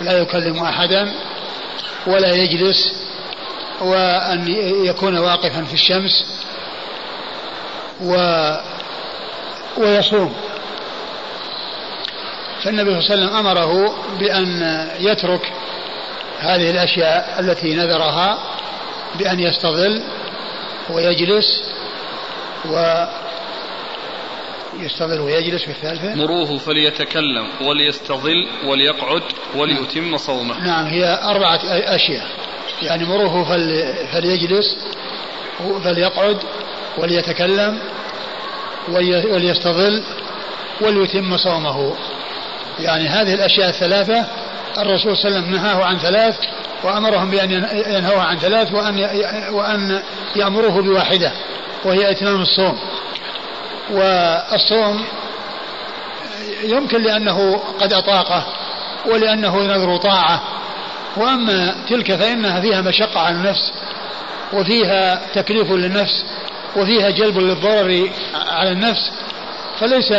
[0.00, 1.14] لا يكلم أحدا
[2.06, 2.94] ولا يجلس
[3.80, 4.48] وأن
[4.84, 6.44] يكون واقفا في الشمس
[8.00, 8.14] و
[9.76, 10.34] ويصوم.
[12.62, 15.52] فالنبي صلى الله عليه وسلم أمره بأن يترك
[16.38, 18.38] هذه الأشياء التي نذرها
[19.18, 20.02] بأن يستظل
[20.90, 21.62] ويجلس
[22.64, 23.04] و
[24.80, 29.22] يستظل ويجلس في الثالثة؟ مروه فليتكلم وليستظل وليقعد
[29.56, 30.64] وليتم صومه.
[30.64, 32.26] نعم هي أربعة أشياء.
[32.82, 33.44] يعني مروه
[34.12, 34.76] فليجلس
[35.84, 36.36] فليقعد
[36.98, 37.78] وليتكلم
[39.32, 40.02] وليستظل
[40.80, 41.94] وليتم صومه.
[42.80, 44.26] يعني هذه الأشياء الثلاثة
[44.78, 46.38] الرسول صلى الله عليه وسلم نهاه عن ثلاث
[46.84, 47.50] وأمرهم بأن
[47.86, 49.08] ينهوا عن ثلاث وأن
[49.52, 50.02] وأن
[50.36, 51.32] يأمروه بواحدة
[51.84, 52.78] وهي إتمام الصوم.
[53.90, 55.04] والصوم
[56.64, 58.46] يمكن لأنه قد أطاقه
[59.06, 60.42] ولأنه نذر طاعة.
[61.16, 63.72] وأما تلك فإنها فيها مشقة على النفس
[64.52, 66.24] وفيها تكليف للنفس
[66.76, 68.10] وفيها جلب للضرر
[68.50, 69.10] على النفس
[69.80, 70.10] فليس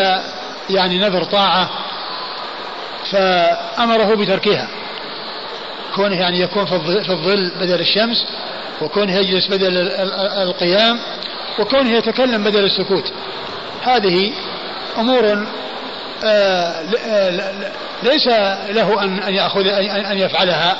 [0.69, 1.69] يعني نذر طاعة
[3.11, 4.67] فأمره بتركها.
[5.95, 8.25] كونه يعني يكون في الظل بدل الشمس
[8.81, 9.77] وكونه يجلس بدل
[10.41, 10.99] القيام
[11.59, 13.11] وكونه يتكلم بدل السكوت.
[13.83, 14.31] هذه
[14.97, 15.45] أمور
[16.23, 17.53] آه، آه،
[18.03, 18.27] ليس
[18.69, 19.67] له أن يأخذ
[20.11, 20.77] أن يفعلها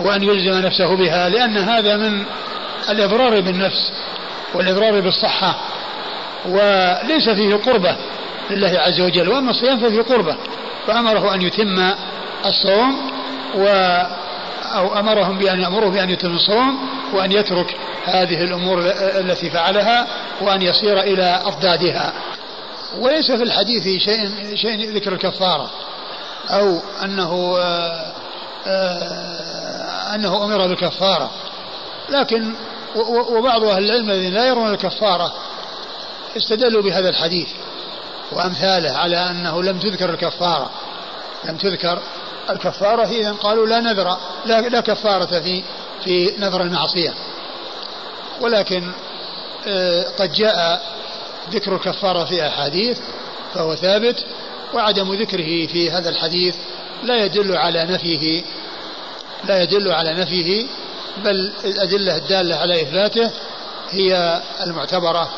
[0.00, 2.24] وأن يلزم نفسه بها لأن هذا من
[2.88, 3.92] الإضرار بالنفس
[4.54, 5.54] والإضرار بالصحة
[6.48, 7.96] وليس فيه قربة
[8.50, 10.36] لله عز وجل وأما الصيام ففيه قربة
[10.86, 11.92] فأمره أن يتم
[12.46, 13.10] الصوم
[13.54, 13.66] و
[14.74, 16.78] أو أمرهم بأن يأمره بأن يتم الصوم
[17.12, 20.06] وأن يترك هذه الأمور التي فعلها
[20.40, 22.12] وأن يصير إلى أضدادها
[22.98, 25.70] وليس في الحديث شيء شيء ذكر الكفارة
[26.50, 28.12] أو أنه آآ
[28.66, 31.30] آآ أنه أمر بالكفارة.
[32.08, 32.54] لكن
[33.28, 35.32] وبعض أهل العلم الذين لا يرون الكفارة
[36.36, 37.48] استدلوا بهذا الحديث
[38.32, 40.70] وأمثاله على أنه لم تذكر الكفارة.
[41.44, 41.98] لم تذكر
[42.50, 45.62] الكفارة إذا قالوا لا نذر لا, لا كفارة في
[46.04, 47.14] في نذر المعصية.
[48.40, 48.92] ولكن
[49.68, 50.82] آه، قد جاء
[51.50, 52.98] ذكر الكفارة في أحاديث
[53.54, 54.24] فهو ثابت
[54.74, 56.56] وعدم ذكره في هذا الحديث
[57.02, 58.42] لا يدل على نفيه
[59.44, 60.66] لا يدل على نفيه
[61.24, 63.30] بل الأدلة الدالة على إثباته
[63.90, 65.28] هي المعتبرة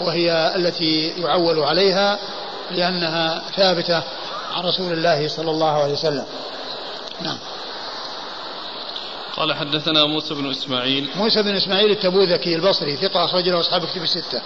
[0.00, 2.18] وهي التي يعول عليها
[2.70, 4.02] لأنها ثابتة
[4.52, 6.24] عن رسول الله صلى الله عليه وسلم.
[7.20, 7.38] نعم.
[9.36, 11.10] قال حدثنا موسى بن إسماعيل.
[11.16, 14.42] موسى بن إسماعيل التبوذكي البصري ثقة أخرج له أصحاب كتب الستة.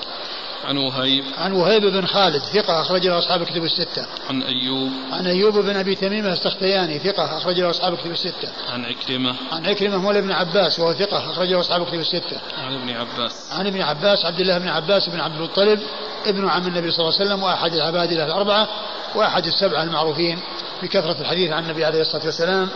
[0.65, 1.25] عن وهيب.
[1.39, 4.07] عن وهيب بن خالد ثقة أخرج له أصحاب كتب الستة.
[4.29, 4.91] عن أيوب.
[5.13, 8.49] عن أيوب بن أبي تميم السختياني ثقة أخرج له أصحاب كتب الستة.
[8.73, 12.41] عن عكرمة عن عكرمة مولى ابن عباس وهو ثقة أخرج له أصحاب كتب الستة.
[12.59, 13.53] عن ابن عباس.
[13.53, 15.81] عن ابن عباس عبد الله بن عباس بن عبد المطلب
[16.27, 18.69] ابن عم النبي صلى الله عليه وسلم وأحد العبادلة الأربعة
[19.15, 20.39] وأحد السبعة المعروفين
[20.83, 22.69] بكثرة الحديث عن النبي عليه الصلاة والسلام.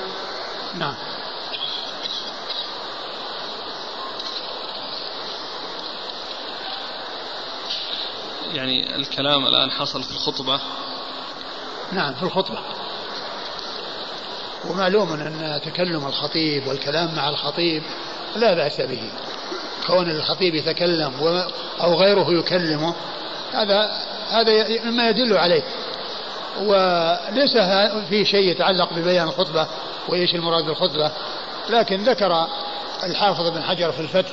[0.78, 0.94] نعم.
[8.56, 10.60] يعني الكلام الآن حصل في الخطبة؟
[11.92, 12.58] نعم في الخطبة.
[14.70, 17.82] ومعلوم أن تكلم الخطيب والكلام مع الخطيب
[18.36, 19.10] لا بأس به.
[19.86, 21.12] كون الخطيب يتكلم
[21.80, 22.94] أو غيره يكلمه
[23.52, 23.90] هذا
[24.30, 25.62] هذا مما يدل عليه.
[26.60, 27.56] وليس
[28.08, 29.66] في شيء يتعلق ببيان الخطبة
[30.08, 31.10] وإيش المراد بالخطبة
[31.68, 32.46] لكن ذكر
[33.02, 34.32] الحافظ بن حجر في الفتح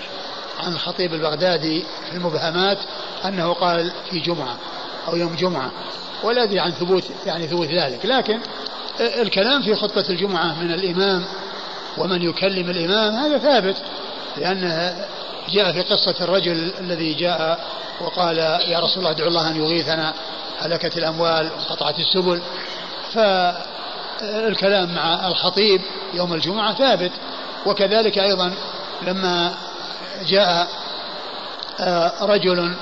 [0.63, 2.77] عن الخطيب البغدادي في المبهمات
[3.25, 4.57] أنه قال في جمعة
[5.07, 5.71] أو يوم جمعة
[6.23, 8.39] ولا أدري عن ثبوت يعني ثبوت ذلك لكن
[8.99, 11.25] الكلام في خطبة الجمعة من الإمام
[11.97, 13.75] ومن يكلم الإمام هذا ثابت
[14.37, 14.95] لأنه
[15.49, 17.59] جاء في قصة الرجل الذي جاء
[18.01, 20.13] وقال يا رسول الله ادعو الله أن يغيثنا
[20.59, 22.41] هلكت الأموال وانقطعت السبل.
[23.13, 25.81] فالكلام مع الخطيب
[26.13, 27.11] يوم الجمعة ثابت
[27.65, 28.53] وكذلك أيضا
[29.01, 29.53] لما
[30.21, 30.67] جاء
[31.79, 32.75] آه، رجل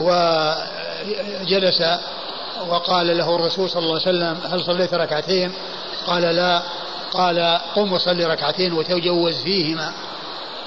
[0.00, 1.82] وجلس
[2.68, 5.52] وقال له الرسول صلى الله عليه وسلم هل صليت ركعتين؟
[6.06, 6.62] قال لا.
[7.12, 9.92] قال قم وصلي ركعتين وتجوز فيهما.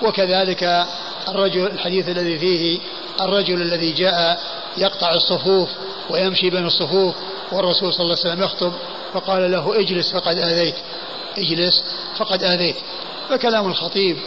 [0.02, 0.86] وكذلك
[1.28, 2.80] الرجل الحديث الذي فيه
[3.22, 4.40] الرجل الذي جاء
[4.78, 5.70] يقطع الصفوف
[6.10, 7.16] ويمشي بين الصفوف
[7.52, 8.74] والرسول صلى الله عليه وسلم يخطب
[9.14, 10.76] فقال له اجلس فقد آذيت
[11.38, 11.84] اجلس
[12.18, 12.76] فقد آذيت.
[13.30, 14.18] فكلام الخطيب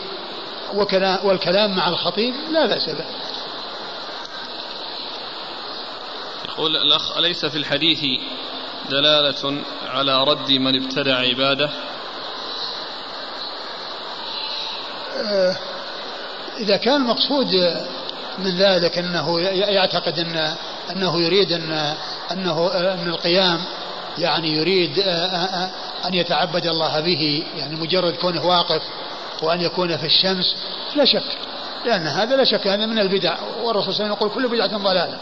[1.25, 3.05] والكلام مع الخطيب لا بأس به.
[6.49, 8.21] يقول الأخ أليس في الحديث
[8.91, 11.71] دلالة على رد من ابتدع عبادة؟
[15.17, 15.57] آه،
[16.61, 17.47] إذا كان المقصود
[18.39, 20.55] من ذلك أنه يعتقد أن
[20.91, 21.95] أنه يريد أن
[22.33, 23.61] أنه أن القيام
[24.19, 24.99] يعني يريد
[26.05, 28.83] أن يتعبد الله به يعني مجرد كونه واقف
[29.43, 30.57] وأن يكون في الشمس
[30.97, 31.39] لا شك.
[31.85, 33.37] لأن هذا لا شك هذا من البدع.
[33.63, 35.19] والرسول صلى الله عليه وسلم يقول كل بدعة ضلالة.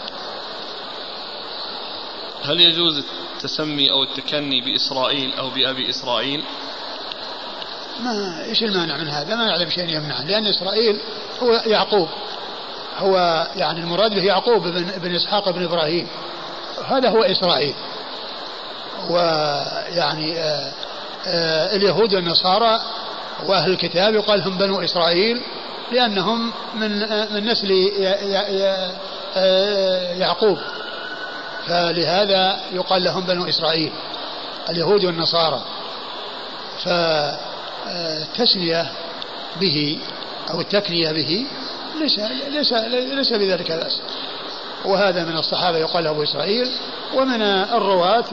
[2.44, 3.04] هل يجوز
[3.36, 6.44] التسمي أو التكني بإسرائيل أو بأبي إسرائيل؟
[8.00, 10.22] ما إيش المانع من هذا؟ ما يعلم شيء يمنع.
[10.22, 11.00] لأن إسرائيل
[11.42, 12.08] هو يعقوب.
[12.98, 16.08] هو يعني المراد به يعقوب بن, بن إسحاق بن إبراهيم.
[16.86, 17.74] هذا هو إسرائيل.
[19.10, 20.72] ويعني آآ
[21.26, 22.80] آآ اليهود والنصارى
[23.46, 25.40] وأهل الكتاب يقال هم بنو إسرائيل
[25.92, 26.98] لأنهم من
[27.34, 27.70] من نسل
[30.18, 30.58] يعقوب.
[31.66, 33.92] فلهذا يقال لهم بنو إسرائيل
[34.70, 35.62] اليهود والنصارى.
[36.84, 36.88] ف
[37.88, 38.92] التسمية
[39.60, 39.98] به
[40.50, 41.46] أو التكنية به
[42.00, 42.18] ليس
[42.48, 42.72] ليس
[43.12, 44.00] ليس بذلك بأس.
[44.84, 46.70] وهذا من الصحابة يقال أبو إسرائيل
[47.14, 48.24] ومن الرواة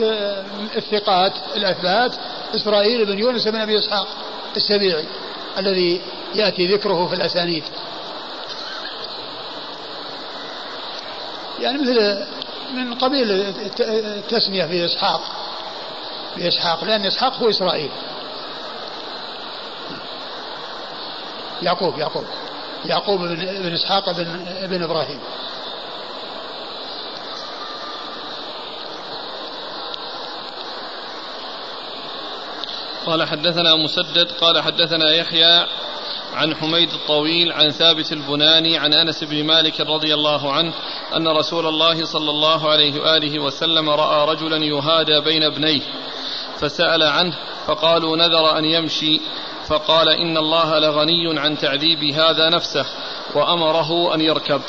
[0.78, 2.16] الثقات الأثبات
[2.56, 4.08] إسرائيل بن يونس بن أبي إسحاق.
[4.58, 5.06] السبيعي
[5.58, 6.02] الذي
[6.36, 7.64] يأتي ذكره في الأسانيد.
[11.60, 12.26] يعني مثل
[12.74, 13.32] من قبيل
[13.82, 15.22] التسمية في إسحاق
[16.36, 17.90] في إسحاق لأن إسحاق هو إسرائيل.
[21.62, 22.26] يعقوب يعقوب
[22.86, 25.20] يعقوب بن, إسحاق بن, بن إبراهيم.
[33.06, 35.66] قال حدثنا مسدد قال حدثنا يحيى
[36.34, 40.74] عن حميد الطويل عن ثابت البناني عن أنس بن مالك رضي الله عنه
[41.16, 45.82] أن رسول الله صلى الله عليه وآله وسلم رأى رجلا يهادى بين ابنيه
[46.60, 47.36] فسأل عنه
[47.68, 49.22] فقالوا نذر أن يمشي
[49.68, 52.86] فقال إن الله لغني عن تعذيب هذا نفسه
[53.36, 54.62] وأمره أن يركب.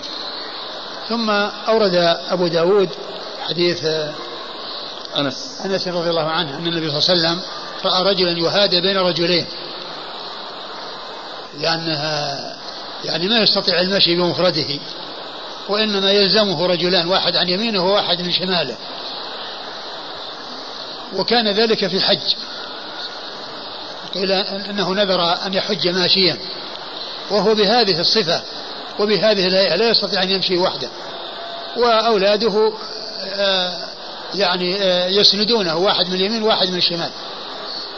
[1.09, 1.31] ثم
[1.69, 1.95] أورد
[2.29, 2.89] أبو داود
[3.49, 3.85] حديث
[5.17, 5.61] أنس.
[5.65, 9.47] أنس رضي الله عنه أن النبي صلى الله عليه وسلم راى رجلا يهادى بين رجلين.
[11.61, 12.57] لأنها
[13.05, 14.79] يعني ما يستطيع المشي بمفرده
[15.69, 18.77] وإنما يلزمه رجلان واحد عن يمينه وواحد من شماله.
[21.17, 22.35] وكان ذلك في الحج.
[24.15, 26.37] قيل أنه نذر أن يحج ماشيا.
[27.31, 28.43] وهو بهذه الصفة
[28.99, 30.89] وبهذه الهيئة لا يستطيع أن يمشي وحده.
[31.77, 32.73] وأولاده
[33.35, 33.77] آه،
[34.35, 37.11] يعني آه، يسندونه واحد من اليمين وواحد من الشمال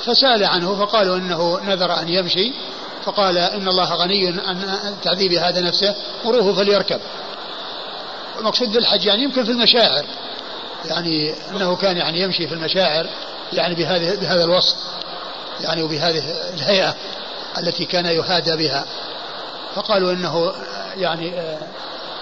[0.04, 2.52] فسأل عنه فقالوا إنه نذر أن يمشي
[3.04, 5.94] فقال إن الله غني عن تعذيب هذا نفسه
[6.24, 7.00] مروه فليركب.
[8.38, 10.04] المقصود بالحج يعني يمكن في المشاعر
[10.84, 13.06] يعني إنه كان يعني يمشي في المشاعر
[13.52, 14.76] يعني بهذه بهذا الوصف
[15.60, 16.22] يعني وبهذه
[16.54, 16.94] الهيئة
[17.58, 18.84] التي كان يهادى بها.
[19.74, 20.52] فقالوا إنه
[20.96, 21.58] يعني آه،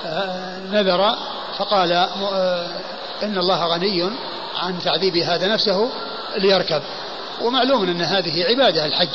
[0.06, 1.16] آه، نذر
[1.58, 2.66] فقال آه،
[3.22, 4.10] إن الله غني
[4.56, 5.88] عن تعذيب هذا نفسه
[6.36, 6.82] ليركب.
[7.42, 9.08] ومعلوم أن هذه عبادة الحج.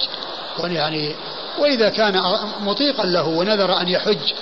[0.64, 1.16] يعني
[1.60, 2.22] وإذا كان
[2.62, 4.34] مطيقا له ونذر أن يحج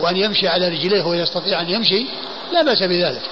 [0.00, 2.06] وأن يمشي على رجليه ويستطيع أن يمشي
[2.52, 3.22] لا بأس بذلك.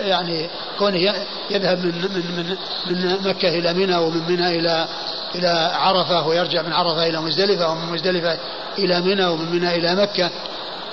[0.00, 1.14] يعني كونه
[1.50, 4.88] يذهب من من من من مكة إلى منى ومن منى إلى
[5.34, 8.38] إلى عرفة ويرجع من عرفة إلى مزدلفة ومن مزدلفة
[8.78, 10.30] إلى منى ومن منى إلى مكة.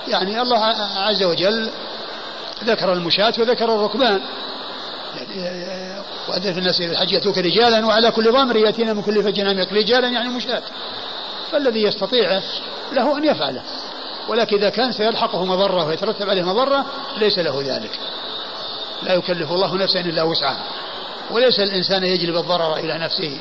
[0.08, 0.64] يعني الله
[0.96, 1.70] عز وجل
[2.64, 4.20] ذكر المشاة وذكر الركبان.
[6.28, 10.08] وأذن في الناس الحج يأتوك رجالا وعلى كل ضامر يأتينا من كل فج عميق رجالا
[10.08, 10.62] يعني مشاة
[11.52, 12.40] فالذي يستطيع
[12.92, 13.62] له أن يفعله.
[14.28, 16.84] ولكن إذا كان سيلحقه مضرة ويترتب عليه مضرة
[17.16, 17.98] ليس له ذلك.
[19.02, 20.64] لا يكلف الله نفسا إلا وسعها.
[21.30, 23.38] وليس الإنسان يجلب الضرر إلى نفسه.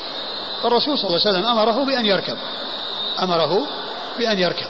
[0.64, 2.38] فالرسول صلى الله عليه وسلم أمره بأن يركب.
[3.24, 3.68] أمره
[4.20, 4.68] بأن يركب.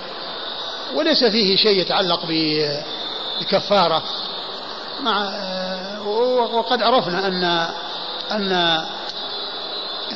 [0.96, 2.26] وليس فيه شيء يتعلق
[3.42, 4.04] بكفارة.
[5.04, 5.30] مع
[6.38, 7.44] وقد عرفنا أن
[8.32, 8.52] أن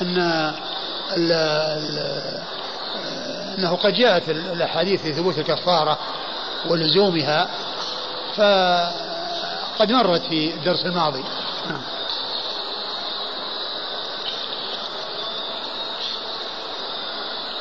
[0.02, 0.18] أن
[1.18, 2.42] ال ال
[3.58, 5.98] أنه قد جاءت الأحاديث في ثبوت الكفارة
[6.70, 7.50] ولزومها
[8.36, 11.24] فقد مرت في الدرس الماضي.
[11.70, 11.82] نعم.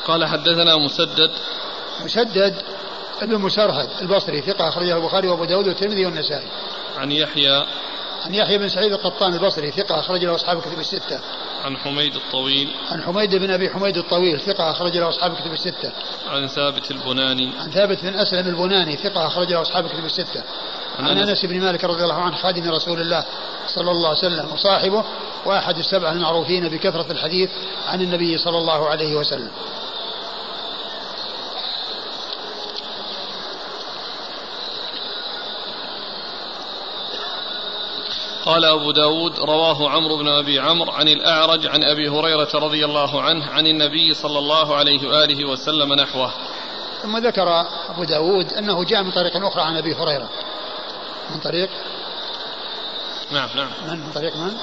[0.07, 1.31] قال حدثنا مسدد.
[2.03, 2.55] مسدد
[3.21, 6.47] ابن مسرهد البصري ثقة أخرجه البخاري وأبو داود والترمذي والنسائي.
[6.97, 7.65] عن يحيى
[8.25, 11.19] عن يحيى بن سعيد القطان البصري ثقة أخرج له أصحاب الكتب الستة.
[11.63, 12.75] عن حميد الطويل.
[12.91, 15.91] عن حميد بن أبي حميد الطويل ثقة أخرج له أصحاب الكتب الستة.
[16.29, 17.51] عن ثابت البناني.
[17.59, 20.43] عن ثابت بن أسلم البناني ثقة أخرج له أصحاب الكتب الستة.
[20.99, 23.25] عن, عن أنس بن مالك رضي الله عنه خادم رسول الله
[23.67, 25.03] صلى الله عليه وسلم وصاحبه
[25.45, 27.49] وأحد السبعة المعروفين بكثرة الحديث
[27.87, 29.51] عن النبي صلى الله عليه وسلم.
[38.45, 43.21] قال أبو داود رواه عمرو بن أبي عمرو عن الأعرج عن أبي هريرة رضي الله
[43.21, 46.31] عنه عن النبي صلى الله عليه وآله وسلم نحوه.
[47.01, 50.29] ثم ذكر أبو داود أنه جاء من طريق أخرى عن أبي هريرة.
[51.31, 51.69] من طريق؟
[53.31, 53.69] نعم نعم.
[53.87, 54.57] من؟ من طريق من؟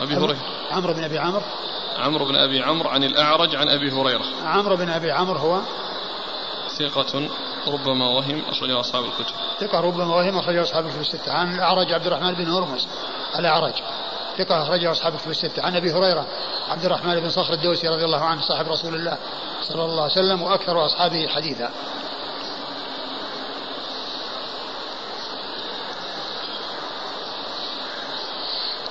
[0.00, 0.38] أبي هريرة.
[0.70, 1.42] عمرو بن أبي عمرو.
[1.98, 4.24] عمرو بن أبي عمرو عن الأعرج عن أبي هريرة.
[4.44, 5.60] عمرو بن أبي عمرو هو؟
[6.78, 7.28] ثقة
[7.66, 9.34] ربما وهم أخرجه أصحاب الكتب.
[9.60, 11.32] ثقة ربما وهم أخرجه أصحاب الكتب الستة.
[11.32, 12.88] عن الأعرج عبد الرحمن بن هرمز
[13.38, 13.74] الأعرج
[14.38, 15.62] ثقة أخرجه أصحاب الكتب الستة.
[15.62, 16.26] عن أبي هريرة
[16.68, 19.18] عبد الرحمن بن صخر الدوسي رضي الله عنه صاحب رسول الله
[19.62, 21.70] صلى الله عليه وسلم وأكثر أصحابه حديثا.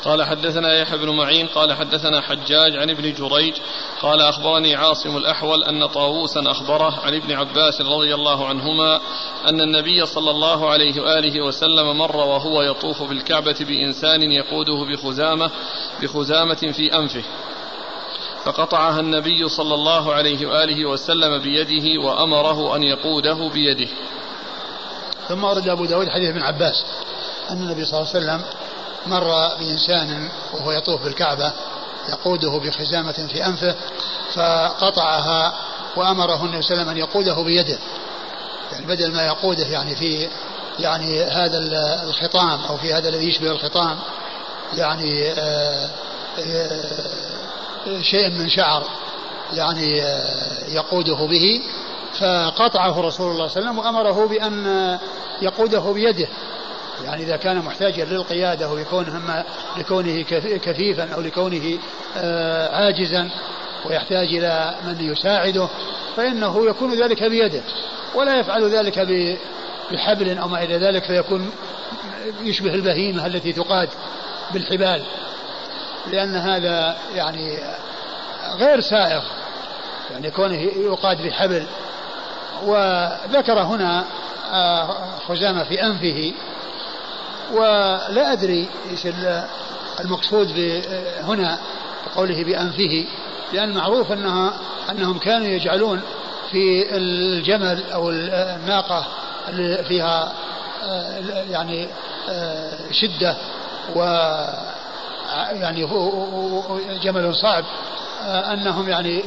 [0.05, 3.53] قال حدثنا يحيى بن معين قال حدثنا حجاج عن ابن جريج
[4.01, 8.99] قال أخبرني عاصم الأحول أن طاووسا أخبره عن ابن عباس رضي الله عنهما
[9.47, 15.51] أن النبي صلى الله عليه وآله وسلم مر وهو يطوف بالكعبة بإنسان يقوده بخزامة
[16.01, 17.23] بخزامة في أنفه.
[18.43, 23.89] فقطعها النبي صلى الله عليه وآله وسلم بيده وأمره أن يقوده بيده.
[25.27, 26.85] ثم ورد أبو داود حديث ابن عباس
[27.49, 28.41] أن النبي صلى الله عليه وسلم
[29.07, 31.51] مر بإنسان وهو يطوف بالكعبة
[32.09, 33.75] يقوده بخزامة في أنفه
[34.33, 35.53] فقطعها
[35.95, 37.77] وأمره النبي صلى الله عليه وسلم أن يقوده بيده.
[38.71, 40.27] يعني بدل ما يقوده يعني في
[40.79, 41.57] يعني هذا
[42.03, 43.99] الخطام أو في هذا الذي يشبه الخطام
[44.77, 45.89] يعني آه،
[46.39, 48.83] آه، شيء من شعر
[49.53, 51.61] يعني آه، يقوده به
[52.19, 54.99] فقطعه رسول الله صلى الله عليه وسلم وأمره بأن
[55.41, 56.27] يقوده بيده.
[57.05, 59.21] يعني إذا كان محتاجا للقيادة ويكون
[59.77, 60.21] لكونه
[60.63, 61.77] كفيفا أو لكونه
[62.71, 63.29] عاجزا
[63.85, 65.67] ويحتاج إلى من يساعده
[66.17, 67.61] فإنه يكون ذلك بيده
[68.15, 68.99] ولا يفعل ذلك
[69.91, 71.51] بحبل أو ما إلى ذلك فيكون
[72.41, 73.89] يشبه البهيمة التي تقاد
[74.53, 75.01] بالحبال
[76.11, 77.59] لأن هذا يعني
[78.59, 79.23] غير سائغ
[80.11, 81.65] يعني كونه يقاد بحبل.
[82.65, 84.05] وذكر هنا
[84.51, 84.95] آه،
[85.27, 86.33] خزامة في أنفه
[87.51, 89.07] ولا أدري إيش
[89.99, 90.47] المقصود
[91.21, 91.59] هنا
[92.07, 93.05] بقوله بأنفه
[93.53, 94.53] لأن معروف أنها
[94.91, 96.01] أنهم كانوا يجعلون
[96.51, 99.07] في الجمل أو الناقة
[99.49, 100.33] اللي فيها
[100.83, 101.19] آه،
[101.49, 101.87] يعني
[102.29, 103.35] آه، شدة
[103.95, 103.99] و
[105.51, 105.87] يعني
[107.03, 107.63] جمل صعب
[108.23, 109.23] آه، أنهم يعني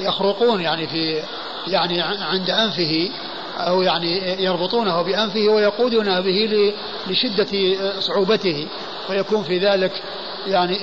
[0.00, 1.22] يخرقون يعني في
[1.66, 3.10] يعني عند أنفه
[3.56, 6.72] أو يعني يربطونه بأنفه ويقودون به
[7.06, 8.66] لشدة صعوبته.
[9.10, 10.02] ويكون في ذلك
[10.46, 10.76] يعني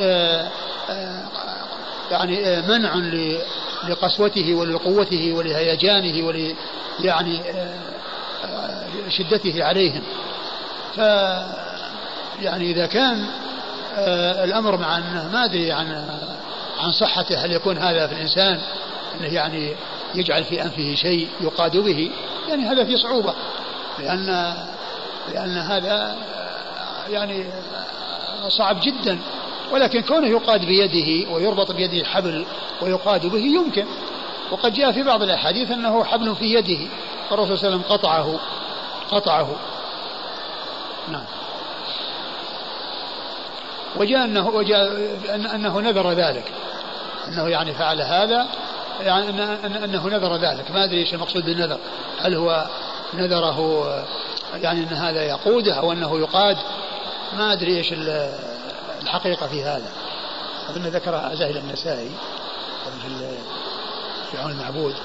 [2.11, 2.95] يعني منع
[3.89, 6.55] لقسوته ولقوته ولهيجانه ول
[6.99, 7.39] يعني
[9.09, 10.01] شدته عليهم.
[10.95, 10.97] ف
[12.41, 13.25] يعني إذا كان
[13.97, 16.05] آه، الأمر مع أنه ما أدري عن
[16.79, 18.59] عن صحته هل يكون هذا في الإنسان
[19.19, 19.73] أنه يعني
[20.15, 22.11] يجعل في أنفه شيء يقاد به
[22.49, 23.33] يعني هذا في صعوبة
[23.99, 24.55] لأن
[25.33, 26.15] لأن هذا
[27.09, 27.45] يعني
[28.47, 29.19] صعب جدا
[29.71, 32.45] ولكن كونه يقاد بيده ويربط بيده حبل
[32.81, 33.85] ويقاد به يمكن.
[34.51, 36.87] وقد جاء في بعض الأحاديث أنه حبل في يده
[37.29, 38.39] فالرسول صلى الله عليه وسلم قطعه
[39.11, 39.55] قطعه.
[41.11, 41.25] نعم.
[43.95, 44.87] وجاء أنه, وجاء
[45.35, 46.51] أنه نذر ذلك
[47.27, 48.47] أنه يعني فعل هذا
[49.03, 49.29] يعني
[49.85, 50.71] أنه نذر ذلك.
[50.71, 51.77] ما أدري إيش المقصود بالنذر.
[52.19, 52.65] هل هو
[53.13, 53.85] نذره
[54.53, 56.57] يعني أن هذا يقوده أو أنه يقاد؟
[57.37, 57.93] ما أدري إيش
[59.01, 59.91] الحقيقة في هذا.
[60.69, 62.11] أظن ذكرها زاهد النسائي
[63.01, 63.37] في
[64.31, 64.95] في عون المعبود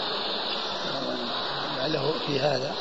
[1.78, 2.74] لعله في هذا.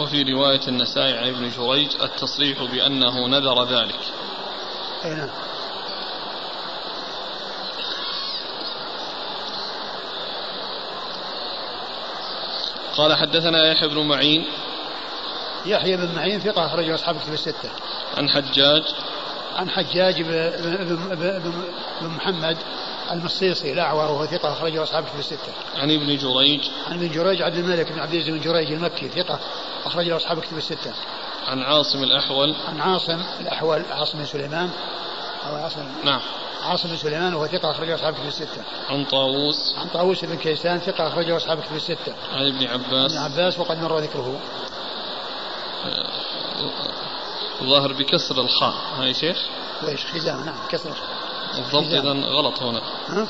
[0.00, 4.00] وفي رواية النسائي عن ابن جريج التصريح بأنه نذر ذلك.
[5.04, 5.28] أي نعم.
[12.96, 14.46] قال حدثنا يحيى بن معين.
[15.66, 17.70] يحيى بن معين ثقة أخرجه أصحاب كتب الستة.
[18.16, 18.82] عن حجاج.
[19.56, 20.22] عن حجاج
[22.00, 22.56] بن محمد
[23.10, 25.52] المصيصي الأعور وهو ثقة أخرجه أصحاب كتب الستة.
[25.76, 29.38] عن ابن جريج عن ابن جريج عبد الملك بن عبد العزيز بن جريج المكي ثقة
[29.84, 30.92] أخرجه أصحاب كتب الستة.
[31.46, 34.70] عن عاصم الأحول عن عاصم الأحول عاصم بن سليمان
[35.48, 36.20] أو عاصم نعم
[36.62, 38.62] عاصم بن سليمان وهو ثقة أخرجه أصحاب كتب الستة.
[38.88, 42.14] عن طاووس عن طاووس بن كيسان ثقة أخرجه أصحاب كتب الستة.
[42.32, 44.40] عن ابن عباس ابن عباس وقد مر ذكره.
[47.62, 49.36] الظاهر بكسر الخاء ها يا شيخ؟
[49.88, 50.96] إيش خزامة نعم كسر
[51.58, 52.80] الضبط إذا غلط هنا.
[53.10, 53.28] ها؟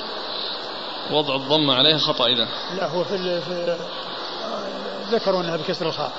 [1.10, 2.48] وضع الضمة عليها خطأ إذا.
[2.76, 3.76] لا هو في, في
[5.10, 6.12] ذكروا أنها بكسر الخاء.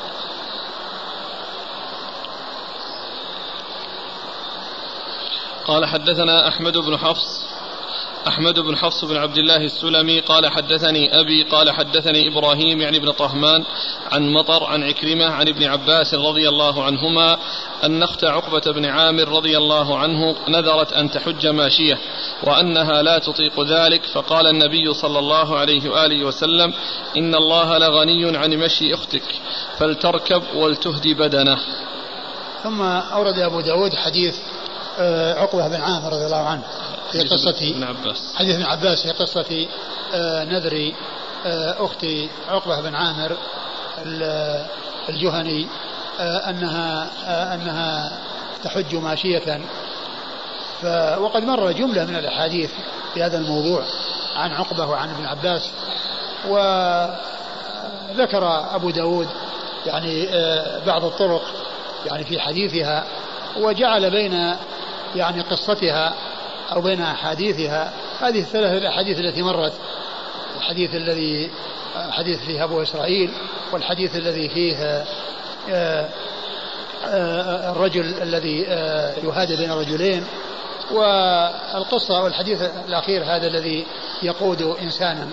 [5.66, 7.46] قال حدثنا أحمد بن حفص
[8.28, 13.12] أحمد بن حفص بن عبد الله السلمي قال حدثني أبي قال حدثني إبراهيم يعني ابن
[13.12, 13.64] طهمان
[14.12, 17.38] عن مطر عن عكرمة عن ابن عباس رضي الله عنهما
[17.84, 21.98] أن أخت عقبة بن عامر رضي الله عنه نذرت أن تحج ماشية
[22.44, 26.74] وأنها لا تطيق ذلك فقال النبي صلى الله عليه وآله وسلم
[27.18, 29.24] إن الله لغني عن مشي أختك
[29.78, 31.58] فلتركب ولتهدي بدنه.
[32.64, 34.36] ثم أورد أبو داود حديث
[35.00, 36.64] آه، عقبة بن عامر رضي الله عنه
[37.12, 37.74] في قصة
[38.36, 39.68] حديث ابن عباس في قصة
[40.14, 40.94] آه، نذر
[41.46, 42.06] آه، أخت
[42.50, 43.38] عقبة بن عامر
[45.10, 45.68] الجهني
[46.20, 47.10] أنها
[47.56, 48.20] أنها
[48.64, 49.62] تحج ماشية
[50.82, 50.86] ف
[51.20, 52.72] وقد مر جملة من الأحاديث
[53.14, 53.84] في هذا الموضوع
[54.36, 55.72] عن عقبة وعن ابن عباس
[56.48, 57.16] وذكر
[58.76, 59.28] أبو داود
[59.86, 61.42] يعني آه، بعض الطرق
[62.06, 63.04] يعني في حديثها
[63.58, 64.56] وجعل بين
[65.16, 66.14] يعني قصتها
[66.72, 69.74] أو بين أحاديثها هذه الثلاث الأحاديث التي مرت
[70.58, 71.52] الحديث الذي
[72.10, 73.32] حديث فيه أبو إسرائيل
[73.72, 74.76] والحديث الذي فيه
[75.70, 76.10] آه،
[77.06, 78.62] آه، الرجل الذي
[79.24, 80.24] يهادى بين رجلين.
[80.94, 83.86] والقصة والحديث الأخير هذا الذي
[84.24, 85.28] يقود إنسانا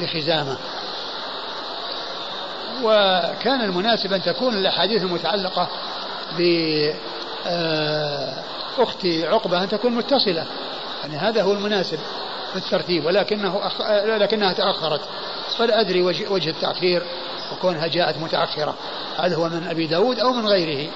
[0.00, 0.56] بخزامة.
[2.82, 5.68] وكان المناسب أن تكون الأحاديث المتعلقة
[8.78, 10.46] بأخت عقبة أن تكون متصلة.
[11.02, 11.98] يعني هذا هو المناسب
[12.52, 13.80] في الترتيب ولكنه أخ...
[14.06, 15.00] لكنها تأخرت.
[15.58, 17.02] فلا أدري وجه, وجه التأخير
[17.52, 18.74] وكونها جاءت متأخرة.
[19.18, 20.90] هل هو من أبي داود أو من غيره؟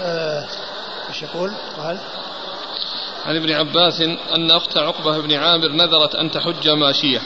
[0.00, 0.44] آه،
[1.08, 1.98] إيش يقول؟ قال
[3.26, 4.00] عن ابن عباس
[4.36, 7.20] أن أخت عقبة بن عامر نذرت أن تحج ماشية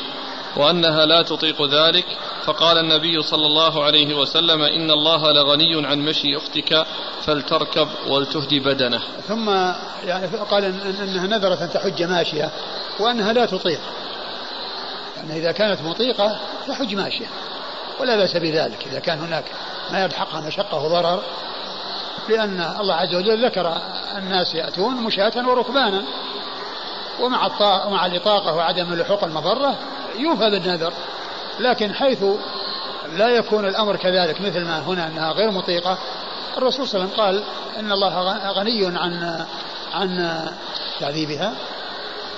[0.56, 2.04] وأنها لا تطيق ذلك
[2.44, 6.86] فقال النبي صلى الله عليه وسلم إن الله لغني عن مشي أختك
[7.22, 9.00] فلتركب ولتهدي بدنه.
[9.28, 9.50] ثم
[10.04, 12.50] يعني قال أنها نذرت أن تحج ماشية
[13.00, 13.80] وأنها لا تطيق.
[15.16, 16.38] يعني إذا كانت مطيقة
[16.68, 17.26] تحج ماشية
[18.00, 18.86] ولا بأس بذلك.
[18.90, 19.44] إذا كان هناك
[19.92, 21.22] ما يلحقها مشقة وضرر
[22.28, 23.78] لأن الله عز وجل ذكر
[24.16, 26.04] الناس يأتون مشاة وركبانا.
[27.20, 27.48] ومع
[27.88, 29.74] مع الإطاقة وعدم لحوق المضرة
[30.18, 30.92] يوفى بالنذر
[31.60, 32.24] لكن حيث
[33.16, 35.98] لا يكون الأمر كذلك مثل ما هنا أنها غير مطيقة
[36.56, 37.42] الرسول صلى الله عليه وسلم قال
[37.78, 39.44] إن الله غني عن
[39.94, 40.40] عن
[41.00, 41.54] تعذيبها.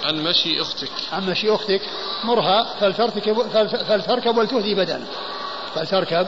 [0.04, 0.90] عن مشي أختك.
[1.12, 1.80] عن مشي أختك.
[2.24, 3.42] مرها فلتركب,
[3.88, 5.06] فلتركب ولتهدي بدنه.
[5.74, 6.26] فلتركب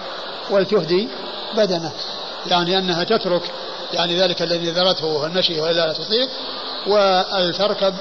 [0.51, 1.09] ولتهدي
[1.57, 1.93] بدنه.
[2.47, 3.43] يعني أنها تترك
[3.93, 6.29] يعني ذلك الذي ذرته المشي وإلا لا تطيق
[6.87, 7.95] ولتركب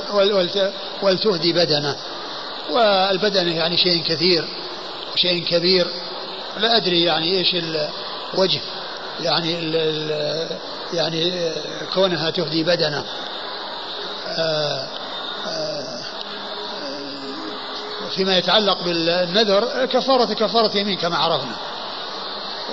[1.02, 1.96] ولتهدي بدنه.
[2.70, 4.48] والبدنه يعني شيء كثير
[5.16, 5.88] شيء كبير.
[6.58, 8.62] لا أدري يعني إيش الوجه
[9.20, 10.50] يعني ال
[10.94, 11.52] يعني
[11.94, 13.04] كونها تهدي بدنه.
[14.38, 14.88] آه،
[15.48, 16.00] آه،
[18.16, 21.56] فيما يتعلق بالنذر كفارة كفارة يمين كما عرفنا.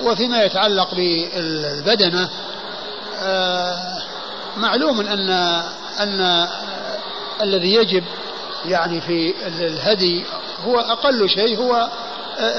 [0.03, 2.28] وفيما يتعلق بالبدنة
[3.22, 4.03] آه،
[4.57, 5.30] معلوم أن
[6.01, 6.49] أن
[7.43, 8.05] الذي يجب
[8.64, 10.24] يعني في الهدي
[10.64, 11.88] هو أقل شيء هو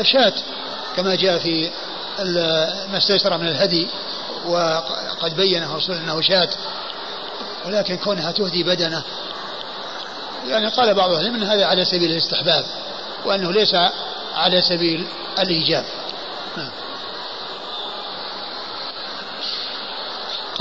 [0.02, 0.34] شاة
[0.96, 1.70] كما جاء في
[2.92, 3.88] ما استيسر من الهدي
[4.48, 6.50] وقد بينه الرسول أنه شاة
[7.66, 9.04] ولكن كونها تهدي بدنه.
[10.48, 12.66] يعني قال بعض العلم أن هذا على سبيل الاستحباب
[13.26, 13.76] وأنه ليس
[14.36, 15.08] على سبيل
[15.40, 15.86] الإيجاب.
[16.58, 16.70] نعم.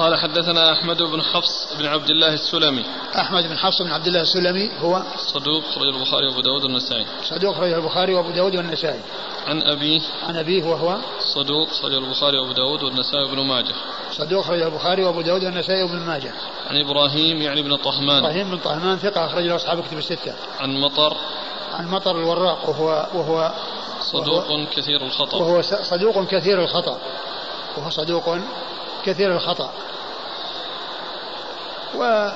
[0.02, 2.84] قال حدثنا أحمد بن حفص بن عبد الله السلمي.
[3.16, 7.06] أحمد بن حفص بن عبد الله السلمي هو صدوق خرج البخاري وأبو داود والنسائي.
[7.22, 9.00] صدوق خرج البخاري وأبو داود والنسائي.
[9.46, 10.98] عن أبيه عن أبيه وهو
[11.34, 13.74] صدوق خرج البخاري وأبو داود والنسائي وابن ماجه.
[14.12, 16.32] صدوق خرج البخاري وأبو داود والنسائي وابن ماجه.
[16.70, 18.18] عن إبراهيم يعني بن طهمان.
[18.24, 20.34] إبراهيم بن طهمان ثقة أخرج له أصحاب كتب الستة.
[20.60, 21.16] عن مطر.
[21.72, 23.52] عن مطر الوراق وهو وهو
[24.00, 25.36] صدوق وهو كثير الخطأ.
[25.36, 26.98] وهو صدوق كثير الخطأ.
[27.76, 28.38] وهو صدوق
[29.04, 29.72] كثير الخطأ.
[31.94, 32.28] و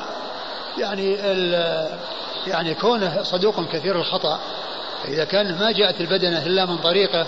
[0.78, 1.14] يعني
[2.46, 4.40] يعني كونه صدوق كثير الخطأ.
[5.08, 7.26] إذا كان ما جاءت البدنة إلا من طريقه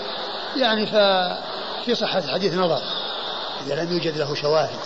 [0.55, 2.81] يعني ففي صحة الحديث نظر.
[3.65, 4.79] إذا لم يوجد له شواهد.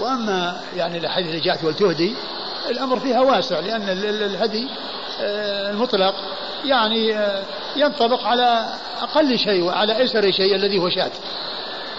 [0.00, 2.14] وأما يعني الأحاديث اللي جاءت والتهدي
[2.70, 4.68] الأمر فيها واسع لأن الهدي
[5.20, 6.14] آه، المطلق
[6.64, 7.42] يعني آه،
[7.76, 8.66] ينطبق على
[9.00, 11.10] أقل شيء وعلى أيسر شيء الذي هو شاة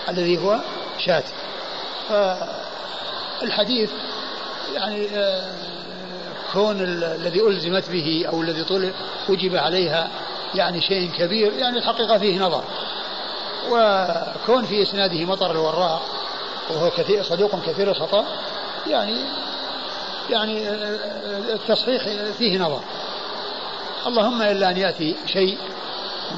[0.10, 0.60] الذي هو
[0.98, 1.24] شاة
[2.10, 3.92] فالحديث
[4.74, 5.54] يعني آه،
[6.54, 8.94] كون الذي ألزمت به أو الذي طلب
[9.30, 10.10] وجب عليها
[10.56, 12.64] يعني شيء كبير يعني الحقيقة فيه نظر.
[13.70, 16.02] وكون في إسناده مطر الوراق
[16.70, 18.26] وهو كثير صدوق كثير الخطأ
[18.88, 19.16] يعني
[20.30, 22.04] يعني آه، التصحيح
[22.38, 22.82] فيه نظر.
[24.08, 25.58] اللهم إلا أن يأتي شيء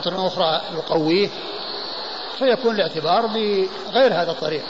[0.05, 1.29] من أخرى يقويه
[2.39, 4.63] فيكون الاعتبار بغير هذا الطريق.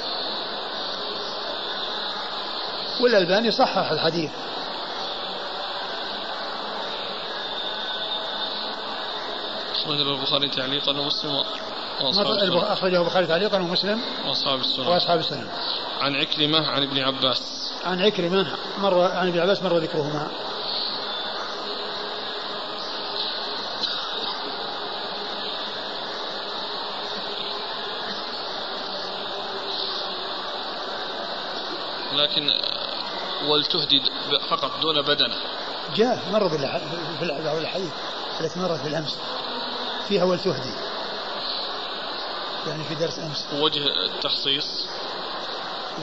[3.01, 4.31] والألباني صحح الحديث.
[9.85, 11.43] أخرجه البخاري تعليقا ومسلم
[12.55, 15.47] أخرجه البخاري تعليقا ومسلم وأصحاب السنن وأصحاب السنن
[16.01, 17.71] عن عكرمة عن ابن عباس.
[17.85, 20.27] عن عكرمة مر عن ابن عباس مر ذكرهما.
[32.13, 32.70] لكن
[33.49, 34.01] ولتهدي
[34.49, 35.35] فقط دون بدنه.
[35.95, 36.55] جاء مر في
[37.59, 37.91] الحديث
[38.41, 39.17] التي مرت بالأمس.
[40.07, 40.73] فيها ولتهدي.
[42.67, 43.45] يعني في درس أمس.
[43.53, 44.87] وجه التخصيص.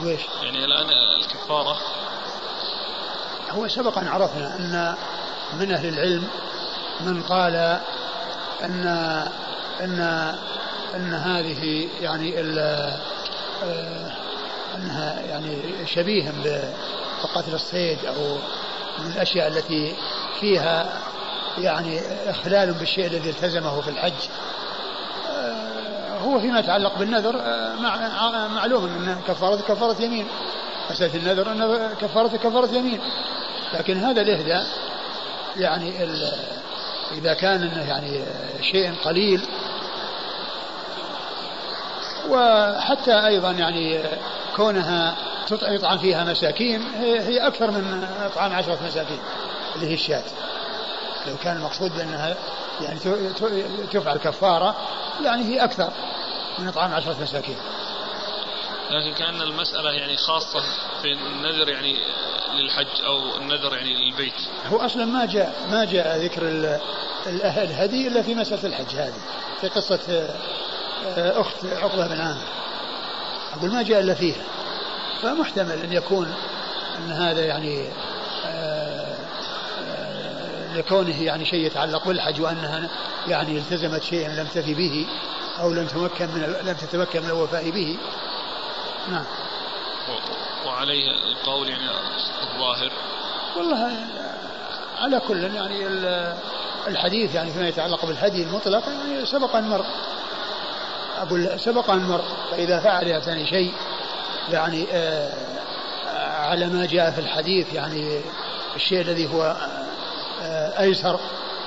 [0.03, 0.89] ويش؟ يعني الآن
[1.19, 1.77] الكفارة.
[3.51, 4.95] هو سبق أن عرفنا أن
[5.59, 6.27] من أهل العلم
[7.01, 7.79] من قال
[8.63, 8.85] ان
[9.81, 9.99] ان
[10.95, 12.33] أن هذه يعني
[13.63, 14.11] آه،
[14.75, 16.29] أنها يعني شبيه
[17.23, 18.37] بقتل الصيد أو
[18.99, 19.95] من الأشياء التي
[20.39, 20.99] فيها
[21.57, 24.29] يعني إخلال بالشيء الذي التزمه في الحج.
[25.29, 27.75] آه، هو فيما يتعلق بالنذر آه،
[28.47, 30.27] معلوم أن كفاره كفارة يمين.
[30.91, 32.99] مساله النذر أن كفاره كفارة يمين.
[33.73, 34.65] لكن هذا الاهداء
[35.57, 36.03] يعني
[37.11, 38.23] إذا كان يعني
[38.61, 39.41] شيء قليل
[42.29, 44.03] وحتى أيضا يعني
[44.55, 45.15] كونها
[45.51, 46.81] يطعم فيها مساكين.
[47.03, 49.19] هي أكثر من اطعام عشرة مساكين
[49.75, 50.23] اللي هي الشاة.
[51.27, 52.35] لو كان المقصود بأنها
[52.81, 52.99] يعني
[53.91, 54.75] تفعل كفارة
[55.23, 55.91] يعني هي أكثر
[56.59, 57.57] من اطعام عشرة مساكين.
[58.91, 60.59] لكن كأن المسألة يعني خاصة
[61.01, 61.95] في النذر يعني
[62.53, 64.33] للحج أو النذر يعني للبيت.
[64.65, 66.41] هو أصلا ما جاء ما جاء ذكر
[67.27, 69.21] الهدي إلا في مسألة الحج هذه
[69.61, 70.27] في قصة
[71.05, 72.47] آه، أخت عقبة بن عامر.
[73.57, 74.43] أقول ما جاء إلا فيها.
[75.21, 76.33] فمحتمل أن يكون
[76.97, 77.87] أن هذا يعني
[78.45, 79.15] آه،
[79.87, 82.89] آه، لكونه يعني شيء يتعلق بالحج وأنها
[83.27, 85.07] يعني التزمت شيئا لم تفي به
[85.59, 87.97] أو لم تمكن من لم تتمكن من الوفاء به.
[89.11, 89.25] نعم.
[90.65, 91.89] وعليه القول يعني
[92.41, 92.91] الظاهر.
[93.57, 93.97] والله
[94.97, 95.87] على كل يعني
[96.87, 99.85] الحديث يعني فيما يتعلق بالهدي المطلق يعني سبق أن مر.
[101.17, 102.23] أقول سبق أن مر.
[102.51, 103.73] فإذا فعل يعني شيء
[104.51, 105.31] يعني آه
[106.49, 108.21] على ما جاء في الحديث يعني
[108.75, 109.55] الشيء الذي هو
[110.41, 111.19] آه أيسر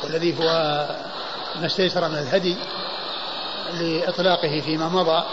[0.05, 0.45] والذي هو
[1.61, 2.57] ما استيسر من الهدي
[3.73, 5.25] لإطلاقه فيما مضى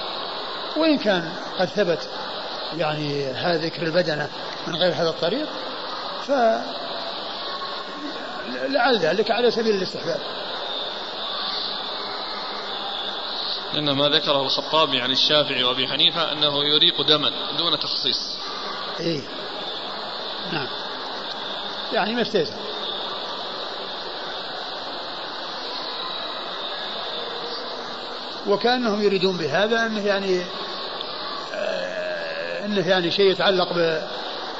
[0.78, 2.10] وإن كان قد ثبت
[2.78, 4.28] يعني هذا ذكر البدنة
[4.68, 5.48] من غير هذا الطريق
[6.28, 6.32] ف
[8.70, 10.20] لعل ذلك على سبيل الاستحباب.
[13.74, 18.38] لأن ما ذكره الخطابي عن الشافعي وأبي حنيفة أنه يريق دما دون تخصيص.
[19.00, 19.22] إيه.
[20.52, 20.68] نعم.
[21.94, 22.24] يعني ما
[28.48, 30.42] وكأنهم يريدون بهذا أنه يعني
[31.54, 34.02] آه أنه يعني شيء يتعلق ب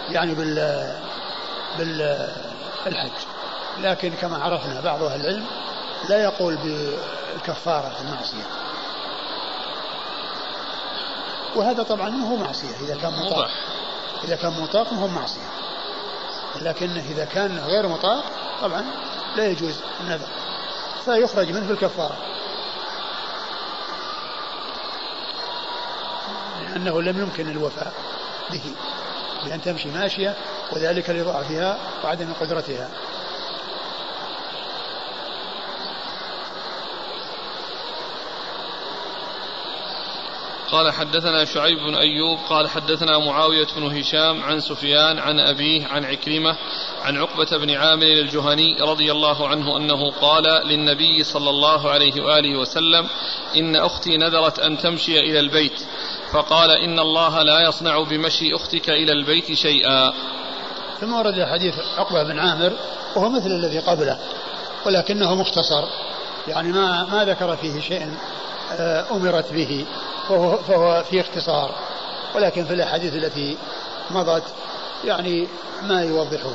[0.10, 0.98] يعني بال
[1.78, 3.12] بالحج.
[3.82, 5.46] لكن كما عرفنا بعض أهل العلم
[6.10, 8.69] لا يقول بالكفارة المعصية.
[11.56, 12.76] وهذا طبعا ما هو معصية.
[12.82, 13.50] إذا كان مطاق.
[14.24, 15.50] إذا كان مطاق هو معصية.
[16.62, 18.24] لكن إذا كان غير مطاق
[18.62, 18.86] طبعا
[19.36, 20.28] لا يجوز النذر.
[21.06, 22.18] فيخرج منه بالكفارة
[26.70, 27.94] لأنه لم يمكن الوفاء
[28.52, 28.62] به.
[29.46, 30.36] بأن تمشي ماشية
[30.72, 32.90] وذلك لضعفها وعدم قدرتها.
[40.72, 46.06] قال حدثنا شعيب بن أيوب قال حدثنا معاوية بن هشام عن سفيان عن أبيه عن
[46.06, 46.56] عكرمة
[47.04, 52.60] عن عقبة بن عامر الجهني رضي الله عنه أنه قال للنبي صلى الله عليه وآله
[52.60, 53.08] وسلم
[53.56, 55.86] إن أختي نذرت أن تمشي إلى البيت
[56.32, 60.14] فقال إن الله لا يصنع بمشي أختك إلى البيت شيئا.
[61.02, 62.74] ثم ورد حديث عقبة بن عامر
[63.16, 64.20] وهو مثل الذي قبله
[64.86, 65.84] ولكنه مختصر
[66.48, 68.12] يعني ما ما ذكر فيه شيء.
[69.12, 69.86] أمرت به
[70.28, 71.76] فهو, فهو في اختصار.
[72.36, 73.58] ولكن في الأحاديث التي
[74.12, 74.44] مضت
[75.04, 75.48] يعني
[75.82, 76.54] ما يوضحه.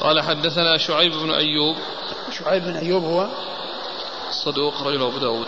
[0.00, 1.76] قال حدثنا شعيب بن أيوب.
[2.30, 3.26] شعيب بن أيوب هو؟
[4.30, 5.46] صدوق رجل أبو داود.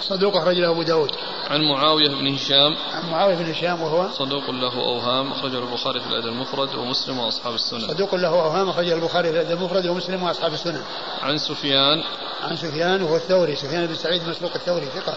[0.00, 1.10] صدوق رجل أبو داود
[1.50, 6.06] عن معاوية بن هشام عن معاوية بن هشام وهو صدوق له أوهام أخرجه البخاري في
[6.06, 10.52] الأدب المفرد ومسلم وأصحاب السنن صدوق له أوهام أخرجه البخاري في الأدب المفرد ومسلم وأصحاب
[10.52, 10.82] السنن
[11.22, 12.02] عن سفيان
[12.42, 15.14] عن سفيان وهو الثوري سفيان بن سعيد مسروق الثوري ثقة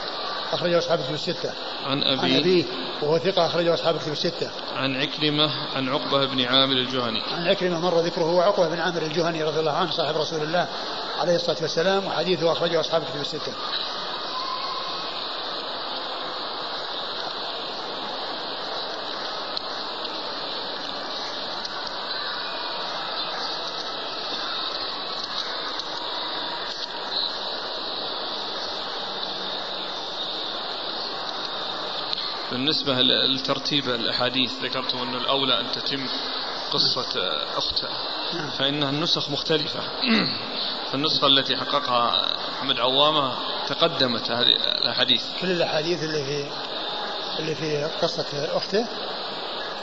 [0.53, 1.53] أخرجه أصحاب الكتب الستة.
[1.85, 2.65] عن أبي عن أبيه
[3.01, 4.49] وهو ثقة أخرجه أصحاب الكتب الستة.
[4.75, 7.21] عن عكرمة عن عقبة بن عامر الجهني.
[7.21, 10.67] عن عكرمة مر ذكره هو عقبة بن عامر الجهني رضي الله عنه صاحب رسول الله
[11.19, 13.53] عليه الصلاة والسلام وحديثه أخرجه أصحاب الكتب الستة.
[32.63, 33.01] بالنسبة
[33.35, 36.07] لترتيب الأحاديث ذكرتم أن الأولى أن تتم
[36.71, 37.19] قصة
[37.57, 37.87] أخته.
[38.33, 38.49] نعم.
[38.49, 39.79] فإنها النسخ مختلفة.
[40.91, 42.27] فالنسخة التي حققها
[42.57, 43.33] محمد عوامة
[43.67, 44.47] تقدمت هذه
[44.81, 45.23] الأحاديث.
[45.41, 46.51] كل الأحاديث اللي في
[47.39, 48.87] اللي في قصة أخته؟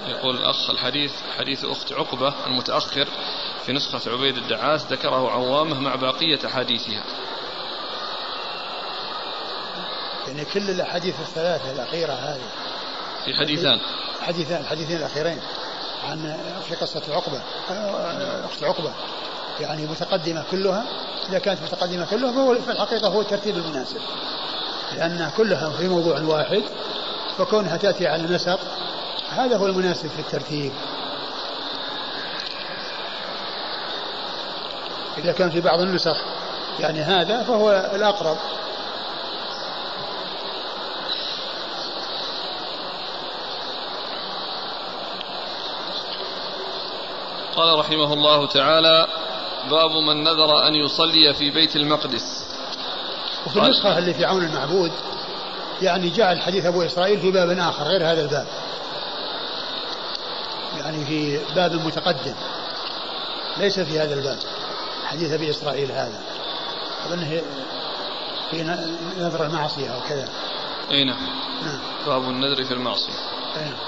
[0.07, 3.09] يقول الأخ الحديث حديث أخت عقبة المتأخر
[3.67, 7.05] في نسخة عبيد الدعاس ذكره عوامة مع بقية أحاديثها.
[10.27, 12.70] يعني كل الأحاديث الثلاثة الأخيرة هذه.
[13.25, 13.81] في حديثان.
[14.21, 15.41] حديثان الحديثين الأخيرين
[16.09, 16.37] عن
[16.69, 17.43] في قصة عقبة.
[18.45, 18.93] أخت عقبة.
[19.61, 20.85] يعني متقدمة كلها.
[21.29, 24.01] إذا كانت متقدمة كلها فهو في الحقيقة هو الترتيب المناسب.
[24.97, 26.63] لأن كلها في موضوع واحد
[27.39, 28.61] فكونها تأتي على نسق
[29.31, 30.73] هذا هو المناسب في الترتيب.
[35.19, 36.17] إذا كان في بعض النسخ
[36.81, 38.37] يعني هذا فهو الأقرب.
[47.61, 49.07] قال رحمه الله تعالى
[49.71, 52.45] باب من نذر أن يصلي في بيت المقدس.
[53.47, 54.93] وفي النسخة اللي في عون المعبود
[55.83, 58.47] يعني جعل حديث أبو إسرائيل في باب آخر غير هذا الباب.
[60.79, 62.35] يعني في باب متقدم
[63.57, 64.39] ليس في هذا الباب.
[65.07, 66.21] حديث أبي إسرائيل هذا.
[67.07, 67.43] أظنه
[68.51, 68.63] في
[69.19, 70.29] نذر المعصية أو كذا.
[70.91, 71.27] أي نعم.
[71.65, 71.81] نعم.
[72.07, 73.13] باب النذر في المعصية.
[73.57, 73.79] أي نعم.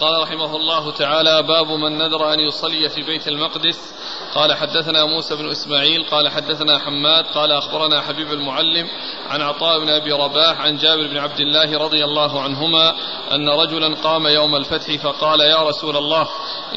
[0.00, 3.94] قال رحمه الله تعالى باب من نذر أن يصلي في بيت المقدس.
[4.34, 8.88] قال حدثنا موسى بن إسماعيل قال حدثنا حماد قال أخبرنا حبيب المعلم
[9.28, 12.94] عن عطاء بن أبي رباح عن جابر بن عبد الله رضي الله عنهما
[13.32, 16.28] أن رجلا قام يوم الفتح فقال يا رسول الله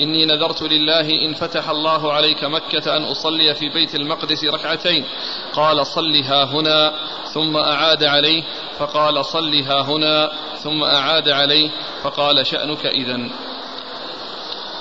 [0.02, 5.06] إني نذرت لله إن فتح الله عليك مكة أن أصلي في بيت المقدس ركعتين.
[5.54, 6.94] قال صلها هنا
[7.34, 8.44] ثم أعاد عليه.
[8.80, 10.32] فقال صلها هنا
[10.64, 11.70] ثم أعاد عليه
[12.04, 13.30] فقال شأنك إذا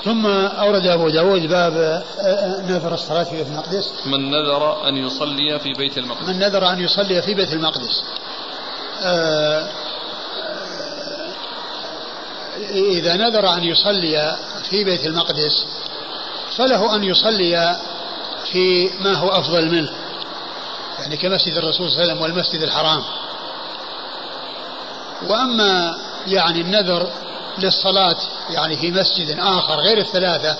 [0.04, 3.92] ثم أورد أبو داود باب آه، آه، نذر الصلاة في بيت المقدس.
[4.06, 6.28] من نذر أن يصلي في بيت المقدس.
[6.28, 8.02] من نذر أن يصلي في بيت المقدس.
[9.02, 9.68] آه،
[12.70, 14.36] إذا نذر أن يصلي
[14.70, 15.66] في بيت المقدس
[16.56, 17.76] فله أن يصلي
[18.52, 19.92] في ما هو أفضل منه
[20.98, 23.02] يعني كمسجد الرسول صلى الله عليه وسلم والمسجد الحرام.
[25.26, 27.08] وأما يعني النذر
[27.58, 28.16] للصلاة
[28.50, 30.56] يعني في مسجد آخر غير الثلاثة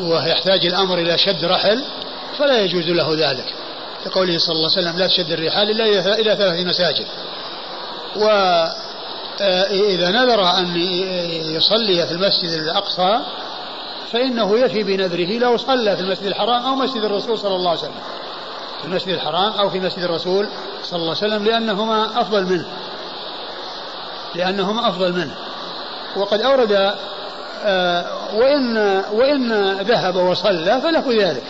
[0.00, 1.84] ويحتاج الأمر إلى شد رحل
[2.38, 3.54] فلا يجوز له ذلك.
[4.06, 5.84] لقوله صلى الله عليه وسلم لا تشد الرحال إلا
[6.14, 7.06] إلى ثلاث مساجد.
[8.16, 10.76] وإذا نذر أن
[11.56, 13.20] يصلي في المسجد الأقصى
[14.12, 18.00] فإنه يفي بنذره لو صلى في المسجد الحرام أو مسجد الرسول صلى الله عليه وسلم.
[18.80, 20.48] في المسجد الحرام أو في مسجد الرسول
[20.82, 22.66] صلى الله عليه وسلم لأنهما أفضل منه.
[24.34, 25.34] لأنهما أفضل منه.
[26.16, 26.94] وقد أورد
[27.64, 28.04] آه،
[28.34, 28.76] وإن
[29.12, 31.44] وإن ذهب وصلى فله ذلك.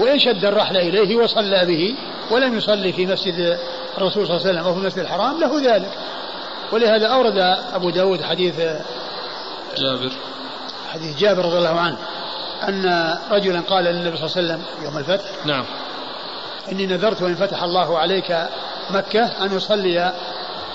[0.00, 1.94] وإن شد الرحل إليه وصلى به
[2.30, 3.58] ولم يصلي في مسجد
[3.98, 5.90] الرسول صلى الله عليه وسلم أو في المسجد الحرام له ذلك.
[6.72, 7.38] ولهذا أورد
[7.74, 8.56] أبو داود حديث
[9.76, 10.12] جابر.
[10.92, 11.96] حديث جابر رضي الله عنه
[12.68, 15.64] أن رجلا قال للنبي صلى الله عليه وسلم يوم الفتح نعم.
[16.72, 18.48] إني نذرت وإن فتح الله عليك
[18.90, 20.12] مكة أن أصلي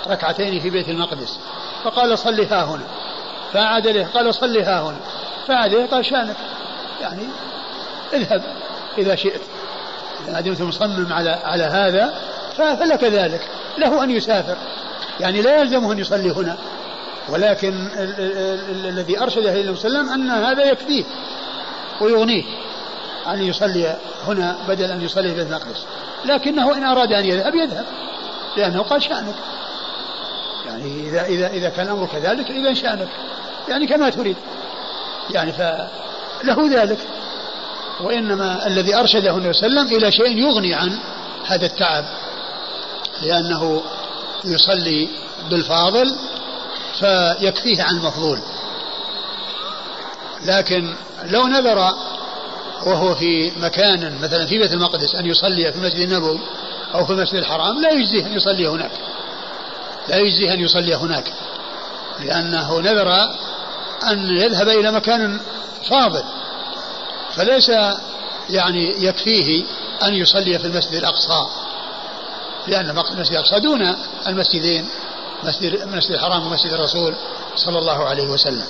[0.07, 1.39] ركعتين في بيت المقدس.
[1.83, 2.83] فقال صلي ها هنا.
[3.53, 4.99] فعاد له قال صلي ها هنا.
[5.47, 6.35] فعاد له قال شانك.
[7.01, 7.23] يعني
[8.13, 8.43] اذهب
[8.97, 9.41] إذا شئت.
[10.27, 12.13] إذا دمت مصمم على على هذا
[12.57, 13.41] فلك ذلك.
[13.77, 14.57] له أن يسافر.
[15.19, 16.57] يعني لا يلزمه أن يصلي هنا.
[17.29, 17.89] ولكن
[18.69, 21.03] الذي أرشده إلى وسلم أن هذا يكفيه
[22.01, 22.43] ويغنيه
[23.27, 23.97] أن يصلي
[24.27, 25.85] هنا بدل أن يصلي في المقدس.
[26.25, 27.85] لكنه إن أراد أن يذهب يذهب.
[28.57, 29.35] لأنه قال شأنك.
[30.69, 33.07] يعني إذا إذا إذا كان الأمر كذلك إذا شأنك
[33.69, 34.35] يعني كما تريد.
[35.31, 36.97] يعني فله ذلك.
[38.01, 40.99] وإنما الذي أرشده النبي صلى الله عليه وسلم إلى شيء يغني عن
[41.45, 42.05] هذا التعب.
[43.21, 43.83] لأنه
[44.45, 45.09] يصلي
[45.49, 46.15] بالفاضل
[46.99, 48.39] فيكفيه عن المفضول.
[50.45, 51.93] لكن لو نذر
[52.85, 56.39] وهو في مكان مثلا في بيت المقدس أن يصلي في المسجد النبوي
[56.93, 58.91] أو في المسجد الحرام لا يجزيه أن يصلي هناك.
[60.09, 61.33] لا يجزيه أن يصلي هناك؟
[62.19, 63.11] لأنه نذر
[64.11, 65.39] أن يذهب إلى مكان
[65.89, 66.23] فاضل.
[67.35, 67.71] فليس
[68.49, 69.63] يعني يكفيه
[70.03, 71.47] أن يصلي في المسجد الأقصى
[72.67, 73.95] لأن المسجد الأقصى دون
[74.27, 74.89] المسجدين
[75.43, 77.15] مسجد المسجد الحرام ومسجد الرسول
[77.55, 78.65] صلى الله عليه وسلم.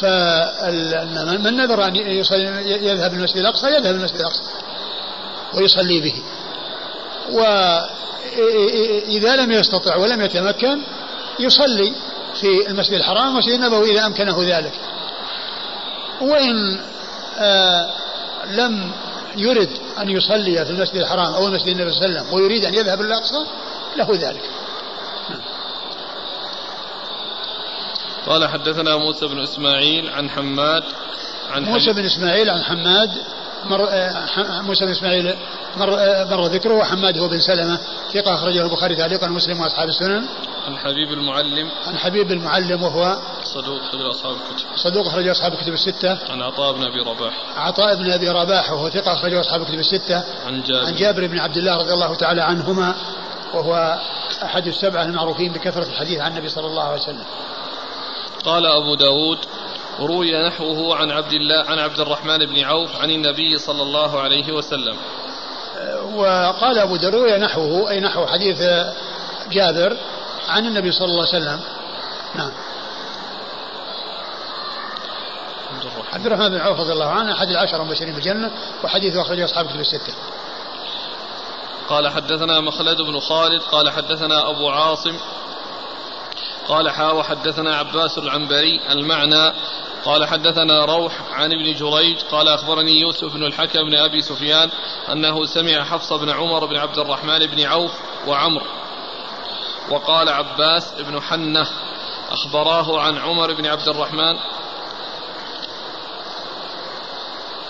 [0.00, 1.96] فمن نذر أن
[2.66, 4.42] يذهب المسجد الأقصى يذهب المسجد الأقصى
[5.54, 6.22] ويصلي به.
[7.30, 8.36] وإذا
[9.36, 10.82] لم يستطع ولم يتمكن
[11.38, 11.92] يصلي
[12.40, 14.72] في المسجد الحرام والمسجد النبوي إذا أمكنه ذلك.
[16.20, 16.80] وإن
[17.38, 17.90] آه
[18.50, 18.92] لم
[19.36, 22.74] يرد أن يصلي في المسجد الحرام أو المسجد النبي صلى الله عليه وسلم ويريد أن
[22.74, 23.44] يذهب إلى الأقصى
[23.96, 24.50] له ذلك.
[28.26, 30.82] قال حدثنا موسى بن إسماعيل عن حماد
[31.50, 33.10] عن موسى بن إسماعيل عن حماد
[33.70, 35.34] مر آه، موسى بن إسماعيل
[35.76, 37.78] مر, آه، مر ذكره وحماد هو بن سلمة
[38.12, 40.24] ثقة أخرجه البخاري تعليقا ومسلم وأصحاب السنن.
[40.66, 45.72] عن حبيب المعلم عن حبيب المعلم وهو صدوق اخرج أصحاب الكتب صدوق اخرج أصحاب الكتب
[45.72, 46.18] الستة.
[46.30, 50.24] عن عطاء بن أبي رباح عطاء بن أبي رباح وهو ثقة أخرجه أصحاب الكتب الستة.
[50.46, 52.94] عن جابر عن جابر بن عبد الله رضي الله تعالى عنهما
[53.54, 53.98] وهو
[54.42, 57.24] أحد السبعة المعروفين بكثرة الحديث عن النبي صلى الله عليه وسلم.
[58.44, 59.38] قال أبو داود
[60.00, 64.52] روي نحوه عن عبد الله عن عبد الرحمن بن عوف عن النبي صلى الله عليه
[64.52, 64.96] وسلم.
[66.14, 68.58] وقال أبو دروية نحوه أي نحو حديث
[69.50, 69.96] جابر
[70.48, 71.60] عن النبي صلى الله عليه وسلم.
[72.34, 72.50] نعم.
[76.12, 76.48] عبد الرحمن.
[76.48, 78.50] بن عوف رضي الله عنه أحد العشرة المبشرين بالجنة
[78.84, 80.12] وحديثه أخرجه أصحاب كتب الستة.
[81.88, 85.16] قال حدثنا مخلد بن خالد قال حدثنا أبو عاصم
[86.68, 89.52] قال حا وحدثنا عباس العنبري المعنى
[90.04, 94.70] قال حدثنا روح عن ابن جريج قال أخبرني يوسف بن الحكم بن أبي سفيان
[95.12, 97.92] أنه سمع حفص بن عمر بن عبد الرحمن بن عوف
[98.26, 98.62] وعمر.
[99.90, 101.66] وقال عباس بن حنة
[102.30, 104.36] أخبراه عن عمر بن عبد الرحمن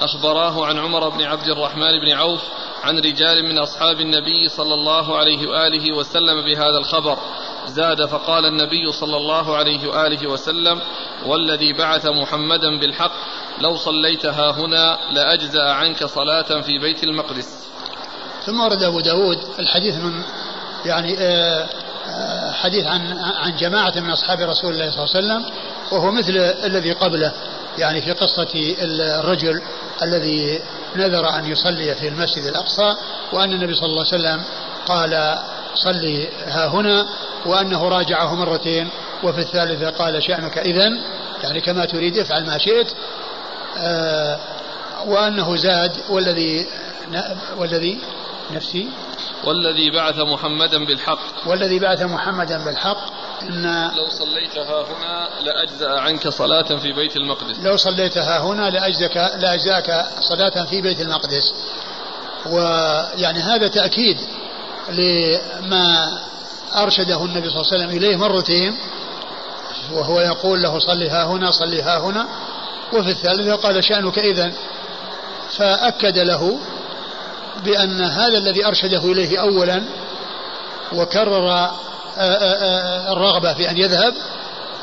[0.00, 2.40] أخبراه عن عمر بن عبد الرحمن بن عوف
[2.82, 7.18] عن رجال من أصحاب النبي صلى الله عليه وآله وسلم بهذا الخبر.
[7.66, 10.80] زاد فقال النبي صلى الله عليه وآله وسلم
[11.26, 13.12] والذي بعث محمدا بالحق
[13.60, 17.48] لو صليتها هنا لأجزأ عنك صلاة في بيت المقدس.
[18.46, 20.22] ثم ورد أبو داود الحديث من
[20.84, 21.68] يعني آه،
[22.08, 25.44] آه، حديث عن عن جماعة من أصحاب رسول الله صلى الله عليه وسلم
[25.92, 27.32] وهو مثل الذي قبله
[27.78, 29.62] يعني في قصة الرجل
[30.02, 30.60] الذي
[30.96, 32.96] نذر أن يصلي في المسجد الأقصى
[33.32, 34.42] وأن النبي صلى الله عليه وسلم
[34.86, 35.38] قال
[35.74, 37.06] صلي ها هنا
[37.46, 38.88] وأنه راجعه مرتين
[39.22, 41.00] وفي الثالثة قال شأنك إذن
[41.42, 42.92] يعني كما تريد افعل ما شئت.
[43.78, 44.38] آه
[45.06, 46.66] وأنه زاد والذي
[47.58, 47.98] والذي
[48.50, 48.88] نفسي؟
[49.44, 51.48] والذي بعث محمدا بالحق.
[51.48, 53.24] والذي بعث محمدا بالحق.
[53.42, 57.58] إن لو صليتها هنا لأجزأ عنك صلاة في بيت المقدس.
[57.58, 61.52] لو صليتها هنا لأجزك لأجزاك صلاة في بيت المقدس.
[62.46, 64.16] ويعني هذا تأكيد
[64.88, 66.18] لما
[66.74, 68.76] أرشده النبي صلى الله عليه وسلم إليه مرتين
[69.92, 72.26] وهو يقول له صلي ها هنا صلي ها هنا.
[72.92, 74.52] وفي الثالثة قال شأنك إذا
[75.50, 76.58] فأكد له
[77.64, 79.82] بأن هذا الذي أرشده إليه أولا
[80.92, 81.70] وكرر آه،
[82.18, 84.14] آه، آه، الرغبة في أن يذهب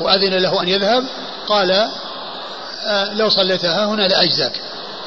[0.00, 1.04] وأذن له أن يذهب
[1.48, 1.90] قال
[3.12, 4.60] لو صليتها هنا لأجزاك.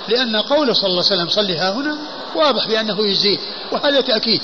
[0.08, 1.98] لأن قوله صلى الله عليه وسلم صلي ها هنا
[2.36, 3.40] واضح بأنه يجزيك
[3.72, 4.42] وهذا تأكيد.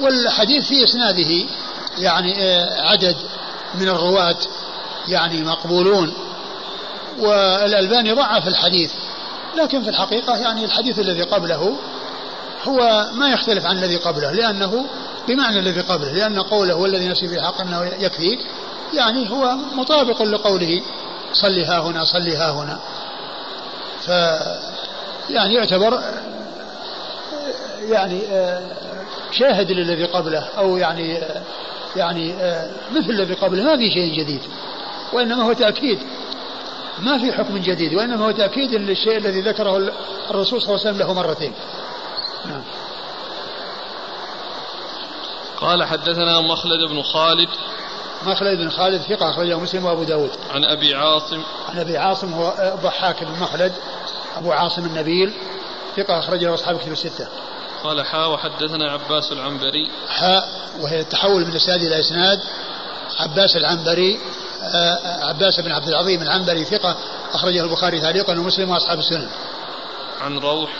[0.00, 1.46] والحديث في إسناده
[1.98, 2.34] يعني
[2.78, 3.16] عدد
[3.74, 4.36] من الرواة
[5.08, 6.12] يعني مقبولون
[7.18, 8.92] والألباني ضعف الحديث
[9.56, 11.76] لكن في الحقيقة يعني الحديث الذي قبله
[12.64, 14.86] هو ما يختلف عن الذي قبله لأنه
[15.28, 18.38] بمعنى الذي قبله لأن قوله والذي نفسي في حق أنه يكفيك
[18.94, 20.82] يعني هو مطابق لقوله
[21.32, 22.80] صلي ها هنا صلي ها هنا.
[24.06, 24.08] ف
[25.30, 26.02] يعني يعتبر
[27.88, 28.20] يعني
[29.32, 31.18] شاهد للذي قبله أو يعني
[31.96, 32.34] يعني
[32.92, 33.62] مثل الذي قبله.
[33.62, 34.40] ما في شيء جديد.
[35.12, 35.98] وإنما هو تأكيد.
[36.98, 37.94] ما في حكم جديد.
[37.94, 39.92] وإنما هو تأكيد للشيء الذي ذكره
[40.30, 41.52] الرسول صلى الله عليه وسلم له مرتين.
[42.44, 42.62] نعم.
[45.60, 47.48] قال حدثنا مخلد بن خالد.
[48.26, 50.30] مخلد بن خالد ثقة أخرجه مسلم وأبو داود.
[50.54, 51.42] عن أبي عاصم.
[51.68, 53.72] عن أبي عاصم هو ضحاك بن مخلد.
[54.36, 55.32] أبو عاصم النبيل.
[55.96, 57.28] ثقة أخرجه أصحاب كتب الستة.
[57.84, 60.48] قال حاء وحدثنا عباس العنبري حاء
[60.80, 62.40] وهي التحول من إسناد إلى إسناد
[63.18, 64.18] عباس العنبري
[64.62, 66.96] آه، عباس بن عبد العظيم العنبري ثقة
[67.32, 69.28] أخرجه البخاري تعليقا ومسلم وأصحاب السنن.
[70.20, 70.70] عن روح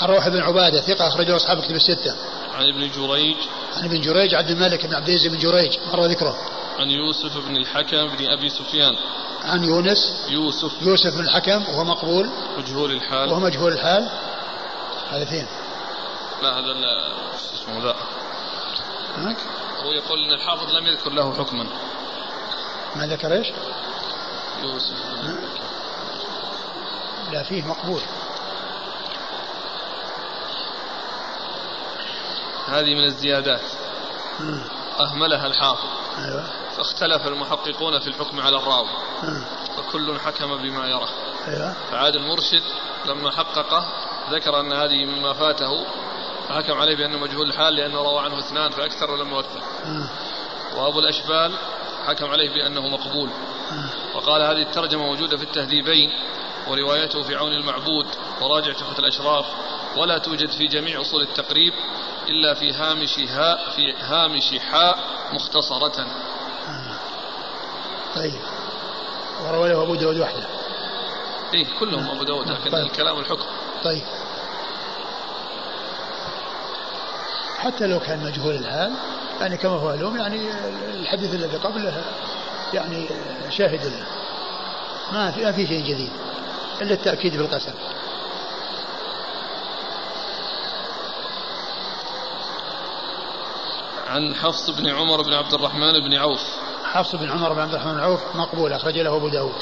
[0.00, 2.14] عن روح بن عبادة ثقة أخرجه أصحاب كتب الستة.
[2.54, 3.36] عن ابن جريج
[3.76, 6.36] عن ابن جريج عبد الملك بن عبد العزيز بن جريج مر ذكره.
[6.78, 8.96] عن يوسف بن الحكم بن أبي سفيان.
[9.44, 14.08] عن يونس يوسف يوسف بن الحكم وهو مقبول مجهول الحال وهو مجهول الحال
[15.10, 15.46] هذا فين؟
[16.42, 16.72] لا هذا
[17.54, 17.96] اسمه ذا
[19.16, 19.36] هناك؟
[19.84, 21.66] هو يقول إن الحافظ لم يذكر له حكما.
[22.96, 23.46] ما ذكر إيش؟
[24.62, 24.96] يوسف
[27.32, 28.00] لا فيه مقبول.
[32.66, 33.62] هذه من الزيادات.
[35.00, 35.88] أهملها الحافظ.
[36.18, 36.44] أيوة.
[36.76, 38.88] فاختلف المحققون في الحكم على الراوي.
[39.76, 41.08] فكل حكم بما يرى.
[41.48, 41.74] أيوة.
[41.90, 42.62] فعاد المرشد
[43.06, 43.88] لما حققه
[44.30, 45.86] ذكر أن هذه مما فاته
[46.48, 49.62] فحكم عليه بأنه مجهول الحال لأنه روى عنه اثنان فأكثر ولم يوثق.
[50.76, 51.54] وأبو الأشبال
[52.06, 53.30] حكم عليه بأنه مقبول.
[54.14, 56.10] وقال هذه الترجمة موجودة في التهذيبين
[56.68, 58.06] وروايته في عون المعبود
[58.40, 59.46] وراجع تحفة الأشراف
[59.96, 61.72] ولا توجد في جميع أصول التقريب
[62.28, 64.98] إلا في هامش هاء في هامش حاء
[65.32, 66.06] مختصرة.
[68.14, 68.40] طيب.
[69.44, 70.46] ورواه أبو داود وحده.
[71.54, 72.86] إيه كلهم أبو داود لكن طيب.
[72.86, 73.46] الكلام الحكم.
[73.84, 74.02] طيب.
[77.58, 78.92] حتى لو كان مجهول الحال
[79.40, 80.50] يعني كما هو معلوم يعني
[80.94, 82.04] الحديث الذي قبله
[82.74, 83.08] يعني
[83.50, 84.06] شاهد له.
[85.12, 86.10] ما في ما في شيء جديد
[86.82, 87.72] إلا التأكيد بالقسم.
[94.08, 96.40] عن حفص بن عمر بن عبد الرحمن بن عوف.
[96.84, 99.54] حفص بن عمر بن عبد الرحمن بن عوف مقبول أخرج له أبو داود.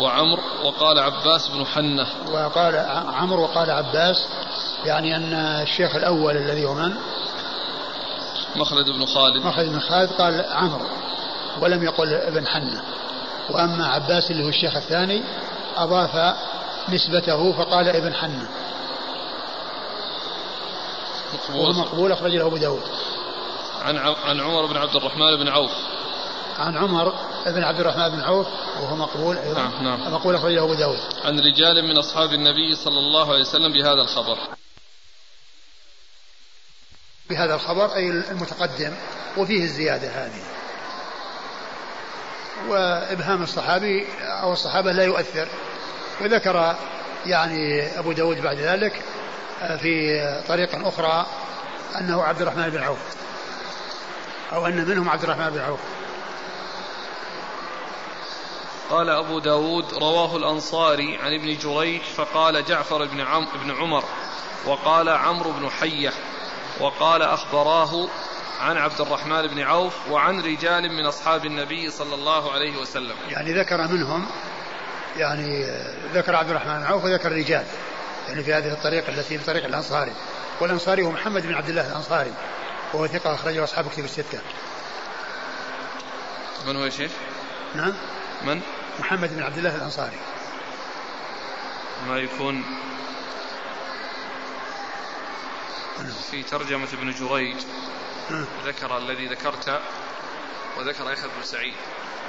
[0.00, 2.06] وعمر وقال عباس بن حنة.
[2.32, 2.76] وقال
[3.14, 4.28] عمرو وقال عباس
[4.84, 6.96] يعني أن الشيخ الأول الذي هو من؟
[8.56, 9.44] مخلد بن خالد.
[9.44, 10.86] مخلد بن خالد قال عمرو
[11.60, 12.82] ولم يقل ابن حنة.
[13.50, 15.22] وأما عباس اللي هو الشيخ الثاني
[15.76, 16.36] أضاف
[16.88, 18.48] نسبته فقال ابن حنة.
[21.34, 21.74] مقبول.
[21.74, 22.82] مقبول أخرج له أبو داود.
[23.82, 25.72] عن عن عمر بن عبد الرحمن بن عوف.
[26.58, 27.14] عن عمر
[27.46, 28.46] بن عبد الرحمن بن عوف
[28.80, 29.60] وهو مقبول أيضا.
[29.60, 30.14] نعم نعم.
[30.14, 30.98] مقبول اخرجه أبو داود.
[31.24, 34.38] عن رجال من أصحاب النبي صلى الله عليه وسلم بهذا الخبر.
[37.30, 38.92] بهذا الخبر أي المتقدم
[39.36, 40.42] وفيه الزيادة هذه.
[42.68, 45.48] وإبهام الصحابي أو الصحابة لا يؤثر.
[46.20, 46.76] وذكر
[47.26, 49.02] يعني أبو داود بعد ذلك
[49.60, 51.26] في طريق أخرى
[52.00, 52.98] أنه عبد الرحمن بن عوف.
[54.52, 55.80] أو أن منهم عبد الرحمن بن عوف.
[58.90, 64.04] قال أبو داود رواه الأنصاري عن ابن جريج فقال جعفر بن, عم بن عمر
[64.66, 66.12] وقال عمرو بن حية.
[66.80, 68.08] وقال أخبراه
[68.60, 73.52] عن عبد الرحمن بن عوف وعن رجال من أصحاب النبي صلى الله عليه وسلم يعني
[73.52, 74.26] ذكر منهم
[75.16, 75.64] يعني
[76.14, 77.64] ذكر عبد الرحمن بن عوف وذكر رجال
[78.28, 80.12] يعني في هذه الطريقة التي من طريق الأنصاري
[80.60, 82.32] والأنصاري هو محمد بن عبد الله الأنصاري
[82.94, 84.40] وهو ثقة أخرجه أصحاب كتب الستة.
[86.66, 87.10] من هو يا شيخ؟
[87.74, 87.92] نعم
[88.42, 88.60] من؟
[88.98, 90.16] محمد بن عبد الله الأنصاري.
[92.08, 92.64] ما يكون
[96.06, 97.56] في ترجمة ابن جريج.
[98.64, 99.80] ذكر الذي ذكرت
[100.78, 101.74] وذكر يحيى بن سعيد.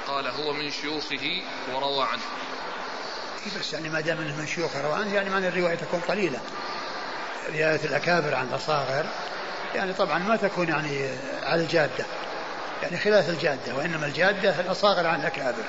[0.07, 1.41] قال هو من شيوخه
[1.73, 2.22] وروى عنه.
[3.60, 6.39] بس يعني ما دام إنه من شيوخه روى عنه يعني معنى الرواية تكون قليلة.
[7.49, 9.06] رواية الأكابر عن الأصاغر
[9.76, 11.10] يعني طبعا ما تكون يعني
[11.43, 12.06] على الجادة.
[12.84, 15.64] يعني خلاف الجادة وإنما الجادة الأصاغر عن الأكابر.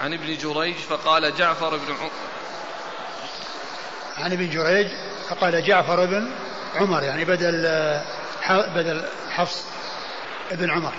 [0.00, 1.96] عن ابن جريج فقال جعفر بن
[4.18, 4.88] عن ابن جريج
[5.28, 6.30] فقال جعفر بن
[6.74, 7.62] عمر يعني بدل
[8.48, 9.64] بدل حفص
[10.52, 10.92] ابن عمر.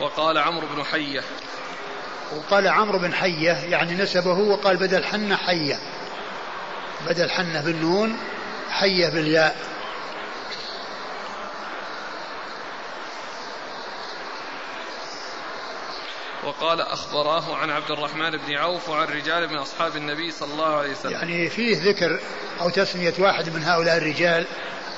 [0.00, 1.22] وقال عمرو بن حية.
[2.36, 5.78] وقال عمرو بن حية يعني نسبه وقال بدل حنة حية.
[7.06, 8.18] بدل حنة بالنون
[8.70, 9.56] حية بالياء.
[16.46, 20.90] وقال أخبراه عن عبد الرحمن بن عوف وعن رجال من أصحاب النبي صلى الله عليه
[20.90, 21.12] وسلم.
[21.12, 22.20] يعني فيه ذكر
[22.60, 24.46] أو تسمية واحد من هؤلاء الرجال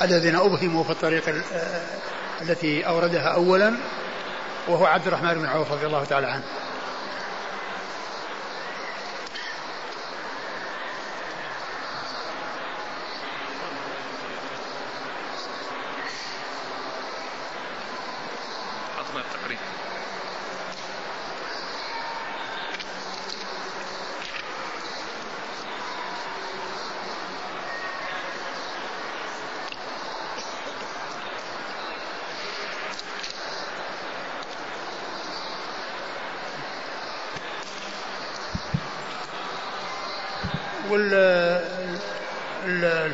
[0.02, 1.42] الذين أبهموا في الطريق
[2.42, 3.74] التي أوردها أولا
[4.68, 6.44] وهو عبد الرحمن بن عوف رضي الله تعالى عنه.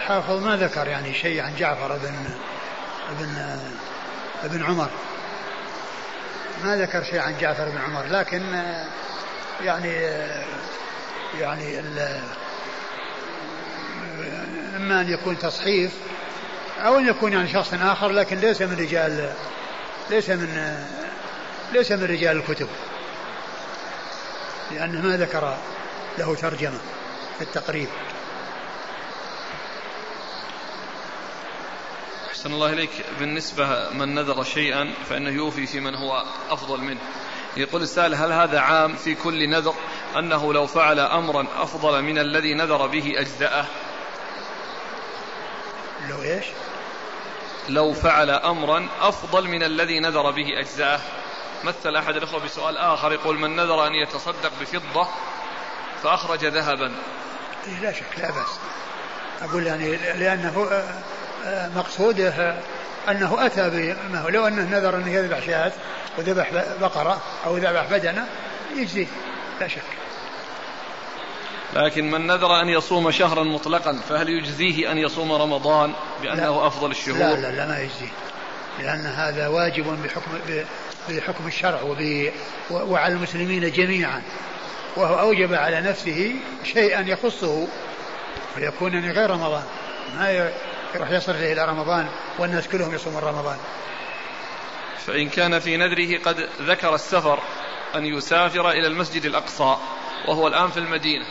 [0.05, 2.15] والحافظ ما ذكر يعني شيء عن جعفر بن
[3.19, 3.59] بن
[4.45, 4.91] بن عمر.
[6.65, 8.43] ما ذكر شيء عن جعفر بن عمر لكن
[9.63, 9.93] يعني
[11.41, 11.81] يعني
[14.77, 15.93] إما أن يكون تصحيف
[16.79, 19.33] أو أن يكون يعني شخص آخر لكن ليس من رجال
[20.11, 20.79] ليس من
[21.73, 22.69] ليس من رجال الكتب.
[24.71, 25.57] لأنه ما ذكر
[26.19, 26.79] له ترجمة
[27.39, 27.89] في التقريب.
[32.45, 32.91] أحسن الله إليك.
[33.19, 37.01] بالنسبة من نذر شيئا فإنه يوفي في من هو أفضل منه.
[37.57, 39.75] يقول السائل هل هذا عام في كل نذر؟
[40.19, 43.65] أنه لو فعل أمرا أفضل من الذي نذر به أجزأه.
[46.09, 46.45] لو إيش؟
[47.69, 51.01] لو فعل أمرا أفضل من الذي نذر به أجزأه.
[51.65, 55.09] مثل أحد الأخوة بسؤال آخر يقول من نذر أن يتصدق بفضة
[56.03, 56.93] فأخرج ذهبا.
[57.67, 58.59] إيه لا شك لا بأس.
[59.43, 60.85] أقول يعني لأنه
[61.77, 62.55] مقصوده
[63.09, 65.73] أنه أتى بما لو أنه نذر أنه يذبح شاة
[66.19, 66.51] وذبح
[66.81, 68.27] بقرة أو ذبح بدنة
[68.77, 69.07] يجزيه
[69.61, 69.83] لا شك.
[71.75, 75.93] لكن من نذر أن يصوم شهرا مطلقا فهل يجزيه أن يصوم رمضان
[76.23, 76.67] بأنه لا.
[76.67, 78.13] أفضل الشهور؟ لا لا لا ما يجزيه
[78.79, 80.31] لأن هذا واجب بحكم
[81.09, 81.81] بحكم الشرع
[82.71, 84.23] وعلى المسلمين جميعا.
[84.97, 86.35] وهو أوجب على نفسه
[86.65, 87.69] شيئا يخصه
[88.55, 89.65] فيكون غير رمضان.
[90.19, 90.51] ما
[90.95, 92.09] يروح يصرف إلى رمضان
[92.39, 93.57] والناس كلهم يصومون رمضان.
[95.07, 97.39] فإن كان في نذره قد ذكر السفر
[97.95, 99.77] أن يسافر إلى المسجد الأقصى
[100.29, 101.27] وهو الآن في المدينة.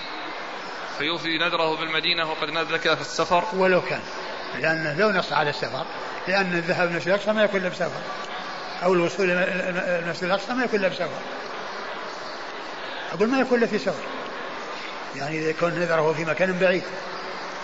[0.97, 3.43] فيوفي نذره بالمدينة وقد ذكر في السفر.
[3.53, 4.01] ولو كان
[4.59, 5.85] لأن لو نص على السفر
[6.27, 8.01] لأن الذهاب إلى المسجد الأقصى ما يكون له بسفر.
[8.83, 11.21] أو الوصول إلى المسجد الأقصى ما يكون له بسفر.
[13.13, 14.03] أقول ما يكون له في سفر.
[15.15, 16.83] يعني إذا كان نذره في مكان بعيد.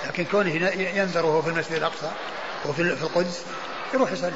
[0.08, 2.12] لكن كونه ينذر وهو في المسجد الأقصى
[2.66, 3.46] وفي القدس
[3.94, 4.34] يروح يصلي.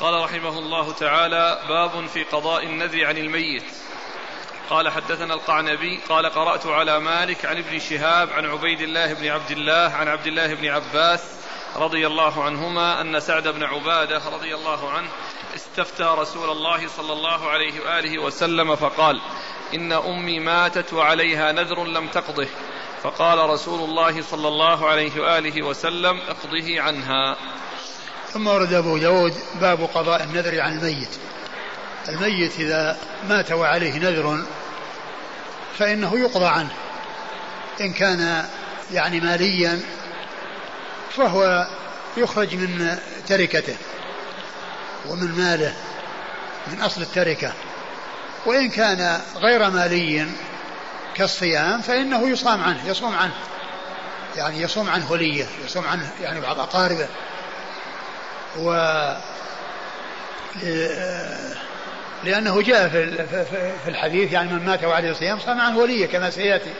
[0.00, 3.64] قال رحمه الله تعالى باب في قضاء النذر عن الميت.
[4.70, 9.50] قال حدثنا القعنبي قال قرأت على مالك عن ابن شهاب عن عبيد الله بن عبد
[9.50, 11.20] الله عن عبد الله بن عباس
[11.76, 15.08] رضي الله عنهما أن سعد بن عبادة رضي الله عنه
[15.54, 19.20] استفتى رسول الله صلى الله عليه وآله وسلم فقال
[19.74, 22.46] إن أمي ماتت وعليها نذر لم تقضه.
[23.02, 27.36] فقال رسول الله صلى الله عليه وآله وسلم اقضه عنها.
[28.32, 31.18] ثم ورد أبو داود باب قضاء النذر عن الميت.
[32.08, 34.44] الميت إذا مات وعليه نذر
[35.78, 36.72] فإنه يقضى عنه.
[37.80, 38.44] إن كان
[38.92, 39.80] يعني ماليا
[41.10, 41.66] فهو
[42.16, 43.76] يخرج من تركته
[45.08, 45.74] ومن ماله
[46.72, 47.52] من أصل التركة.
[48.46, 50.26] وإن كان غير مالي
[51.14, 53.34] كالصيام فإنه يصام عنه يصوم عنه.
[54.36, 57.08] يعني يصوم عنه وليه يصوم عنه يعني بعض أقاربه.
[58.58, 58.72] و
[62.24, 62.88] لأنه جاء
[63.84, 66.72] في الحديث يعني من مات وعليه صيام صام عنه وليه كما سيأتي.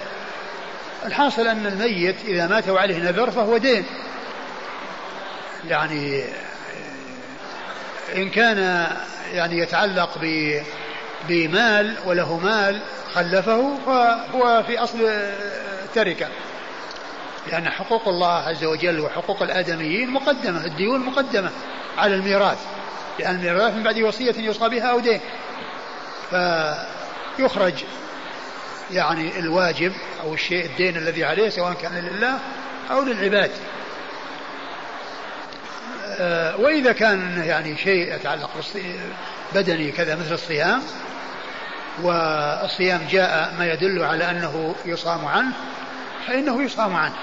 [1.06, 3.84] الحاصل أن الميت إذا مات وعليه نذر فهو دين.
[5.68, 6.24] يعني
[8.16, 8.86] إن كان
[9.32, 10.18] يعني يتعلق
[11.28, 12.80] بمال وله مال
[13.14, 14.98] خلفه فهو في أصل
[15.84, 16.28] التركة
[17.50, 21.50] لأن حقوق الله عز وجل وحقوق الآدميين مقدمة الديون مقدمة
[21.98, 22.58] على الميراث
[23.18, 25.20] لأن الميراث من بعد وصية يوصى بها أو دين.
[26.30, 27.84] فيخرج
[28.90, 29.92] يعني الواجب
[30.22, 32.38] أو الشيء الدين الذي عليه سواء كان لله
[32.90, 33.50] أو للعباد.
[36.20, 38.50] آه، وإذا كان يعني شيء يتعلق
[39.54, 40.82] بدني كذا مثل الصيام
[42.02, 45.52] والصيام جاء ما يدل على أنه يصام عنه
[46.26, 47.14] فإنه يصام عنه.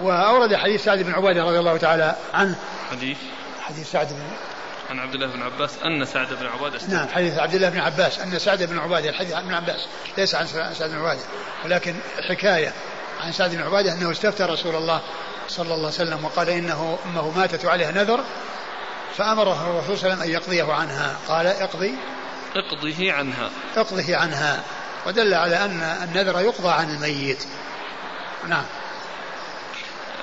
[0.00, 2.58] وأورد حديث سعد بن عبادة رضي الله تعالى عنه.
[2.90, 3.18] حديث؟
[3.62, 4.22] حديث سعد بن
[4.90, 8.18] عن عبد الله بن عباس أن سعد بن عبادة نعم حديث عبد الله بن عباس
[8.18, 9.86] أن سعد بن عبادة الحديث عن ابن عباس
[10.18, 11.20] ليس عن سعد بن عبادة
[11.64, 11.94] ولكن
[12.28, 12.72] حكاية
[13.20, 15.00] عن سعد بن عبادة أنه استفتى رسول الله
[15.48, 18.24] صلى الله عليه وسلم وقال إنه أمه ماتت وعليها نذر
[19.16, 21.16] فأمره الرسول صلى الله عليه وسلم أن يقضيه عنها.
[21.28, 21.94] قال اقضي
[22.58, 23.50] اقضه عنها.
[23.76, 24.64] اقضه عنها.
[25.06, 27.44] ودل على أن النذر يقضى عن الميت.
[28.48, 28.64] نعم.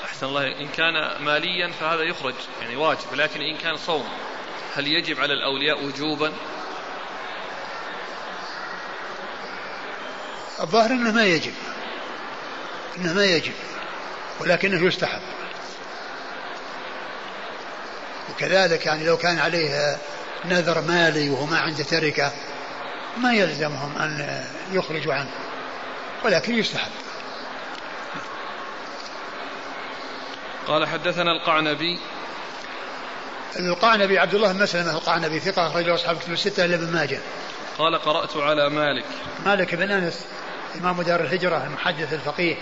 [0.05, 0.47] أحسن الله.
[0.47, 4.09] إن كان ماليا فهذا يخرج يعني واجب لكن إن كان صوم
[4.75, 6.33] هل يجب على الأولياء وجوبا؟
[10.59, 11.53] الظاهر أنه ما يجب.
[12.97, 13.53] أنه ما يجب
[14.39, 15.21] ولكنه يستحب.
[18.29, 19.97] وكذلك يعني لو كان عليه
[20.45, 22.31] نذر مالي وهو ما عنده تركة
[23.17, 25.29] ما يلزمهم أن يخرجوا عنه
[26.25, 26.91] ولكن يستحب.
[30.67, 31.99] قال حدثنا القعنبي.
[33.59, 37.19] القعنبي عبد الله بن مسلمة القعنبي ثقة أخرج له أصحاب كتب الستة إلا ابن ماجه.
[37.77, 39.05] قال قرأت على مالك.
[39.45, 40.25] مالك بن أنس
[40.75, 42.55] إمام دار الهجرة المحدث الفقيه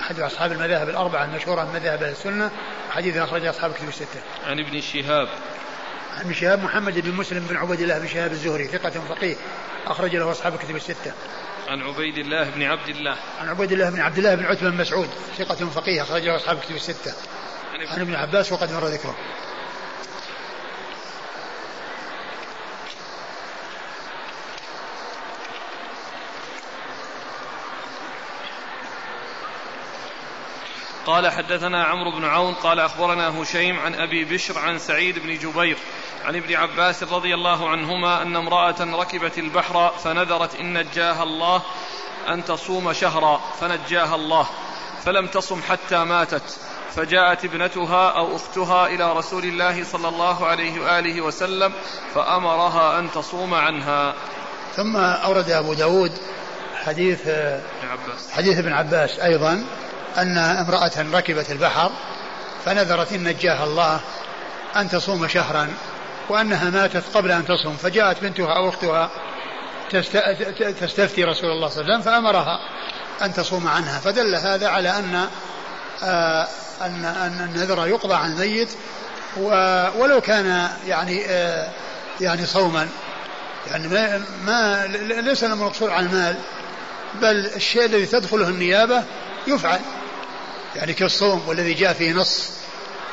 [0.00, 2.50] أحد أصحاب المذاهب الأربعة المشهورة من مذاهب السنة
[2.90, 4.20] حديث أخرج أصحاب كتب الستة.
[4.46, 5.28] عن ابن شهاب.
[6.18, 9.36] عن شهاب محمد بن مسلم بن عبد الله بن شهاب الزهري ثقة فقيه
[9.86, 11.12] أخرج له أصحاب كتب الستة.
[11.68, 14.76] عن عبيد الله بن عبد الله عن عبيد الله بن عبد الله بن عتبة بن
[14.76, 15.08] مسعود
[15.38, 17.12] ثقة فقيه أخرج له أصحاب كتب الستة.
[17.88, 19.16] عن ابن عباس وقد مر ذكره.
[31.08, 35.76] قال حدثنا عمرو بن عون قال أخبرنا هشيم عن أبي بشر عن سعيد بن جبير
[36.24, 41.62] عن ابن عباس رضي الله عنهما أن امرأة ركبت البحر فنذرت إن نجاها الله
[42.28, 44.46] أن تصوم شهرا فنجاها الله
[45.04, 46.58] فلم تصم حتى ماتت
[46.96, 51.72] فجاءت ابنتها أو أختها إلى رسول الله صلى الله عليه وآله وسلم
[52.14, 54.14] فأمرها أن تصوم عنها.
[54.76, 56.12] ثم أورد أبو داود
[56.84, 57.28] حديث
[58.32, 59.64] حديث ابن عباس أيضا
[60.22, 61.90] أن امرأة ركبت البحر
[62.64, 64.00] فنذرت إن نجاها الله
[64.76, 65.68] أن تصوم شهرا
[66.28, 69.10] وأنها ماتت قبل أن تصوم فجاءت بنتها أو أختها
[70.80, 72.60] تستفتي رسول الله صلى الله عليه وسلم فأمرها
[73.22, 75.28] أن تصوم عنها فدل هذا على أن
[76.02, 76.48] آه
[76.80, 78.68] أن أن النذر يقضى عن الميت
[79.96, 81.70] ولو كان يعني آه
[82.20, 82.88] يعني صوما.
[83.70, 84.86] يعني ما, ما
[85.20, 86.36] ليس المقصود عن المال
[87.22, 89.04] بل الشيء الذي تدخله النيابة
[89.46, 89.80] يفعل.
[90.78, 92.50] يعني كالصوم والذي جاء فيه نص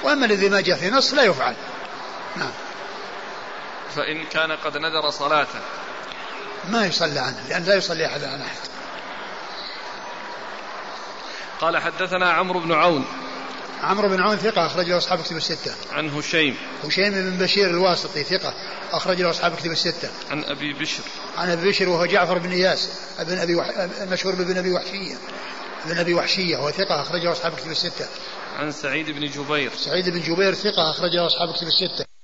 [0.03, 1.55] وأما الذي ما جاء فيه نص لا يفعل
[2.35, 2.51] نعم
[3.95, 5.47] فإن كان قد نذر صلاة
[6.69, 8.57] ما يصلى عنه لأن لا يصلي أحد عن أحد
[11.61, 13.05] قال حدثنا عمرو بن عون
[13.81, 15.71] عمرو بن عون ثقة أخرج له أصحاب كتب الستة.
[15.91, 16.57] عن هشيم.
[16.83, 18.53] هشيم بن بشير الواسطي ثقة
[18.91, 20.09] أخرج له أصحاب كتب الستة.
[20.31, 21.03] عن أبي بشر.
[21.37, 22.89] عن أبي بشر وهو جعفر بن إياس
[23.19, 23.69] ابن أبي وح...
[24.01, 25.15] المشهور بابن أبي وحشية.
[25.85, 28.07] ابن أبي وحشية وهو ثقة أخرجه أصحاب كتب الستة.
[28.55, 29.71] عن سعيد بن جبير.
[29.75, 32.14] سعيد بن جبير ثقة أخرجه أصحاب كتب الستة.